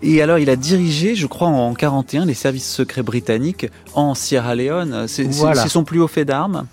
et 0.00 0.22
alors 0.22 0.38
il 0.38 0.48
a 0.48 0.54
dirigé, 0.54 1.16
je 1.16 1.26
crois 1.26 1.48
en 1.48 1.74
41, 1.74 2.24
les 2.24 2.34
services 2.34 2.70
secrets 2.70 3.02
britanniques 3.02 3.66
en 3.94 4.14
Sierra 4.14 4.54
Leone. 4.54 5.06
C'est 5.08 5.28
son 5.32 5.82
plus 5.82 6.00
haut 6.00 6.08
fait 6.08 6.24
d'armes. 6.24 6.66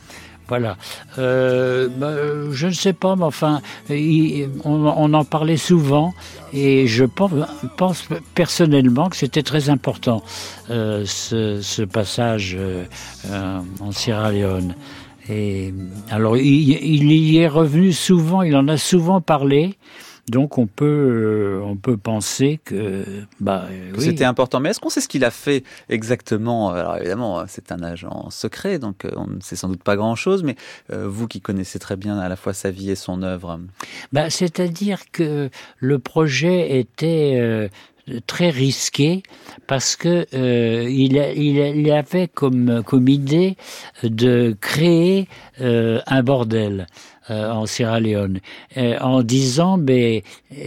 Voilà. 0.47 0.77
Euh, 1.17 1.87
bah, 1.89 2.13
je 2.51 2.67
ne 2.67 2.73
sais 2.73 2.93
pas, 2.93 3.15
mais 3.15 3.23
enfin, 3.23 3.61
on, 4.65 5.13
en 5.13 5.23
parlait 5.23 5.57
souvent 5.57 6.13
et 6.53 6.87
je 6.87 7.05
pense, 7.05 8.07
personnellement 8.35 9.09
que 9.09 9.15
c'était 9.15 9.43
très 9.43 9.69
important 9.69 10.21
euh, 10.69 11.05
ce, 11.05 11.83
passage 11.85 12.57
euh, 12.59 12.85
en 13.79 13.91
Sierra 13.91 14.31
Leone. 14.31 14.75
Et 15.29 15.73
alors, 16.09 16.35
il, 16.35 17.11
y 17.13 17.37
est 17.37 17.47
revenu 17.47 17.93
souvent, 17.93 18.41
il 18.41 18.55
en 18.55 18.67
a 18.67 18.77
souvent 18.77 19.21
parlé. 19.21 19.77
Donc 20.31 20.57
on 20.57 20.65
peut, 20.65 20.85
euh, 20.85 21.61
on 21.61 21.75
peut 21.75 21.97
penser 21.97 22.61
que, 22.63 23.03
bah, 23.41 23.67
c'était 23.97 24.23
important. 24.23 24.61
Mais 24.61 24.69
est-ce 24.69 24.79
qu'on 24.79 24.89
sait 24.89 25.01
ce 25.01 25.09
qu'il 25.09 25.25
a 25.25 25.29
fait 25.29 25.65
exactement? 25.89 26.69
Alors 26.69 26.95
évidemment, 26.95 27.43
c'est 27.47 27.73
un 27.73 27.83
agent 27.83 28.29
secret, 28.29 28.79
donc 28.79 29.03
euh, 29.03 29.11
on 29.17 29.27
ne 29.27 29.41
sait 29.41 29.57
sans 29.57 29.67
doute 29.67 29.83
pas 29.83 29.97
grand-chose. 29.97 30.43
Mais 30.43 30.55
euh, 30.93 31.05
vous 31.05 31.27
qui 31.27 31.41
connaissez 31.41 31.79
très 31.79 31.97
bien 31.97 32.17
à 32.17 32.29
la 32.29 32.37
fois 32.37 32.53
sa 32.53 32.71
vie 32.71 32.91
et 32.91 32.95
son 32.95 33.23
œuvre. 33.23 33.59
Bah, 34.13 34.29
c'est-à-dire 34.29 35.11
que 35.11 35.49
le 35.79 35.99
projet 35.99 36.79
était 36.79 37.69
très 38.25 38.49
risqué 38.51 39.23
parce 39.67 39.97
que 39.97 40.25
il, 40.31 41.17
il, 41.17 41.91
avait 41.91 42.29
comme, 42.29 42.83
comme 42.85 43.09
idée 43.09 43.57
de 44.03 44.55
créer 44.61 45.27
un 45.59 46.23
bordel. 46.23 46.87
Euh, 47.29 47.51
en 47.51 47.67
Sierra 47.67 47.99
Leone, 47.99 48.39
euh, 48.77 48.97
en 48.99 49.21
disant 49.21 49.77
ben 49.77 50.21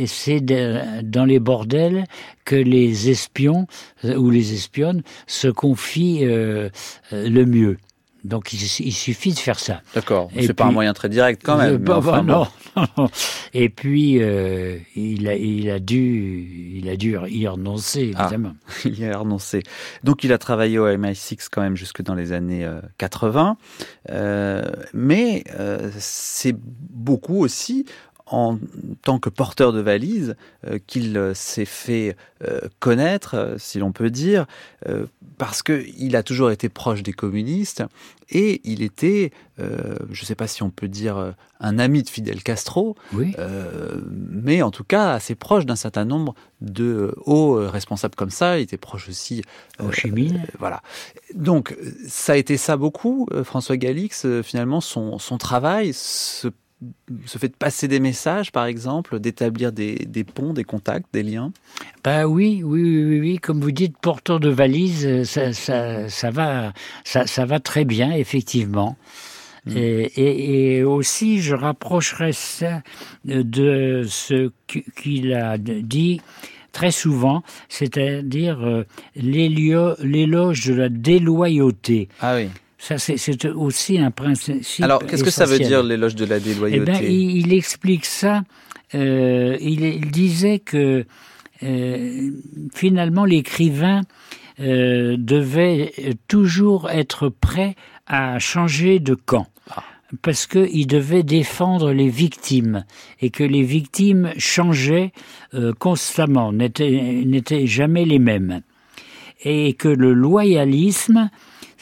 c'est 0.07 0.41
dans 0.41 1.25
les 1.25 1.41
bordels 1.41 2.05
que 2.45 2.55
les 2.55 3.11
espions 3.11 3.67
euh, 4.05 4.15
ou 4.15 4.31
les 4.31 4.55
espionnes 4.55 5.03
se 5.27 5.49
confient 5.49 6.25
le 6.25 7.45
mieux. 7.45 7.79
Donc 8.25 8.53
il, 8.55 8.59
suffit 8.59 9.35
de 9.35 9.39
faire 9.39 9.59
ça. 9.59 9.83
D'accord. 9.95 10.31
C'est 10.35 10.55
pas 10.55 10.65
un 10.65 10.73
moyen 10.73 10.95
très 10.95 11.11
direct 11.11 11.43
quand 11.45 11.59
même. 11.59 11.77
Bah, 11.77 12.01
bah, 12.05 12.23
non, 12.23 12.47
Et 13.53 13.69
puis 13.69 14.23
euh, 14.23 14.79
il, 14.97 15.29
a, 15.29 15.37
il 15.37 15.71
a 15.71 15.79
dû 15.79 16.75
il 16.77 16.89
a 16.89 16.97
dû 16.97 17.17
y 17.29 17.47
renoncer 17.47 18.13
ah, 18.17 18.23
évidemment. 18.23 18.55
il 18.85 18.99
y 18.99 19.05
a 19.05 19.17
renoncé. 19.19 19.63
Donc 20.03 20.25
il 20.25 20.33
a 20.33 20.39
travaillé 20.39 20.79
au 20.79 20.89
MI6 20.89 21.49
quand 21.51 21.61
même 21.61 21.77
jusque 21.77 22.03
dans 22.03 22.15
les 22.15 22.33
années 22.33 22.69
80. 22.99 23.57
Euh, 24.11 24.15
euh, 24.15 24.63
mais 24.93 25.45
c'est 25.99 26.57
beaucoup 26.57 27.43
aussi 27.45 27.85
en 28.27 28.59
tant 29.03 29.19
que 29.19 29.29
porteur 29.29 29.73
de 29.73 29.81
valise 29.81 30.35
euh, 30.67 30.79
qu'il 30.87 31.17
euh, 31.17 31.35
s'est 31.35 31.67
fait 31.67 32.17
euh, 32.43 32.61
connaître, 32.81 33.57
si 33.59 33.79
l'on 33.79 33.93
peut 33.93 34.11
dire, 34.11 34.47
parce 35.39 35.63
qu'il 35.63 36.15
a 36.17 36.23
toujours 36.23 36.51
été 36.51 36.69
proche 36.69 37.03
des 37.03 37.13
communistes 37.13 37.83
et 38.31 38.61
il 38.65 38.83
était, 38.83 39.33
je 39.59 40.21
ne 40.21 40.27
sais 40.27 40.35
pas 40.35 40.47
si 40.47 40.63
on 40.63 40.71
peut 40.71 40.89
dire 40.89 41.35
un 41.61 41.79
ami 41.79 42.03
de 42.03 42.09
Fidel 42.09 42.43
Castro, 42.43 42.97
mais 44.11 44.63
en 44.63 44.71
tout 44.71 44.85
cas 44.85 45.13
assez 45.13 45.35
proche 45.35 45.65
d'un 45.65 45.77
certain 45.77 46.05
nombre 46.05 46.35
de 46.61 47.15
hauts 47.25 47.55
responsables 47.55 48.15
comme 48.15 48.31
ça. 48.31 48.59
Il 48.59 48.63
était 48.63 48.77
proche 48.77 49.09
aussi. 49.09 49.43
Au 49.79 49.91
Chimie. 49.91 50.35
voilà. 50.59 50.83
Donc 51.35 51.77
ça 52.07 52.35
a 52.35 52.37
été 52.37 52.57
ça 52.57 52.77
beaucoup, 52.77 53.27
François 53.45 53.77
Galix, 53.77 54.27
finalement, 54.43 54.81
son, 54.81 55.19
son 55.19 55.39
travail, 55.39 55.93
ce 55.95 56.49
se 57.27 57.39
fait 57.39 57.49
de 57.49 57.55
passer 57.55 57.89
des 57.89 58.01
messages, 58.01 58.53
par 58.53 58.67
exemple, 58.67 59.19
d'établir 59.19 59.73
des, 59.73 60.25
ponts, 60.35 60.53
des 60.53 60.65
contacts, 60.65 61.07
des 61.13 61.23
liens 61.23 61.53
Ben 62.03 62.27
oui, 62.27 62.63
oui, 62.65 62.83
oui, 63.05 63.21
oui, 63.21 63.39
comme 63.39 63.61
vous 63.61 63.73
dites, 63.73 63.97
porteur 63.99 64.41
de 64.41 64.49
valise, 64.49 65.25
ça, 65.25 65.53
ça, 65.53 66.31
va, 66.31 66.73
ça, 67.05 67.45
va 67.45 67.61
très 67.61 67.85
bien, 67.85 68.13
effectivement. 68.13 68.97
Mm. 69.67 69.73
Et, 70.17 70.83
aussi, 70.83 71.41
je 71.41 71.55
rapprocherai 71.55 72.33
ça 72.33 72.83
de 73.25 74.05
ce 74.07 74.51
qu'il 74.97 75.33
a 75.35 75.59
dit 75.59 76.21
très 76.73 76.91
souvent, 76.91 77.43
c'est-à-dire 77.69 78.61
euh, 78.61 78.85
l'éloge 79.15 80.67
de 80.67 80.75
la 80.75 80.89
déloyauté. 80.91 82.09
Ah 82.21 82.35
oui. 82.35 82.49
Ça, 82.85 82.99
c'est 82.99 83.47
aussi 83.47 83.99
un 83.99 84.11
principe. 84.11 84.63
Alors, 84.83 85.07
qu'est-ce 85.07 85.25
que 85.25 85.31
ça 85.31 85.47
veut 85.47 85.59
dire 85.59 85.83
l'éloge 85.83 86.15
de 86.17 86.27
la 86.27 86.39
déloyauté 86.39 86.83
eh 86.83 87.01
ben, 87.01 87.03
il, 87.03 87.55
explique 87.55 88.05
ça. 88.05 88.43
Euh, 88.95 89.57
il, 89.59 90.11
disait 90.11 90.59
que 90.59 91.07
euh, 91.63 92.31
finalement, 92.75 93.25
l'écrivain 93.25 94.03
euh, 94.61 95.17
devait 95.19 95.95
toujours 96.29 96.91
être 96.91 97.31
prêt 97.31 97.75
à 98.07 98.39
changer 98.39 98.99
de 98.99 99.15
camp. 99.15 99.47
Parce 100.21 100.47
qu'il 100.47 100.87
devait 100.87 101.23
défendre 101.23 101.91
les 101.91 102.11
victimes 102.11 102.85
et 103.23 103.31
que 103.31 103.45
les 103.45 103.63
victimes 103.63 104.31
changeaient 104.37 105.13
constamment, 105.79 106.53
n'étaient 106.53 107.67
jamais 107.67 108.05
les 108.05 108.19
mêmes. 108.19 108.61
Et 109.43 109.73
que 109.73 109.89
le 109.89 110.13
loyalisme 110.13 111.31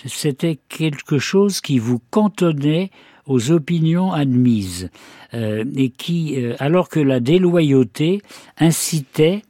c'était 0.07 0.59
quelque 0.69 1.19
chose 1.19 1.61
qui 1.61 1.79
vous 1.79 2.01
cantonnait 2.11 2.91
aux 3.27 3.51
opinions 3.51 4.13
admises, 4.13 4.91
euh, 5.35 5.65
et 5.77 5.91
qui, 5.91 6.35
euh, 6.37 6.55
alors 6.59 6.89
que 6.89 7.01
la 7.01 7.21
déloyauté 7.21 8.21
incitait 8.59 9.43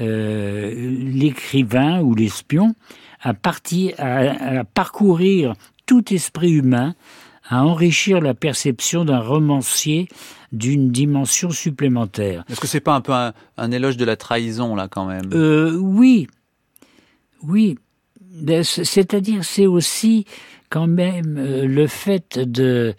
euh, 0.00 0.72
l'écrivain 1.12 2.00
ou 2.00 2.14
l'espion 2.14 2.74
à, 3.20 3.34
partir, 3.34 3.94
à, 3.98 4.64
parcourir 4.64 5.54
tout 5.86 6.14
esprit 6.14 6.52
humain 6.52 6.94
à 7.48 7.64
enrichir 7.64 8.20
la 8.20 8.32
perception 8.32 9.04
d'un 9.04 9.18
romancier 9.18 10.08
d'une 10.52 10.90
dimension 10.92 11.50
supplémentaire. 11.50 12.44
Est-ce 12.48 12.60
que 12.60 12.68
c'est 12.68 12.80
pas 12.80 12.94
un 12.94 13.00
peu 13.00 13.12
un, 13.12 13.72
éloge 13.72 13.96
de 13.96 14.04
la 14.04 14.16
trahison 14.16 14.76
là 14.76 14.86
quand 14.86 15.06
même? 15.06 15.30
Oui, 15.82 16.28
oui. 17.42 17.76
C'est-à-dire, 18.62 19.44
c'est 19.44 19.66
aussi 19.66 20.26
quand 20.68 20.86
même 20.86 21.36
euh, 21.38 21.66
le 21.66 21.86
fait 21.86 22.38
de 22.38 22.94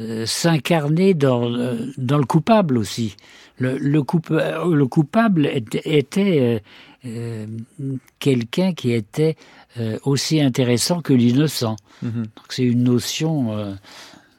euh, 0.00 0.26
s'incarner 0.26 1.14
dans, 1.14 1.48
dans 1.96 2.18
le 2.18 2.24
coupable 2.24 2.78
aussi. 2.78 3.16
Le, 3.58 3.78
le, 3.78 4.00
le 4.00 4.86
coupable 4.86 5.46
était, 5.46 6.62
quelqu'un 8.18 8.72
qui 8.72 8.92
était 8.92 9.36
aussi 10.02 10.40
intéressant 10.40 11.00
que 11.00 11.12
l'innocent. 11.12 11.76
Mhm. 12.02 12.24
C'est 12.48 12.64
une 12.64 12.82
notion 12.82 13.76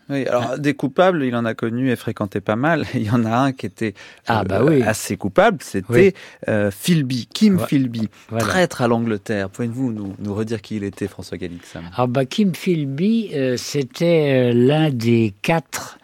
oui, 0.10 0.28
alors 0.28 0.60
des 0.60 0.74
coupables, 0.74 1.24
il 1.24 1.36
en 1.36 1.46
a 1.46 1.54
connu 1.54 1.90
et 1.90 1.96
fréquenté 1.96 2.42
pas 2.42 2.56
mal. 2.56 2.86
Il 2.94 3.04
y 3.04 3.10
en 3.10 3.26
a 3.26 3.36
un 3.36 3.52
qui 3.52 3.66
était 3.66 3.94
ah, 4.28 4.42
euh, 4.42 4.44
bah 4.44 4.64
oui. 4.64 4.82
assez 4.84 5.18
coupable, 5.18 5.58
c'était 5.62 6.14
euh, 6.48 6.72
Philby, 6.72 7.28
Kim 7.34 7.60
Philby, 7.60 8.10
traître 8.40 8.82
à 8.82 8.88
l'Angleterre. 8.88 9.50
Pouvez-vous 9.50 9.92
nous, 9.92 10.16
nous, 10.20 10.36
redire 10.36 10.62
qui 10.62 10.76
il 10.76 10.84
était, 10.84 11.08
François 11.08 11.38
Galix 11.38 11.76
ah 11.96 12.08
bah, 12.08 12.26
Kim 12.26 12.54
Philby, 12.54 13.32
euh, 13.34 13.58
c'était 13.58 14.54
l'un 14.54 14.90
des 14.90 15.34
quatre 15.42 15.98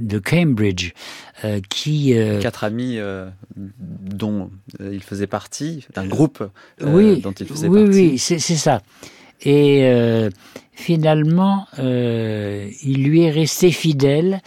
de 0.00 0.18
Cambridge 0.18 0.92
qui 1.68 2.14
quatre 2.40 2.64
amis 2.64 2.98
dont 3.56 4.50
il 4.80 5.02
faisait 5.02 5.26
partie 5.26 5.86
d'un 5.94 6.06
groupe 6.06 6.48
oui, 6.80 7.20
dont 7.20 7.32
il 7.32 7.46
faisait 7.46 7.68
oui, 7.68 7.84
partie. 7.84 7.98
Oui, 7.98 8.10
oui, 8.12 8.18
c'est 8.18 8.38
ça. 8.38 8.80
Et 9.42 10.30
finalement, 10.78 11.66
euh, 11.80 12.70
il 12.82 13.02
lui 13.02 13.24
est 13.24 13.30
resté 13.30 13.72
fidèle. 13.72 14.40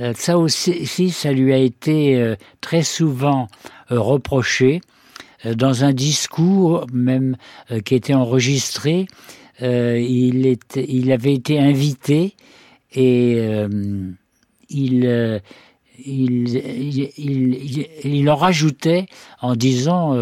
Euh, 0.00 0.12
ça 0.14 0.38
aussi, 0.38 1.10
ça 1.10 1.32
lui 1.32 1.52
a 1.52 1.56
été 1.56 2.16
euh, 2.16 2.36
très 2.60 2.82
souvent 2.82 3.48
reproché 3.90 4.80
dans 5.44 5.82
un 5.82 5.92
discours 5.92 6.86
même 6.92 7.36
qui 7.84 7.96
était 7.96 8.14
enregistré. 8.14 9.06
il, 9.60 11.12
avait 11.12 11.34
été 11.34 11.58
invité 11.58 12.36
et 12.94 13.42
il, 14.70 15.40
en 18.30 18.36
rajoutait 18.36 19.06
en 19.40 19.56
disant 19.56 20.16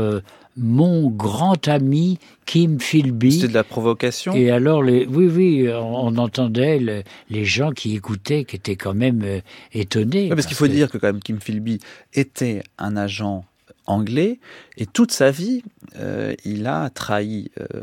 mon 0.56 1.08
grand 1.08 1.68
ami 1.68 2.18
Kim 2.46 2.80
Philby. 2.80 3.32
C'était 3.32 3.48
de 3.48 3.54
la 3.54 3.64
provocation? 3.64 4.34
Et 4.34 4.50
alors, 4.50 4.82
les, 4.82 5.06
oui, 5.06 5.26
oui, 5.26 5.68
on, 5.72 6.16
entendait 6.16 7.04
les 7.28 7.44
gens 7.44 7.72
qui 7.72 7.94
écoutaient, 7.94 8.44
qui 8.44 8.56
étaient 8.56 8.76
quand 8.76 8.94
même 8.94 9.22
euh, 9.24 9.40
étonnés. 9.72 10.28
parce, 10.28 10.46
qu'il 10.46 10.56
faut 10.56 10.68
dire 10.68 10.90
que 10.90 10.98
quand 10.98 11.08
même 11.08 11.20
Kim 11.20 11.40
Philby 11.40 11.78
était 12.14 12.62
un 12.78 12.96
agent 12.96 13.44
anglais 13.86 14.38
et 14.76 14.86
toute 14.86 15.12
sa 15.12 15.30
vie, 15.30 15.62
euh, 15.96 16.34
il 16.44 16.66
a 16.66 16.90
trahi 16.90 17.50
euh, 17.60 17.82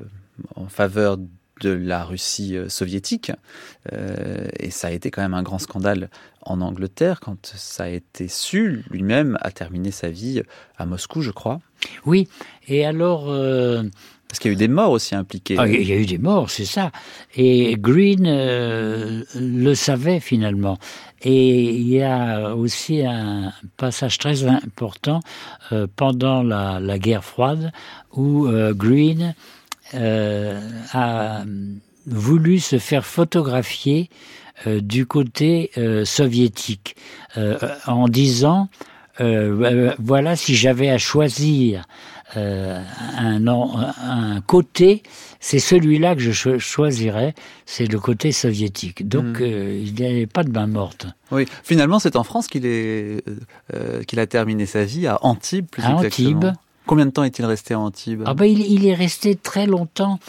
en 0.56 0.68
faveur 0.68 1.18
de 1.62 1.70
la 1.70 2.04
Russie 2.04 2.58
soviétique. 2.68 3.32
et 3.92 4.70
ça 4.72 4.88
a 4.88 4.92
été 4.92 5.12
quand 5.12 5.22
même 5.22 5.34
un 5.34 5.44
grand 5.44 5.60
scandale 5.60 6.10
en 6.48 6.62
Angleterre 6.62 7.20
quand 7.20 7.54
ça 7.56 7.84
a 7.84 7.90
été 7.90 8.28
su. 8.28 8.84
Lui-même 8.90 9.38
a 9.42 9.52
terminé 9.52 9.92
sa 9.92 10.10
vie 10.10 10.42
à 10.78 10.86
Moscou, 10.86 11.22
je 11.22 11.32
crois. 11.32 11.60
Oui, 12.06 12.28
et 12.68 12.86
alors... 12.86 13.26
Euh, 13.30 13.84
Parce 14.28 14.40
qu'il 14.40 14.52
y 14.52 14.54
a 14.54 14.56
eu 14.56 14.58
des 14.58 14.68
morts 14.68 14.92
aussi 14.92 15.16
impliquées. 15.16 15.56
Ah, 15.58 15.68
il 15.68 15.88
y 15.88 15.94
a 15.94 15.98
eu 15.98 16.06
des 16.06 16.18
morts, 16.18 16.50
c'est 16.50 16.66
ça. 16.66 16.92
Et 17.36 17.76
Green 17.78 18.26
euh, 18.26 19.24
le 19.36 19.76
savait 19.76 20.20
finalement. 20.20 20.78
Et 21.22 21.72
il 21.72 21.88
y 21.88 22.02
a 22.02 22.56
aussi 22.56 23.04
un 23.04 23.52
passage 23.76 24.18
très 24.18 24.46
important 24.46 25.20
euh, 25.72 25.88
pendant 25.96 26.44
la, 26.44 26.80
la, 26.80 27.00
guerre 27.00 27.24
froide 27.24 27.72
où 28.14 28.48
Green 28.74 29.34
a 29.94 31.44
voulu 32.06 32.60
se 32.60 32.78
faire 32.80 33.06
photographier 33.06 34.10
du 34.66 35.06
côté 35.06 35.72
soviétique 36.06 36.96
en 37.86 38.08
disant 38.08 38.70
euh, 39.20 39.94
voilà, 40.00 40.36
si 40.36 40.56
j'avais 40.56 40.90
à 40.90 40.98
choisir 40.98 41.86
euh, 42.36 42.82
un, 43.18 43.48
un 43.48 44.42
côté, 44.42 45.02
c'est 45.40 45.60
celui-là 45.60 46.16
que 46.16 46.22
je 46.22 46.58
choisirais, 46.60 47.34
c'est 47.66 47.86
le 47.86 48.00
côté 48.00 48.32
soviétique. 48.32 49.08
Donc 49.08 49.40
hmm. 49.40 49.44
euh, 49.44 49.84
il 49.84 49.94
n'y 49.96 50.06
avait 50.06 50.28
pas 50.28 50.44
de 50.44 50.52
main 50.52 50.68
morte. 50.68 51.08
Oui, 51.32 51.46
finalement 51.64 52.00
c'est 52.00 52.16
en 52.16 52.24
France 52.24 52.48
qu'il 52.48 52.66
est 52.66 53.24
qu'il 54.08 54.20
a 54.20 54.28
terminé 54.28 54.66
sa 54.66 54.84
vie 54.86 55.08
à 55.08 55.18
Antibes 55.24 55.68
plus 55.70 55.84
à 55.84 55.96
Antibes. 55.96 56.52
Combien 56.88 57.06
de 57.06 57.12
temps 57.12 57.24
est-il 57.24 57.46
resté 57.46 57.74
à 57.74 57.80
Antibes? 57.80 58.24
Ah 58.26 58.34
ben, 58.34 58.46
il, 58.46 58.86
est 58.88 58.94
resté 58.94 59.36
très 59.36 59.66
longtemps. 59.66 60.20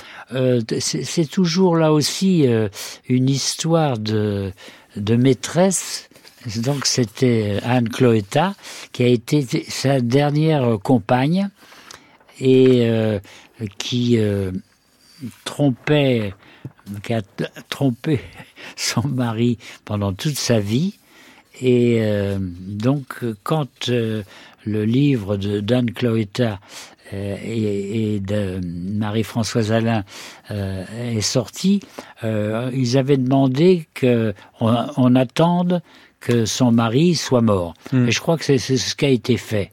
c'est 0.81 1.31
toujours 1.31 1.77
là 1.77 1.93
aussi 1.93 2.47
une 3.09 3.29
histoire 3.31 3.99
de, 3.99 4.53
de 4.97 5.17
maîtresse 5.17 6.09
donc 6.57 6.87
c'était 6.87 7.59
Anne 7.65 7.89
Cloetta 7.89 8.55
qui 8.93 9.03
a 9.03 9.09
été 9.09 9.43
sa 9.69 10.01
dernière 10.01 10.79
compagne 10.83 11.49
et 12.41 12.89
euh, 12.89 13.19
qui 13.79 14.19
euh, 14.19 14.53
trompait, 15.45 16.35
qui 17.03 17.15
a 17.15 17.23
trompé 17.69 18.21
son 18.77 19.07
mari 19.09 19.59
pendant 19.85 20.13
toute 20.13 20.39
sa 20.39 20.61
vie. 20.61 20.99
Et 21.61 21.99
euh, 22.01 22.39
donc 22.41 23.25
quand 23.43 23.91
le 24.69 24.85
livre 24.85 25.37
de 25.37 25.61
d'Anne 25.61 25.91
Cloetta 25.91 26.61
et, 27.13 28.21
de 28.21 28.61
Marie-Françoise 28.63 29.73
Alain 29.73 30.05
est 30.51 31.23
sorti, 31.23 31.81
ils 32.23 32.99
avaient 32.99 33.17
demandé 33.17 33.89
qu'on 33.99 34.35
on 34.61 35.17
attende 35.17 35.81
que 36.21 36.45
son 36.45 36.73
mari 36.73 37.15
soit 37.15 37.41
mort. 37.41 37.75
Hmm. 37.93 38.09
Et 38.09 38.11
je 38.11 38.21
crois 38.21 38.37
que 38.37 38.45
c'est 38.45 38.59
ce 38.59 38.95
qui 38.95 39.05
a 39.05 39.11
été 39.11 39.37
fait. 39.37 39.71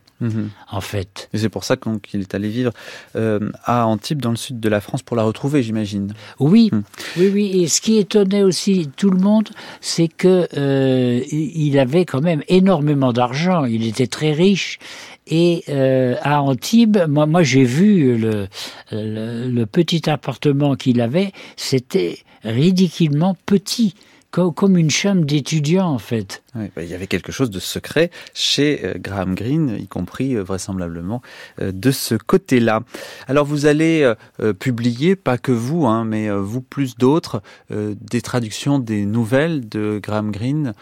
En 0.71 0.81
fait. 0.81 1.29
Et 1.33 1.37
c'est 1.37 1.49
pour 1.49 1.63
ça 1.63 1.75
qu'il 1.75 2.21
est 2.21 2.33
allé 2.33 2.49
vivre 2.49 2.71
euh, 3.15 3.51
à 3.63 3.85
Antibes, 3.85 4.21
dans 4.21 4.29
le 4.31 4.37
sud 4.37 4.59
de 4.59 4.69
la 4.69 4.79
France, 4.79 5.03
pour 5.03 5.17
la 5.17 5.23
retrouver, 5.23 5.61
j'imagine. 5.61 6.13
Oui, 6.39 6.69
hmm. 6.71 6.83
oui, 7.17 7.31
oui. 7.33 7.61
Et 7.61 7.67
ce 7.67 7.81
qui 7.81 7.97
étonnait 7.97 8.43
aussi 8.43 8.89
tout 8.95 9.09
le 9.09 9.19
monde, 9.19 9.49
c'est 9.81 10.07
que 10.07 10.47
euh, 10.55 11.21
il 11.31 11.77
avait 11.77 12.05
quand 12.05 12.21
même 12.21 12.43
énormément 12.47 13.11
d'argent. 13.11 13.65
Il 13.65 13.85
était 13.85 14.07
très 14.07 14.31
riche. 14.31 14.79
Et 15.27 15.63
euh, 15.69 16.15
à 16.21 16.41
Antibes, 16.41 16.99
moi, 17.09 17.25
moi 17.25 17.43
j'ai 17.43 17.63
vu 17.63 18.15
le, 18.17 18.47
le 18.91 19.65
petit 19.65 20.09
appartement 20.09 20.75
qu'il 20.75 21.01
avait. 21.01 21.33
C'était 21.57 22.19
ridiculement 22.43 23.35
petit 23.45 23.95
comme 24.31 24.77
une 24.77 24.89
chambre 24.89 25.25
d'étudiant 25.25 25.87
en 25.87 25.99
fait. 25.99 26.43
Bah, 26.55 26.83
il 26.83 26.87
y 26.87 26.93
avait 26.93 27.07
quelque 27.07 27.31
chose 27.31 27.49
de 27.49 27.59
secret 27.59 28.11
chez 28.33 28.81
euh, 28.85 28.93
Graham 28.97 29.35
Greene, 29.35 29.75
y 29.77 29.87
compris 29.87 30.35
euh, 30.35 30.43
vraisemblablement 30.43 31.21
euh, 31.61 31.71
de 31.73 31.91
ce 31.91 32.15
côté-là. 32.15 32.81
Alors 33.27 33.45
vous 33.45 33.65
allez 33.65 34.13
publier, 34.59 35.15
pas 35.15 35.37
que 35.37 35.51
vous, 35.51 35.85
hein, 35.85 36.05
mais 36.05 36.29
vous 36.29 36.61
plus 36.61 36.97
d'autres, 36.97 37.41
des 37.69 38.21
traductions 38.21 38.79
des 38.79 39.05
nouvelles 39.05 39.67
de 39.67 39.99
Graham 40.01 40.31
Greene 40.31 40.73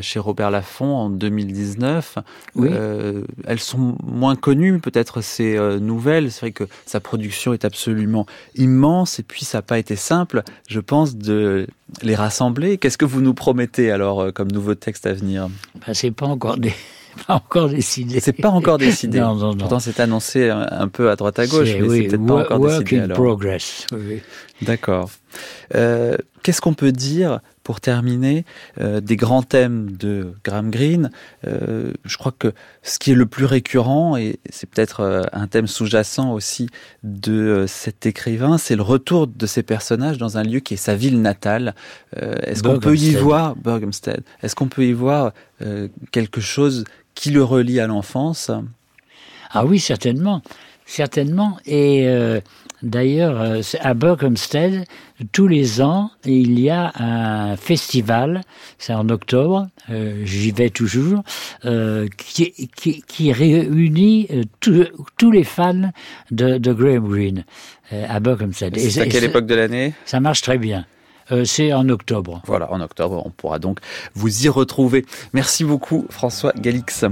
chez 0.00 0.18
Robert 0.18 0.50
Laffont 0.50 0.94
en 0.94 1.10
2019. 1.10 2.18
Oui. 2.54 2.68
elles 3.44 3.60
sont 3.60 3.96
moins 4.02 4.36
connues 4.36 4.78
peut-être 4.78 5.20
ces 5.20 5.58
nouvelles. 5.80 6.30
C'est 6.30 6.40
vrai 6.40 6.52
que 6.52 6.64
sa 6.86 7.00
production 7.00 7.52
est 7.52 7.64
absolument 7.64 8.26
immense 8.54 9.18
et 9.18 9.22
puis 9.22 9.44
ça 9.44 9.58
n'a 9.58 9.62
pas 9.62 9.78
été 9.78 9.96
simple, 9.96 10.42
je 10.68 10.80
pense, 10.80 11.16
de 11.16 11.66
les 12.02 12.14
rassembler. 12.14 12.78
Qu'est-ce 12.78 12.98
que 12.98 13.04
vous 13.04 13.20
nous 13.20 13.34
promettez 13.34 13.90
alors 13.90 14.32
comme 14.32 14.50
nouveau 14.50 14.74
texte 14.74 15.06
à 15.06 15.14
ben, 15.22 15.94
C'est 15.94 16.10
pas 16.10 16.26
encore 16.26 16.56
des 16.56 16.72
pas 17.26 17.34
encore 17.34 17.68
décidé. 17.68 18.20
C'est 18.20 18.32
pas 18.32 18.50
encore 18.50 18.78
décidé. 18.78 19.20
non, 19.20 19.34
non, 19.34 19.50
non. 19.50 19.56
Pourtant, 19.56 19.80
c'est 19.80 20.00
annoncé 20.00 20.48
un, 20.48 20.88
peu 20.88 21.10
à 21.10 21.16
droite 21.16 21.38
à 21.38 21.46
gauche, 21.46 21.68
mais 21.74 21.82
oui, 21.82 22.02
c'est 22.02 22.16
peut-être 22.16 22.26
pas 22.26 22.34
encore 22.34 22.60
work 22.60 22.84
décidé. 22.84 23.00
In 23.02 23.08
progress. 23.08 23.86
Oui. 23.92 24.20
D'accord. 24.62 25.10
Euh, 25.74 26.16
Qu'est-ce 26.42 26.60
qu'on 26.60 26.74
peut 26.74 26.92
dire 26.92 27.40
pour 27.70 27.80
terminer, 27.80 28.44
euh, 28.80 29.00
des 29.00 29.14
grands 29.14 29.44
thèmes 29.44 29.92
de 29.92 30.34
Graham 30.42 30.72
Greene. 30.72 31.12
Euh, 31.46 31.92
je 32.04 32.16
crois 32.16 32.34
que 32.36 32.52
ce 32.82 32.98
qui 32.98 33.12
est 33.12 33.14
le 33.14 33.26
plus 33.26 33.44
récurrent, 33.44 34.16
et 34.16 34.40
c'est 34.50 34.68
peut-être 34.68 35.02
euh, 35.02 35.22
un 35.32 35.46
thème 35.46 35.68
sous-jacent 35.68 36.32
aussi 36.32 36.68
de 37.04 37.66
cet 37.68 38.06
écrivain, 38.06 38.58
c'est 38.58 38.74
le 38.74 38.82
retour 38.82 39.28
de 39.28 39.46
ces 39.46 39.62
personnages 39.62 40.18
dans 40.18 40.36
un 40.36 40.42
lieu 40.42 40.58
qui 40.58 40.74
est 40.74 40.78
sa 40.78 40.96
ville 40.96 41.22
natale. 41.22 41.76
Est-ce 42.16 42.64
qu'on 42.64 42.80
peut 42.80 42.96
y 42.96 43.14
voir, 43.14 43.54
Berghamsted, 43.54 44.24
est-ce 44.42 44.56
qu'on 44.56 44.66
peut 44.66 44.84
y 44.84 44.92
voir 44.92 45.32
quelque 46.10 46.40
chose 46.40 46.82
qui 47.14 47.30
le 47.30 47.44
relie 47.44 47.78
à 47.78 47.86
l'enfance? 47.86 48.50
Ah 49.52 49.64
oui, 49.64 49.78
certainement 49.78 50.42
certainement. 50.90 51.58
Et 51.66 52.08
euh, 52.08 52.40
d'ailleurs, 52.82 53.40
euh, 53.40 53.60
à 53.80 53.94
Berkhamsted, 53.94 54.84
tous 55.32 55.46
les 55.46 55.80
ans, 55.82 56.10
il 56.24 56.58
y 56.58 56.70
a 56.70 56.92
un 56.98 57.56
festival, 57.56 58.42
c'est 58.78 58.94
en 58.94 59.08
octobre, 59.08 59.68
euh, 59.90 60.22
j'y 60.24 60.50
vais 60.50 60.70
toujours, 60.70 61.22
qui, 62.16 62.68
qui, 62.76 63.02
qui, 63.02 63.32
réunit 63.32 64.28
tous 64.60 65.30
les 65.30 65.44
fans 65.44 65.90
de, 66.30 66.58
de 66.58 66.72
Graham 66.72 67.08
Greene 67.08 67.44
à 67.90 68.20
Berkhamsted. 68.20 68.78
C'est 68.78 69.00
à 69.00 69.06
quelle 69.06 69.24
époque 69.24 69.46
de 69.46 69.54
l'année? 69.54 69.94
Ça 70.04 70.20
marche 70.20 70.42
très 70.42 70.58
bien. 70.58 70.86
c'est 71.44 71.72
en 71.72 71.88
octobre. 71.88 72.42
Voilà, 72.46 72.72
en 72.72 72.80
octobre, 72.80 73.22
on 73.24 73.30
pourra 73.30 73.58
donc 73.58 73.80
vous 74.14 74.46
y 74.46 74.48
retrouver. 74.48 75.04
Merci 75.32 75.64
beaucoup, 75.64 76.06
François 76.10 76.52
Galix. 76.56 77.04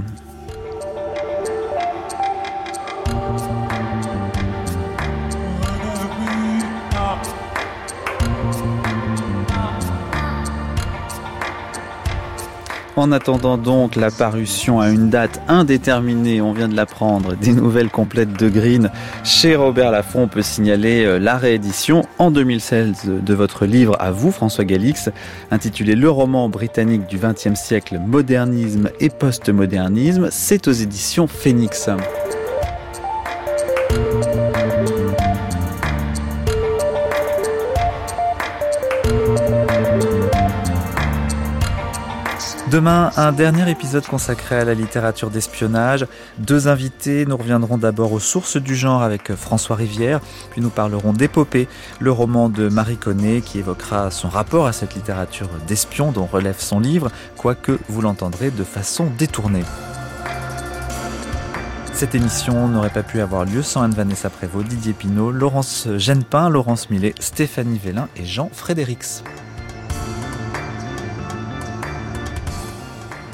En 12.99 13.13
attendant 13.13 13.57
donc 13.57 13.95
la 13.95 14.11
parution 14.11 14.81
à 14.81 14.89
une 14.89 15.09
date 15.09 15.39
indéterminée, 15.47 16.41
on 16.41 16.51
vient 16.51 16.67
de 16.67 16.75
l'apprendre, 16.75 17.33
des 17.37 17.53
nouvelles 17.53 17.89
complètes 17.89 18.37
de 18.37 18.49
Green 18.49 18.91
chez 19.23 19.55
Robert 19.55 19.91
Laffont, 19.91 20.23
on 20.23 20.27
peut 20.27 20.41
signaler 20.41 21.05
euh, 21.05 21.17
la 21.17 21.37
réédition 21.37 22.05
en 22.17 22.29
2016 22.29 23.05
de 23.05 23.33
votre 23.33 23.65
livre 23.65 23.95
à 24.01 24.11
vous, 24.11 24.31
François 24.31 24.65
Galix, 24.65 25.09
intitulé 25.49 25.95
Le 25.95 26.09
roman 26.09 26.49
britannique 26.49 27.07
du 27.07 27.17
XXe 27.17 27.57
siècle, 27.57 27.99
modernisme 28.05 28.89
et 28.99 29.09
postmodernisme. 29.09 30.27
C'est 30.29 30.67
aux 30.67 30.73
éditions 30.73 31.27
Phoenix. 31.27 31.89
Demain, 42.71 43.09
un 43.17 43.31
dernier 43.31 43.67
épisode 43.71 44.05
consacré 44.05 44.59
à 44.59 44.63
la 44.63 44.75
littérature 44.75 45.31
d'espionnage. 45.31 46.05
Deux 46.37 46.67
invités, 46.67 47.25
nous 47.25 47.35
reviendrons 47.35 47.79
d'abord 47.79 48.13
aux 48.13 48.19
sources 48.19 48.57
du 48.57 48.75
genre 48.75 49.01
avec 49.01 49.33
François 49.33 49.75
Rivière, 49.75 50.19
puis 50.51 50.61
nous 50.61 50.69
parlerons 50.69 51.11
d'Épopée, 51.11 51.67
le 51.99 52.11
roman 52.11 52.47
de 52.47 52.69
Marie 52.69 52.97
Connet 52.97 53.41
qui 53.41 53.57
évoquera 53.57 54.11
son 54.11 54.29
rapport 54.29 54.67
à 54.67 54.73
cette 54.73 54.93
littérature 54.93 55.49
d'espion 55.67 56.11
dont 56.11 56.27
relève 56.27 56.59
son 56.59 56.79
livre, 56.79 57.09
quoique 57.37 57.79
vous 57.89 58.01
l'entendrez 58.01 58.51
de 58.51 58.63
façon 58.63 59.07
détournée. 59.17 59.63
Cette 61.93 62.13
émission 62.13 62.67
n'aurait 62.67 62.91
pas 62.91 63.03
pu 63.03 63.19
avoir 63.19 63.45
lieu 63.45 63.63
sans 63.63 63.81
Anne-Vanessa 63.81 64.29
Prévost, 64.29 64.67
Didier 64.67 64.93
Pinault, 64.93 65.31
Laurence 65.31 65.87
Genepin, 65.97 66.49
Laurence 66.49 66.91
Millet, 66.91 67.15
Stéphanie 67.19 67.79
Vélin 67.83 68.09
et 68.15 68.25
Jean 68.25 68.51
Frédérix. 68.53 69.23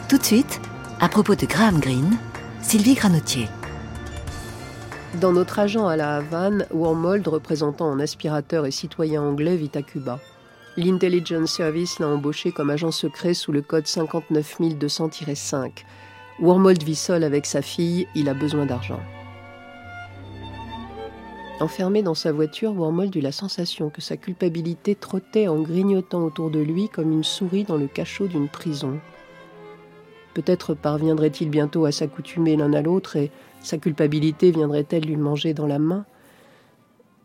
Tout 0.08 0.20
de 0.20 0.24
suite, 0.24 0.62
à 1.00 1.10
propos 1.10 1.34
de 1.34 1.48
Graham 1.48 1.80
Greene, 1.80 2.16
Sylvie 2.62 2.94
Granotier. 2.94 3.48
Dans 5.20 5.32
notre 5.32 5.58
agent 5.58 5.88
à 5.88 5.96
la 5.98 6.18
Havane, 6.18 6.68
Wormold, 6.70 7.28
représentant 7.28 7.92
un 7.92 8.00
aspirateur 8.00 8.68
et 8.68 8.72
citoyen 8.72 9.24
anglais, 9.24 9.56
vit 9.56 9.72
à 9.74 9.82
Cuba. 9.82 10.20
L'Intelligence 10.78 11.54
Service 11.54 11.98
l'a 11.98 12.08
embauché 12.08 12.52
comme 12.52 12.70
agent 12.70 12.92
secret 12.92 13.34
sous 13.34 13.52
le 13.52 13.64
code 13.64 13.86
59200-5. 13.86 15.72
Wormold 16.40 16.84
vit 16.84 16.94
seul 16.94 17.24
avec 17.24 17.48
sa 17.48 17.64
fille, 17.64 18.08
il 18.14 18.30
a 18.30 18.36
besoin 18.36 18.68
d'argent. 18.68 19.00
Enfermé 21.60 22.04
dans 22.04 22.14
sa 22.14 22.32
voiture, 22.32 22.76
Wormold 22.76 23.16
eut 23.16 23.22
la 23.22 23.32
sensation 23.32 23.90
que 23.90 24.02
sa 24.02 24.18
culpabilité 24.18 24.94
trottait 24.94 25.48
en 25.48 25.62
grignotant 25.62 26.22
autour 26.22 26.52
de 26.52 26.60
lui 26.60 26.90
comme 26.90 27.12
une 27.12 27.24
souris 27.24 27.64
dans 27.64 27.78
le 27.78 27.88
cachot 27.88 28.28
d'une 28.28 28.50
prison. 28.50 29.00
Peut-être 30.36 30.74
parviendrait-il 30.74 31.50
bientôt 31.50 31.86
à 31.86 31.94
s'accoutumer 31.94 32.58
l'un 32.58 32.74
à 32.74 32.82
l'autre 32.82 33.16
et 33.16 33.32
sa 33.62 33.78
culpabilité 33.78 34.52
viendrait-elle 34.52 35.06
lui 35.06 35.16
manger 35.16 35.54
dans 35.54 35.66
la 35.66 35.80
main? 35.80 36.06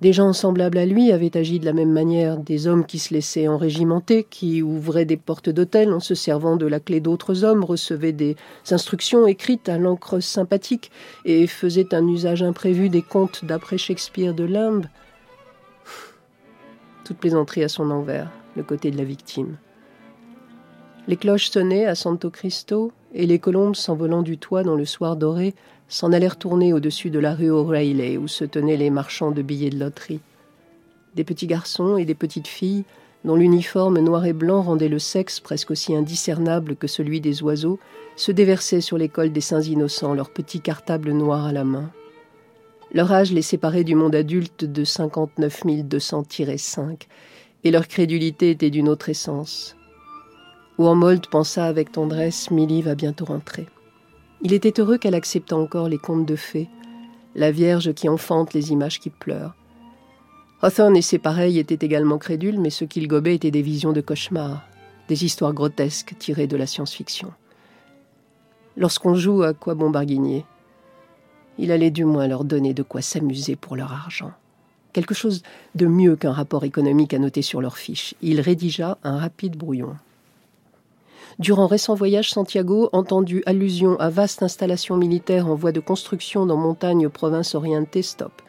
Des 0.00 0.12
gens 0.12 0.32
semblables 0.32 0.78
à 0.78 0.86
lui 0.86 1.10
avaient 1.10 1.36
agi 1.36 1.58
de 1.58 1.64
la 1.64 1.72
même 1.72 1.90
manière, 1.90 2.38
des 2.38 2.68
hommes 2.68 2.86
qui 2.86 3.00
se 3.00 3.12
laissaient 3.12 3.48
enrégimenter, 3.48 4.22
qui 4.22 4.62
ouvraient 4.62 5.04
des 5.04 5.16
portes 5.16 5.50
d'hôtel 5.50 5.92
en 5.92 5.98
se 5.98 6.14
servant 6.14 6.56
de 6.56 6.66
la 6.66 6.78
clé 6.78 7.00
d'autres 7.00 7.42
hommes, 7.42 7.64
recevaient 7.64 8.12
des 8.12 8.36
instructions 8.70 9.26
écrites 9.26 9.68
à 9.68 9.76
l'encre 9.76 10.20
sympathique 10.20 10.92
et 11.24 11.48
faisaient 11.48 11.92
un 11.92 12.06
usage 12.06 12.44
imprévu 12.44 12.90
des 12.90 13.02
contes 13.02 13.44
d'après 13.44 13.76
Shakespeare 13.76 14.34
de 14.34 14.44
Limbe. 14.44 14.86
Toute 17.04 17.18
plaisanterie 17.18 17.64
à 17.64 17.68
son 17.68 17.90
envers, 17.90 18.30
le 18.54 18.62
côté 18.62 18.92
de 18.92 18.96
la 18.96 19.04
victime. 19.04 19.56
Les 21.08 21.16
cloches 21.16 21.50
sonnaient 21.50 21.86
à 21.86 21.96
Santo 21.96 22.30
Cristo, 22.30 22.92
et 23.14 23.26
les 23.26 23.38
colombes 23.38 23.76
s'envolant 23.76 24.22
du 24.22 24.38
toit 24.38 24.62
dans 24.62 24.76
le 24.76 24.84
soir 24.84 25.16
doré 25.16 25.54
s'en 25.88 26.12
allèrent 26.12 26.38
tourner 26.38 26.72
au-dessus 26.72 27.10
de 27.10 27.18
la 27.18 27.34
rue 27.34 27.50
O'Reilly 27.50 28.16
où 28.16 28.28
se 28.28 28.44
tenaient 28.44 28.76
les 28.76 28.90
marchands 28.90 29.32
de 29.32 29.42
billets 29.42 29.70
de 29.70 29.78
loterie. 29.78 30.20
Des 31.16 31.24
petits 31.24 31.48
garçons 31.48 31.96
et 31.96 32.04
des 32.04 32.14
petites 32.14 32.46
filles, 32.46 32.84
dont 33.24 33.34
l'uniforme 33.34 33.98
noir 33.98 34.24
et 34.24 34.32
blanc 34.32 34.62
rendait 34.62 34.88
le 34.88 35.00
sexe 35.00 35.40
presque 35.40 35.72
aussi 35.72 35.94
indiscernable 35.94 36.76
que 36.76 36.86
celui 36.86 37.20
des 37.20 37.42
oiseaux, 37.42 37.80
se 38.16 38.32
déversaient 38.32 38.80
sur 38.80 38.96
l'école 38.96 39.32
des 39.32 39.40
saints 39.40 39.62
innocents, 39.62 40.14
leurs 40.14 40.30
petits 40.30 40.60
cartables 40.60 41.12
noirs 41.12 41.46
à 41.46 41.52
la 41.52 41.64
main. 41.64 41.90
Leur 42.92 43.12
âge 43.12 43.32
les 43.32 43.42
séparait 43.42 43.84
du 43.84 43.94
monde 43.94 44.14
adulte 44.14 44.64
de 44.64 44.84
59 44.84 45.64
200-5, 45.64 47.02
et 47.64 47.70
leur 47.70 47.88
crédulité 47.88 48.50
était 48.50 48.70
d'une 48.70 48.88
autre 48.88 49.08
essence. 49.08 49.76
Wormold 50.80 51.26
pensa 51.26 51.66
avec 51.66 51.92
tendresse 51.92 52.50
Milly 52.50 52.80
va 52.80 52.94
bientôt 52.94 53.26
rentrer. 53.26 53.66
Il 54.40 54.54
était 54.54 54.80
heureux 54.80 54.96
qu'elle 54.96 55.14
acceptât 55.14 55.58
encore 55.58 55.90
les 55.90 55.98
contes 55.98 56.24
de 56.24 56.36
fées, 56.36 56.70
la 57.34 57.50
Vierge 57.50 57.92
qui 57.92 58.08
enfante 58.08 58.54
les 58.54 58.72
images 58.72 58.98
qui 58.98 59.10
pleurent. 59.10 59.54
Hawthorne 60.62 60.96
et 60.96 61.02
ses 61.02 61.18
pareils 61.18 61.58
étaient 61.58 61.84
également 61.84 62.16
crédules, 62.16 62.58
mais 62.58 62.70
ce 62.70 62.86
qu'ils 62.86 63.08
gobaient 63.08 63.34
étaient 63.34 63.50
des 63.50 63.60
visions 63.60 63.92
de 63.92 64.00
cauchemars, 64.00 64.62
des 65.08 65.22
histoires 65.22 65.52
grotesques 65.52 66.14
tirées 66.18 66.46
de 66.46 66.56
la 66.56 66.66
science-fiction. 66.66 67.30
Lorsqu'on 68.78 69.16
joue 69.16 69.42
à 69.42 69.52
quoi 69.52 69.74
bon 69.74 69.90
barguigner 69.90 70.46
Il 71.58 71.72
allait 71.72 71.90
du 71.90 72.06
moins 72.06 72.26
leur 72.26 72.44
donner 72.44 72.72
de 72.72 72.82
quoi 72.82 73.02
s'amuser 73.02 73.54
pour 73.54 73.76
leur 73.76 73.92
argent. 73.92 74.32
Quelque 74.94 75.12
chose 75.12 75.42
de 75.74 75.84
mieux 75.84 76.16
qu'un 76.16 76.32
rapport 76.32 76.64
économique 76.64 77.12
à 77.12 77.18
noter 77.18 77.42
sur 77.42 77.60
leur 77.60 77.76
fiche. 77.76 78.14
Il 78.22 78.40
rédigea 78.40 78.96
un 79.04 79.18
rapide 79.18 79.58
brouillon. 79.58 79.94
Durant 81.40 81.68
récent 81.68 81.94
voyage, 81.94 82.30
Santiago 82.30 82.90
entendu 82.92 83.42
allusion 83.46 83.98
à 83.98 84.10
vaste 84.10 84.42
installation 84.42 84.98
militaire 84.98 85.46
en 85.46 85.54
voie 85.54 85.72
de 85.72 85.80
construction 85.80 86.44
dans 86.44 86.58
montagne 86.58 87.08
province 87.08 87.54
orientée 87.54 88.02
stop. 88.02 88.42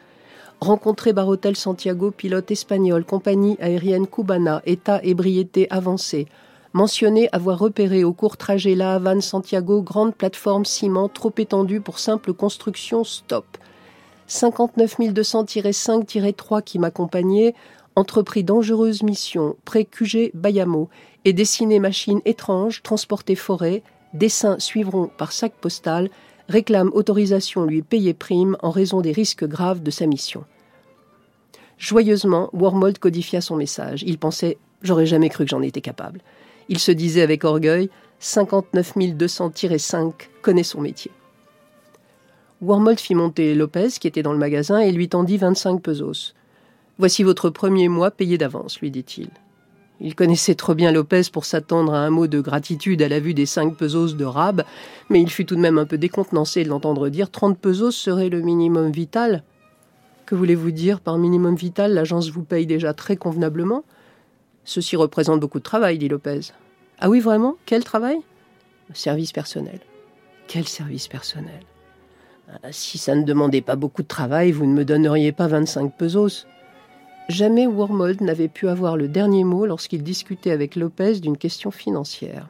Rencontré 0.60 1.14
Barotel 1.14 1.56
Santiago, 1.56 2.10
pilote 2.10 2.50
espagnol, 2.50 3.06
compagnie 3.06 3.56
aérienne 3.62 4.06
cubana, 4.06 4.60
état 4.66 5.00
ébriété 5.02 5.68
avancée. 5.70 6.26
Mentionné 6.74 7.30
avoir 7.32 7.58
repéré 7.58 8.04
au 8.04 8.12
court 8.12 8.36
trajet 8.36 8.74
La 8.74 8.96
Havane-Santiago 8.96 9.80
grande 9.80 10.14
plateforme 10.14 10.66
ciment 10.66 11.08
trop 11.08 11.32
étendue 11.38 11.80
pour 11.80 11.98
simple 11.98 12.34
construction 12.34 13.04
stop. 13.04 13.46
59 14.26 14.98
200-5-3 14.98 16.62
qui 16.62 16.78
m'accompagnait, 16.78 17.54
entrepris 17.96 18.44
dangereuse 18.44 19.02
mission 19.02 19.56
près 19.64 19.84
QG 19.84 20.32
Bayamo 20.34 20.88
et 21.24 21.32
dessiner 21.32 21.78
machines 21.78 22.20
étranges, 22.24 22.82
transporter 22.82 23.34
forêt, 23.34 23.82
dessins 24.14 24.58
suivront 24.58 25.08
par 25.08 25.32
sac 25.32 25.52
postal, 25.60 26.10
réclame 26.48 26.90
autorisation 26.92 27.64
lui 27.64 27.82
payer 27.82 28.14
prime 28.14 28.56
en 28.62 28.70
raison 28.70 29.00
des 29.00 29.12
risques 29.12 29.46
graves 29.46 29.82
de 29.82 29.90
sa 29.90 30.06
mission. 30.06 30.44
Joyeusement, 31.78 32.50
Wormold 32.52 32.98
codifia 32.98 33.40
son 33.40 33.56
message. 33.56 34.02
Il 34.06 34.18
pensait 34.18 34.58
J'aurais 34.82 35.06
jamais 35.06 35.28
cru 35.28 35.44
que 35.44 35.50
j'en 35.50 35.62
étais 35.62 35.80
capable. 35.80 36.20
Il 36.68 36.78
se 36.78 36.92
disait 36.92 37.22
avec 37.22 37.44
orgueil 37.44 37.88
59 38.18 38.96
200-5 38.96 40.12
connaît 40.42 40.62
son 40.62 40.80
métier. 40.80 41.10
Wormold 42.60 43.00
fit 43.00 43.14
monter 43.14 43.54
Lopez, 43.54 43.88
qui 44.00 44.06
était 44.06 44.22
dans 44.22 44.32
le 44.32 44.38
magasin, 44.38 44.78
et 44.78 44.92
lui 44.92 45.08
tendit 45.08 45.36
25 45.36 45.82
pesos. 45.82 46.34
Voici 46.98 47.24
votre 47.24 47.50
premier 47.50 47.88
mois 47.88 48.12
payé 48.12 48.38
d'avance, 48.38 48.80
lui 48.80 48.90
dit-il. 48.90 49.30
Il 50.04 50.16
connaissait 50.16 50.56
trop 50.56 50.74
bien 50.74 50.90
Lopez 50.90 51.22
pour 51.32 51.44
s'attendre 51.44 51.94
à 51.94 52.00
un 52.00 52.10
mot 52.10 52.26
de 52.26 52.40
gratitude 52.40 53.02
à 53.02 53.08
la 53.08 53.20
vue 53.20 53.34
des 53.34 53.46
cinq 53.46 53.76
pesos 53.76 54.16
de 54.16 54.24
Rab, 54.24 54.64
mais 55.10 55.22
il 55.22 55.30
fut 55.30 55.46
tout 55.46 55.54
de 55.54 55.60
même 55.60 55.78
un 55.78 55.86
peu 55.86 55.96
décontenancé 55.96 56.64
de 56.64 56.68
l'entendre 56.68 57.08
dire 57.08 57.30
trente 57.30 57.56
pesos 57.56 57.94
serait 57.94 58.28
le 58.28 58.40
minimum 58.40 58.90
vital. 58.90 59.44
Que 60.26 60.34
voulez-vous 60.34 60.72
dire 60.72 60.98
par 61.00 61.18
minimum 61.18 61.54
vital? 61.54 61.94
L'agence 61.94 62.30
vous 62.30 62.42
paye 62.42 62.66
déjà 62.66 62.94
très 62.94 63.16
convenablement 63.16 63.84
Ceci 64.64 64.96
représente 64.96 65.38
beaucoup 65.38 65.58
de 65.58 65.64
travail, 65.64 65.98
dit 65.98 66.08
Lopez. 66.08 66.40
Ah 66.98 67.08
oui, 67.08 67.20
vraiment? 67.20 67.56
Quel 67.64 67.84
travail? 67.84 68.18
Service 68.94 69.30
personnel. 69.30 69.78
Quel 70.48 70.66
service 70.66 71.06
personnel? 71.06 71.60
Si 72.72 72.98
ça 72.98 73.14
ne 73.14 73.22
demandait 73.22 73.60
pas 73.60 73.76
beaucoup 73.76 74.02
de 74.02 74.08
travail, 74.08 74.50
vous 74.50 74.66
ne 74.66 74.74
me 74.74 74.84
donneriez 74.84 75.30
pas 75.30 75.46
25 75.46 75.96
pesos. 75.96 76.46
Jamais 77.28 77.66
Wormold 77.66 78.20
n'avait 78.20 78.48
pu 78.48 78.68
avoir 78.68 78.96
le 78.96 79.08
dernier 79.08 79.44
mot 79.44 79.64
lorsqu'il 79.64 80.02
discutait 80.02 80.50
avec 80.50 80.76
Lopez 80.76 81.20
d'une 81.20 81.38
question 81.38 81.70
financière. 81.70 82.48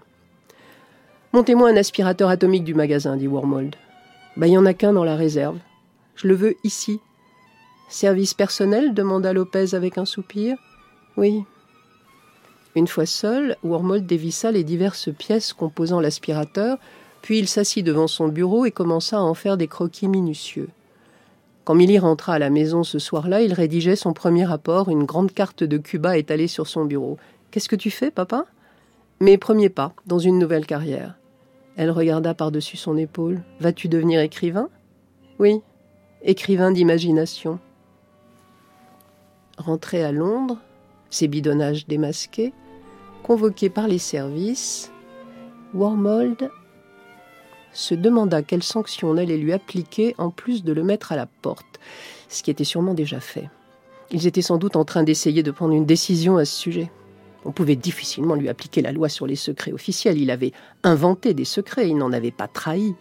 Montez-moi 1.33 1.70
un 1.70 1.77
aspirateur 1.77 2.29
atomique 2.29 2.64
du 2.64 2.75
magasin, 2.75 3.16
dit 3.16 3.27
Wormold. 3.27 3.77
Bah, 4.37 4.47
il 4.47 4.51
n'y 4.51 4.59
en 4.59 4.66
a 4.66 4.75
qu'un 4.75 4.93
dans 4.93 5.05
la 5.05 5.16
réserve. 5.16 5.59
Je 6.16 6.27
le 6.27 6.35
veux 6.35 6.55
ici. 6.64 7.01
Service 7.89 8.35
personnel 8.35 8.95
demanda 8.95 9.33
Lopez 9.33 9.75
avec 9.75 9.99
un 9.99 10.07
soupir. 10.07 10.57
Oui. 11.16 11.45
Une 12.75 12.87
fois 12.87 13.07
seul, 13.07 13.57
Wormold 13.62 14.07
dévissa 14.07 14.51
les 14.51 14.64
diverses 14.64 15.11
pièces 15.12 15.53
composant 15.53 16.01
l'aspirateur, 16.01 16.79
puis 17.20 17.39
il 17.39 17.49
s'assit 17.49 17.85
devant 17.85 18.09
son 18.09 18.29
bureau 18.29 18.64
et 18.64 18.70
commença 18.70 19.18
à 19.18 19.23
en 19.23 19.35
faire 19.35 19.59
des 19.59 19.68
croquis 19.68 20.09
minutieux. 20.09 20.70
Quand 21.65 21.75
Milly 21.75 21.99
rentra 21.99 22.35
à 22.35 22.39
la 22.41 22.51
maison 22.51 22.83
ce 22.83 22.99
soir-là, 22.99 23.41
il 23.41 23.53
rédigeait 23.53 23.95
son 23.95 24.13
premier 24.13 24.45
rapport, 24.45 24.89
une 24.89 25.05
grande 25.05 25.33
carte 25.33 25.63
de 25.63 25.79
Cuba 25.79 26.19
étalée 26.19 26.49
sur 26.49 26.67
son 26.67 26.85
bureau. 26.85 27.19
Qu'est-ce 27.51 27.69
que 27.69 27.77
tu 27.77 27.91
fais, 27.91 28.11
papa? 28.11 28.47
Mes 29.21 29.39
premiers 29.39 29.69
pas 29.69 29.93
dans 30.07 30.19
une 30.19 30.41
nouvelle 30.41 30.67
carrière. 30.67 31.15
Elle 31.77 31.93
regarda 31.93 32.35
par-dessus 32.35 32.77
son 32.77 32.97
épaule. 32.97 33.43
Vas-tu 33.61 33.89
devenir 33.89 34.21
écrivain? 34.21 34.69
Oui, 35.39 35.61
écrivain 36.23 36.73
d'imagination. 36.73 37.61
Rentré 39.57 40.03
à 40.03 40.11
Londres, 40.11 40.59
ses 41.11 41.29
bidonnages 41.29 41.87
démasqués, 41.87 42.53
convoqué 43.23 43.71
par 43.71 43.87
les 43.87 43.99
services, 43.99 44.91
Wormold 45.75 46.51
se 47.73 47.95
demanda 47.95 48.43
quelle 48.43 48.62
sanction 48.62 49.11
on 49.11 49.16
allait 49.16 49.37
lui 49.37 49.53
appliquer 49.53 50.14
en 50.18 50.31
plus 50.31 50.64
de 50.64 50.73
le 50.73 50.83
mettre 50.83 51.12
à 51.12 51.16
la 51.16 51.27
porte, 51.27 51.81
ce 52.29 52.43
qui 52.43 52.51
était 52.51 52.64
sûrement 52.64 52.95
déjà 52.95 53.20
fait. 53.20 53.49
Ils 54.11 54.27
étaient 54.27 54.43
sans 54.43 54.59
doute 54.59 54.77
en 54.77 54.85
train 54.85 55.03
d'essayer 55.03 55.43
de 55.43 55.51
prendre 55.51 55.75
une 55.75 55.87
décision 55.87 56.37
à 56.37 56.45
ce 56.45 56.55
sujet. 56.55 56.91
On 57.45 57.51
pouvait 57.51 57.77
difficilement 57.77 58.35
lui 58.35 58.49
appliquer 58.49 58.83
la 58.83 58.93
loi 58.93 59.09
sur 59.09 59.27
les 59.27 59.37
secrets 59.37 59.73
officiels. 59.73 60.20
Il 60.20 60.31
avait 60.31 60.53
inventé 60.85 61.35
des 61.35 61.45
secrets, 61.45 61.89
il 61.89 61.97
n'en 61.97 62.12
avait 62.12 62.31
pas 62.31 62.47
trahi. 62.47 62.95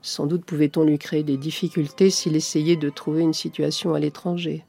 Sans 0.00 0.26
doute 0.26 0.44
pouvait-on 0.44 0.84
lui 0.84 0.98
créer 0.98 1.24
des 1.24 1.36
difficultés 1.36 2.10
s'il 2.10 2.36
essayait 2.36 2.76
de 2.76 2.88
trouver 2.88 3.22
une 3.22 3.34
situation 3.34 3.94
à 3.94 3.98
l'étranger. 3.98 4.64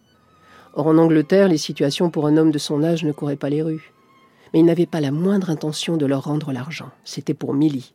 Or, 0.73 0.87
en 0.87 0.97
Angleterre, 0.97 1.47
les 1.47 1.57
situations 1.57 2.09
pour 2.09 2.27
un 2.27 2.37
homme 2.37 2.51
de 2.51 2.57
son 2.57 2.83
âge 2.83 3.03
ne 3.03 3.11
couraient 3.11 3.35
pas 3.35 3.49
les 3.49 3.61
rues. 3.61 3.93
Mais 4.53 4.59
il 4.59 4.65
n'avait 4.65 4.85
pas 4.85 5.01
la 5.01 5.11
moindre 5.11 5.49
intention 5.49 5.97
de 5.97 6.05
leur 6.05 6.23
rendre 6.23 6.51
l'argent. 6.51 6.89
C'était 7.03 7.33
pour 7.33 7.53
Milly. 7.53 7.93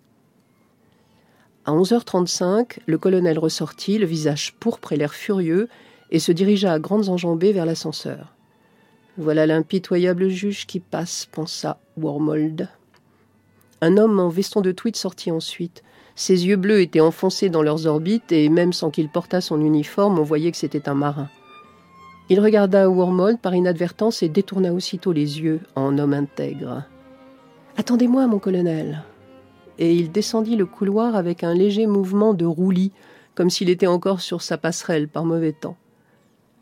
À 1.65 1.73
11h35, 1.73 2.79
le 2.87 2.99
colonel 2.99 3.39
ressortit, 3.39 3.99
le 3.99 4.07
visage 4.07 4.55
pourpre 4.59 4.93
et 4.93 4.97
l'air 4.97 5.15
furieux, 5.15 5.69
et 6.11 6.19
se 6.19 6.33
dirigea 6.33 6.73
à 6.73 6.79
grandes 6.81 7.09
enjambées 7.09 7.53
vers 7.53 7.67
l'ascenseur. 7.67 8.35
Voilà 9.17 9.47
l'impitoyable 9.47 10.29
juge 10.29 10.67
qui 10.67 10.81
passe, 10.81 11.29
pensa 11.31 11.79
Wormold. 11.97 12.69
Un 13.81 13.97
homme 13.97 14.19
en 14.19 14.29
veston 14.29 14.61
de 14.61 14.73
tweed 14.73 14.97
sortit 14.97 15.31
ensuite. 15.31 15.83
Ses 16.17 16.47
yeux 16.47 16.57
bleus 16.57 16.81
étaient 16.81 17.01
enfoncés 17.01 17.49
dans 17.49 17.63
leurs 17.63 17.87
orbites, 17.87 18.33
et 18.33 18.49
même 18.49 18.73
sans 18.73 18.91
qu'il 18.91 19.09
portât 19.09 19.41
son 19.41 19.61
uniforme, 19.61 20.19
on 20.19 20.25
voyait 20.25 20.51
que 20.51 20.57
c'était 20.57 20.89
un 20.89 20.95
marin. 20.95 21.29
Il 22.29 22.41
regarda 22.41 22.89
Wormold 22.89 23.39
par 23.39 23.55
inadvertance 23.55 24.23
et 24.23 24.29
détourna 24.29 24.73
aussitôt 24.73 25.13
les 25.13 25.41
yeux 25.41 25.61
en 25.77 25.97
homme 25.99 26.15
intègre. 26.15 26.85
Attendez-moi, 27.77 28.27
mon 28.27 28.39
colonel, 28.39 29.03
et 29.83 29.93
il 29.93 30.13
descendit 30.13 30.55
le 30.55 30.65
couloir 30.65 31.17
avec 31.17 31.43
un 31.43 31.53
léger 31.53 31.89
mouvement 31.89 32.35
de 32.35 32.45
roulis, 32.45 32.93
comme 33.35 33.51
s'il 33.51 33.69
était 33.69 33.89
encore 33.89 34.21
sur 34.21 34.41
sa 34.41 34.57
passerelle 34.57 35.09
par 35.09 35.25
mauvais 35.25 35.51
temps. 35.51 35.77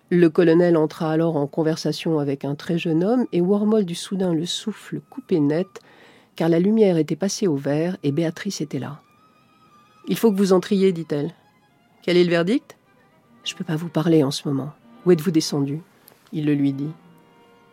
Le 0.08 0.30
colonel 0.30 0.74
entra 0.74 1.12
alors 1.12 1.36
en 1.36 1.46
conversation 1.46 2.18
avec 2.18 2.46
un 2.46 2.54
très 2.54 2.78
jeune 2.78 3.04
homme, 3.04 3.26
et 3.32 3.42
Wormold 3.42 3.84
du 3.84 3.94
soudain 3.94 4.32
le 4.32 4.46
souffle 4.46 5.02
coupé 5.10 5.38
net, 5.38 5.68
car 6.34 6.48
la 6.48 6.60
lumière 6.60 6.96
était 6.96 7.14
passée 7.14 7.46
au 7.46 7.56
vert 7.56 7.98
et 8.02 8.10
Béatrice 8.10 8.62
était 8.62 8.78
là. 8.78 9.02
Il 10.08 10.16
faut 10.16 10.32
que 10.32 10.38
vous 10.38 10.54
entriez, 10.54 10.90
dit-elle. 10.90 11.34
Quel 12.00 12.16
est 12.16 12.24
le 12.24 12.30
verdict 12.30 12.78
Je 13.44 13.52
ne 13.52 13.58
peux 13.58 13.64
pas 13.64 13.76
vous 13.76 13.90
parler 13.90 14.24
en 14.24 14.30
ce 14.30 14.48
moment. 14.48 14.72
Où 15.04 15.12
êtes-vous 15.12 15.30
descendu? 15.30 15.82
Il 16.32 16.46
le 16.46 16.54
lui 16.54 16.72
dit. 16.72 16.90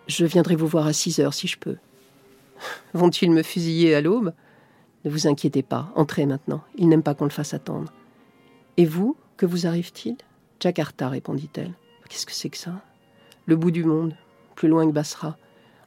Je 0.08 0.26
viendrai 0.26 0.58
vous 0.58 0.68
voir 0.68 0.88
à 0.88 0.92
six 0.92 1.22
heures 1.22 1.34
si 1.34 1.48
je 1.48 1.58
peux. 1.58 1.78
Vont-ils 2.94 3.32
me 3.32 3.44
fusiller 3.44 3.96
à 3.96 4.02
l'aube? 4.02 4.34
Ne 5.08 5.12
vous 5.12 5.26
inquiétez 5.26 5.64
pas, 5.64 5.90
entrez 5.96 6.26
maintenant. 6.26 6.62
Il 6.76 6.90
n'aime 6.90 7.02
pas 7.02 7.14
qu'on 7.14 7.24
le 7.24 7.30
fasse 7.30 7.54
attendre. 7.54 7.94
Et 8.76 8.86
vous, 8.86 9.16
que 9.38 9.46
vous 9.46 9.66
arrive-t-il? 9.66 10.18
Jakarta, 10.60 11.08
répondit-elle. 11.08 11.72
Qu'est-ce 12.10 12.26
que 12.26 12.34
c'est 12.34 12.50
que 12.50 12.58
ça? 12.58 12.82
Le 13.46 13.56
bout 13.56 13.72
du 13.72 13.86
monde, 13.86 14.16
plus 14.56 14.68
loin 14.68 14.86
que 14.86 14.92
Basra. 14.92 15.38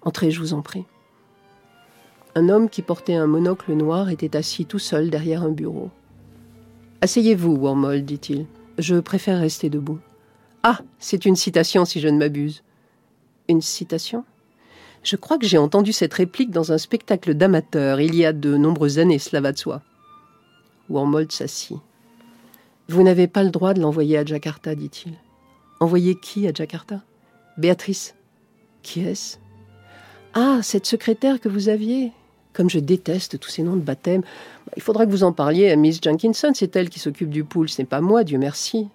Entrez, 0.00 0.30
je 0.30 0.40
vous 0.40 0.54
en 0.54 0.62
prie. 0.62 0.86
Un 2.34 2.48
homme 2.48 2.70
qui 2.70 2.80
portait 2.80 3.14
un 3.14 3.26
monocle 3.26 3.74
noir 3.74 4.08
était 4.08 4.36
assis 4.36 4.64
tout 4.64 4.78
seul 4.78 5.10
derrière 5.10 5.42
un 5.42 5.50
bureau. 5.50 5.90
Asseyez-vous, 7.02 7.56
Wormold, 7.56 8.06
dit-il. 8.06 8.46
Je 8.78 8.96
préfère 8.96 9.38
rester 9.38 9.68
debout. 9.68 9.98
Ah, 10.62 10.80
c'est 10.98 11.26
une 11.26 11.36
citation 11.36 11.84
si 11.84 12.00
je 12.00 12.08
ne 12.08 12.16
m'abuse. 12.16 12.62
Une 13.48 13.60
citation? 13.60 14.24
Je 15.02 15.16
crois 15.16 15.38
que 15.38 15.46
j'ai 15.46 15.58
entendu 15.58 15.92
cette 15.92 16.14
réplique 16.14 16.50
dans 16.50 16.72
un 16.72 16.78
spectacle 16.78 17.34
d'amateurs 17.34 18.00
il 18.00 18.14
y 18.14 18.24
a 18.24 18.32
de 18.32 18.56
nombreuses 18.56 18.98
années, 18.98 19.18
cela 19.18 19.40
va 19.40 19.52
de 19.52 19.58
soi. 19.58 19.82
Wormold 20.88 21.32
s'assit. 21.32 21.78
Vous 22.88 23.02
n'avez 23.02 23.28
pas 23.28 23.42
le 23.42 23.50
droit 23.50 23.72
de 23.72 23.80
l'envoyer 23.80 24.18
à 24.18 24.24
Jakarta, 24.24 24.74
dit-il. 24.74 25.14
Envoyer 25.78 26.16
qui 26.16 26.46
à 26.48 26.52
Jakarta? 26.52 27.00
Béatrice. 27.56 28.14
Qui 28.82 29.00
est-ce? 29.00 29.38
Ah, 30.34 30.58
cette 30.62 30.86
secrétaire 30.86 31.40
que 31.40 31.48
vous 31.48 31.68
aviez. 31.68 32.12
Comme 32.52 32.68
je 32.68 32.80
déteste 32.80 33.38
tous 33.38 33.50
ces 33.50 33.62
noms 33.62 33.76
de 33.76 33.80
baptême, 33.80 34.22
il 34.76 34.82
faudra 34.82 35.06
que 35.06 35.10
vous 35.10 35.22
en 35.22 35.32
parliez 35.32 35.70
à 35.70 35.76
Miss 35.76 36.00
Jenkinson, 36.02 36.50
c'est 36.52 36.74
elle 36.74 36.90
qui 36.90 36.98
s'occupe 36.98 37.30
du 37.30 37.44
pool, 37.44 37.68
ce 37.68 37.80
n'est 37.80 37.86
pas 37.86 38.00
moi, 38.00 38.24
Dieu 38.24 38.38
merci. 38.38 38.88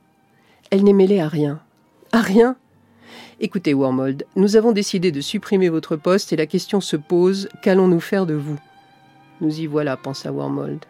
Elle 0.72 0.84
n'est 0.84 0.94
mêlée 0.94 1.22
à 1.22 1.30
rien. 1.30 1.62
À 2.12 2.22
rien? 2.22 2.58
Écoutez, 3.42 3.74
Wormold, 3.74 4.26
nous 4.38 4.56
avons 4.56 4.72
décidé 4.72 5.12
de 5.12 5.20
supprimer 5.20 5.68
votre 5.68 5.98
poste 5.98 6.32
et 6.32 6.38
la 6.38 6.46
question 6.46 6.80
se 6.80 6.96
pose 6.96 7.50
qu'allons-nous 7.62 8.00
faire 8.00 8.26
de 8.26 8.34
vous? 8.34 8.58
Nous 9.42 9.60
y 9.60 9.66
voilà, 9.66 9.98
pensa 9.98 10.32
Wormold. 10.32 10.86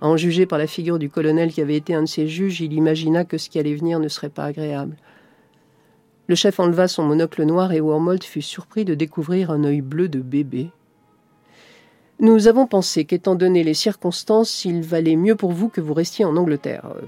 À 0.00 0.08
en 0.08 0.16
juger 0.16 0.44
par 0.44 0.58
la 0.58 0.66
figure 0.66 0.98
du 0.98 1.08
colonel 1.08 1.52
qui 1.52 1.60
avait 1.60 1.76
été 1.76 1.94
un 1.94 2.02
de 2.02 2.08
ses 2.08 2.26
juges, 2.26 2.60
il 2.60 2.72
imagina 2.72 3.24
que 3.24 3.38
ce 3.38 3.48
qui 3.48 3.60
allait 3.60 3.76
venir 3.76 4.00
ne 4.00 4.08
serait 4.08 4.28
pas 4.28 4.46
agréable. 4.46 4.96
Le 6.26 6.34
chef 6.34 6.58
enleva 6.58 6.88
son 6.88 7.04
monocle 7.04 7.44
noir 7.44 7.72
et 7.72 7.80
Wormold 7.80 8.24
fut 8.24 8.42
surpris 8.42 8.84
de 8.84 8.96
découvrir 8.96 9.52
un 9.52 9.62
œil 9.62 9.80
bleu 9.80 10.08
de 10.08 10.18
bébé. 10.18 10.70
Nous 12.18 12.48
avons 12.48 12.66
pensé 12.66 13.04
qu'étant 13.04 13.36
donné 13.36 13.62
les 13.62 13.74
circonstances, 13.74 14.64
il 14.64 14.82
valait 14.82 15.14
mieux 15.14 15.36
pour 15.36 15.52
vous 15.52 15.68
que 15.68 15.80
vous 15.80 15.94
restiez 15.94 16.24
en 16.24 16.36
Angleterre, 16.36 16.90
euh, 16.96 17.02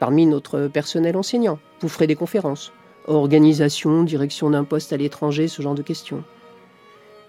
parmi 0.00 0.24
notre 0.24 0.68
personnel 0.68 1.18
enseignant. 1.18 1.58
Vous 1.80 1.90
ferez 1.90 2.06
des 2.06 2.16
conférences 2.16 2.72
organisation, 3.06 4.02
direction 4.02 4.50
d'un 4.50 4.64
poste 4.64 4.92
à 4.92 4.96
l'étranger, 4.96 5.48
ce 5.48 5.62
genre 5.62 5.74
de 5.74 5.82
questions. 5.82 6.22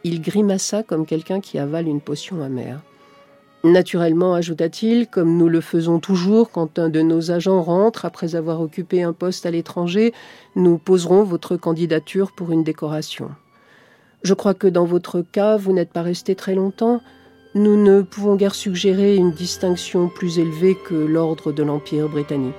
Il 0.04 0.22
grimaça 0.22 0.84
comme 0.84 1.06
quelqu'un 1.06 1.42
qui 1.42 1.60
avale 1.60 1.88
une 1.88 2.02
potion 2.02 2.42
amère. 2.42 2.82
Naturellement, 3.64 4.36
ajouta-t-il, 4.36 5.08
comme 5.08 5.36
nous 5.36 5.50
le 5.50 5.62
faisons 5.62 6.00
toujours 6.00 6.52
quand 6.52 6.78
un 6.78 6.90
de 6.90 7.02
nos 7.02 7.32
agents 7.32 7.62
rentre 7.62 8.06
après 8.06 8.36
avoir 8.36 8.62
occupé 8.62 9.02
un 9.02 9.14
poste 9.14 9.46
à 9.46 9.52
l'étranger, 9.52 10.14
nous 10.56 10.78
poserons 10.78 11.24
votre 11.24 11.58
candidature 11.58 12.32
pour 12.32 12.52
une 12.52 12.64
décoration. 12.64 13.30
Je 14.24 14.34
crois 14.34 14.54
que 14.54 14.68
dans 14.68 14.86
votre 14.86 15.22
cas, 15.22 15.58
vous 15.58 15.74
n'êtes 15.74 15.92
pas 15.92 16.04
resté 16.04 16.36
très 16.36 16.56
longtemps. 16.56 17.02
Nous 17.56 17.82
ne 17.82 18.02
pouvons 18.02 18.36
guère 18.36 18.56
suggérer 18.56 19.16
une 19.16 19.32
distinction 19.32 20.08
plus 20.08 20.38
élevée 20.38 20.78
que 20.88 20.96
l'ordre 20.96 21.52
de 21.52 21.64
l'Empire 21.64 22.10
britannique. 22.10 22.54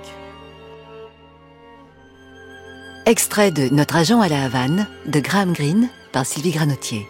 Extrait 3.09 3.49
de 3.49 3.73
Notre 3.73 3.95
agent 3.95 4.21
à 4.21 4.29
la 4.29 4.43
Havane 4.43 4.85
de 5.07 5.19
Graham 5.19 5.53
Greene 5.53 5.89
par 6.11 6.27
Sylvie 6.27 6.51
Granotier. 6.51 7.07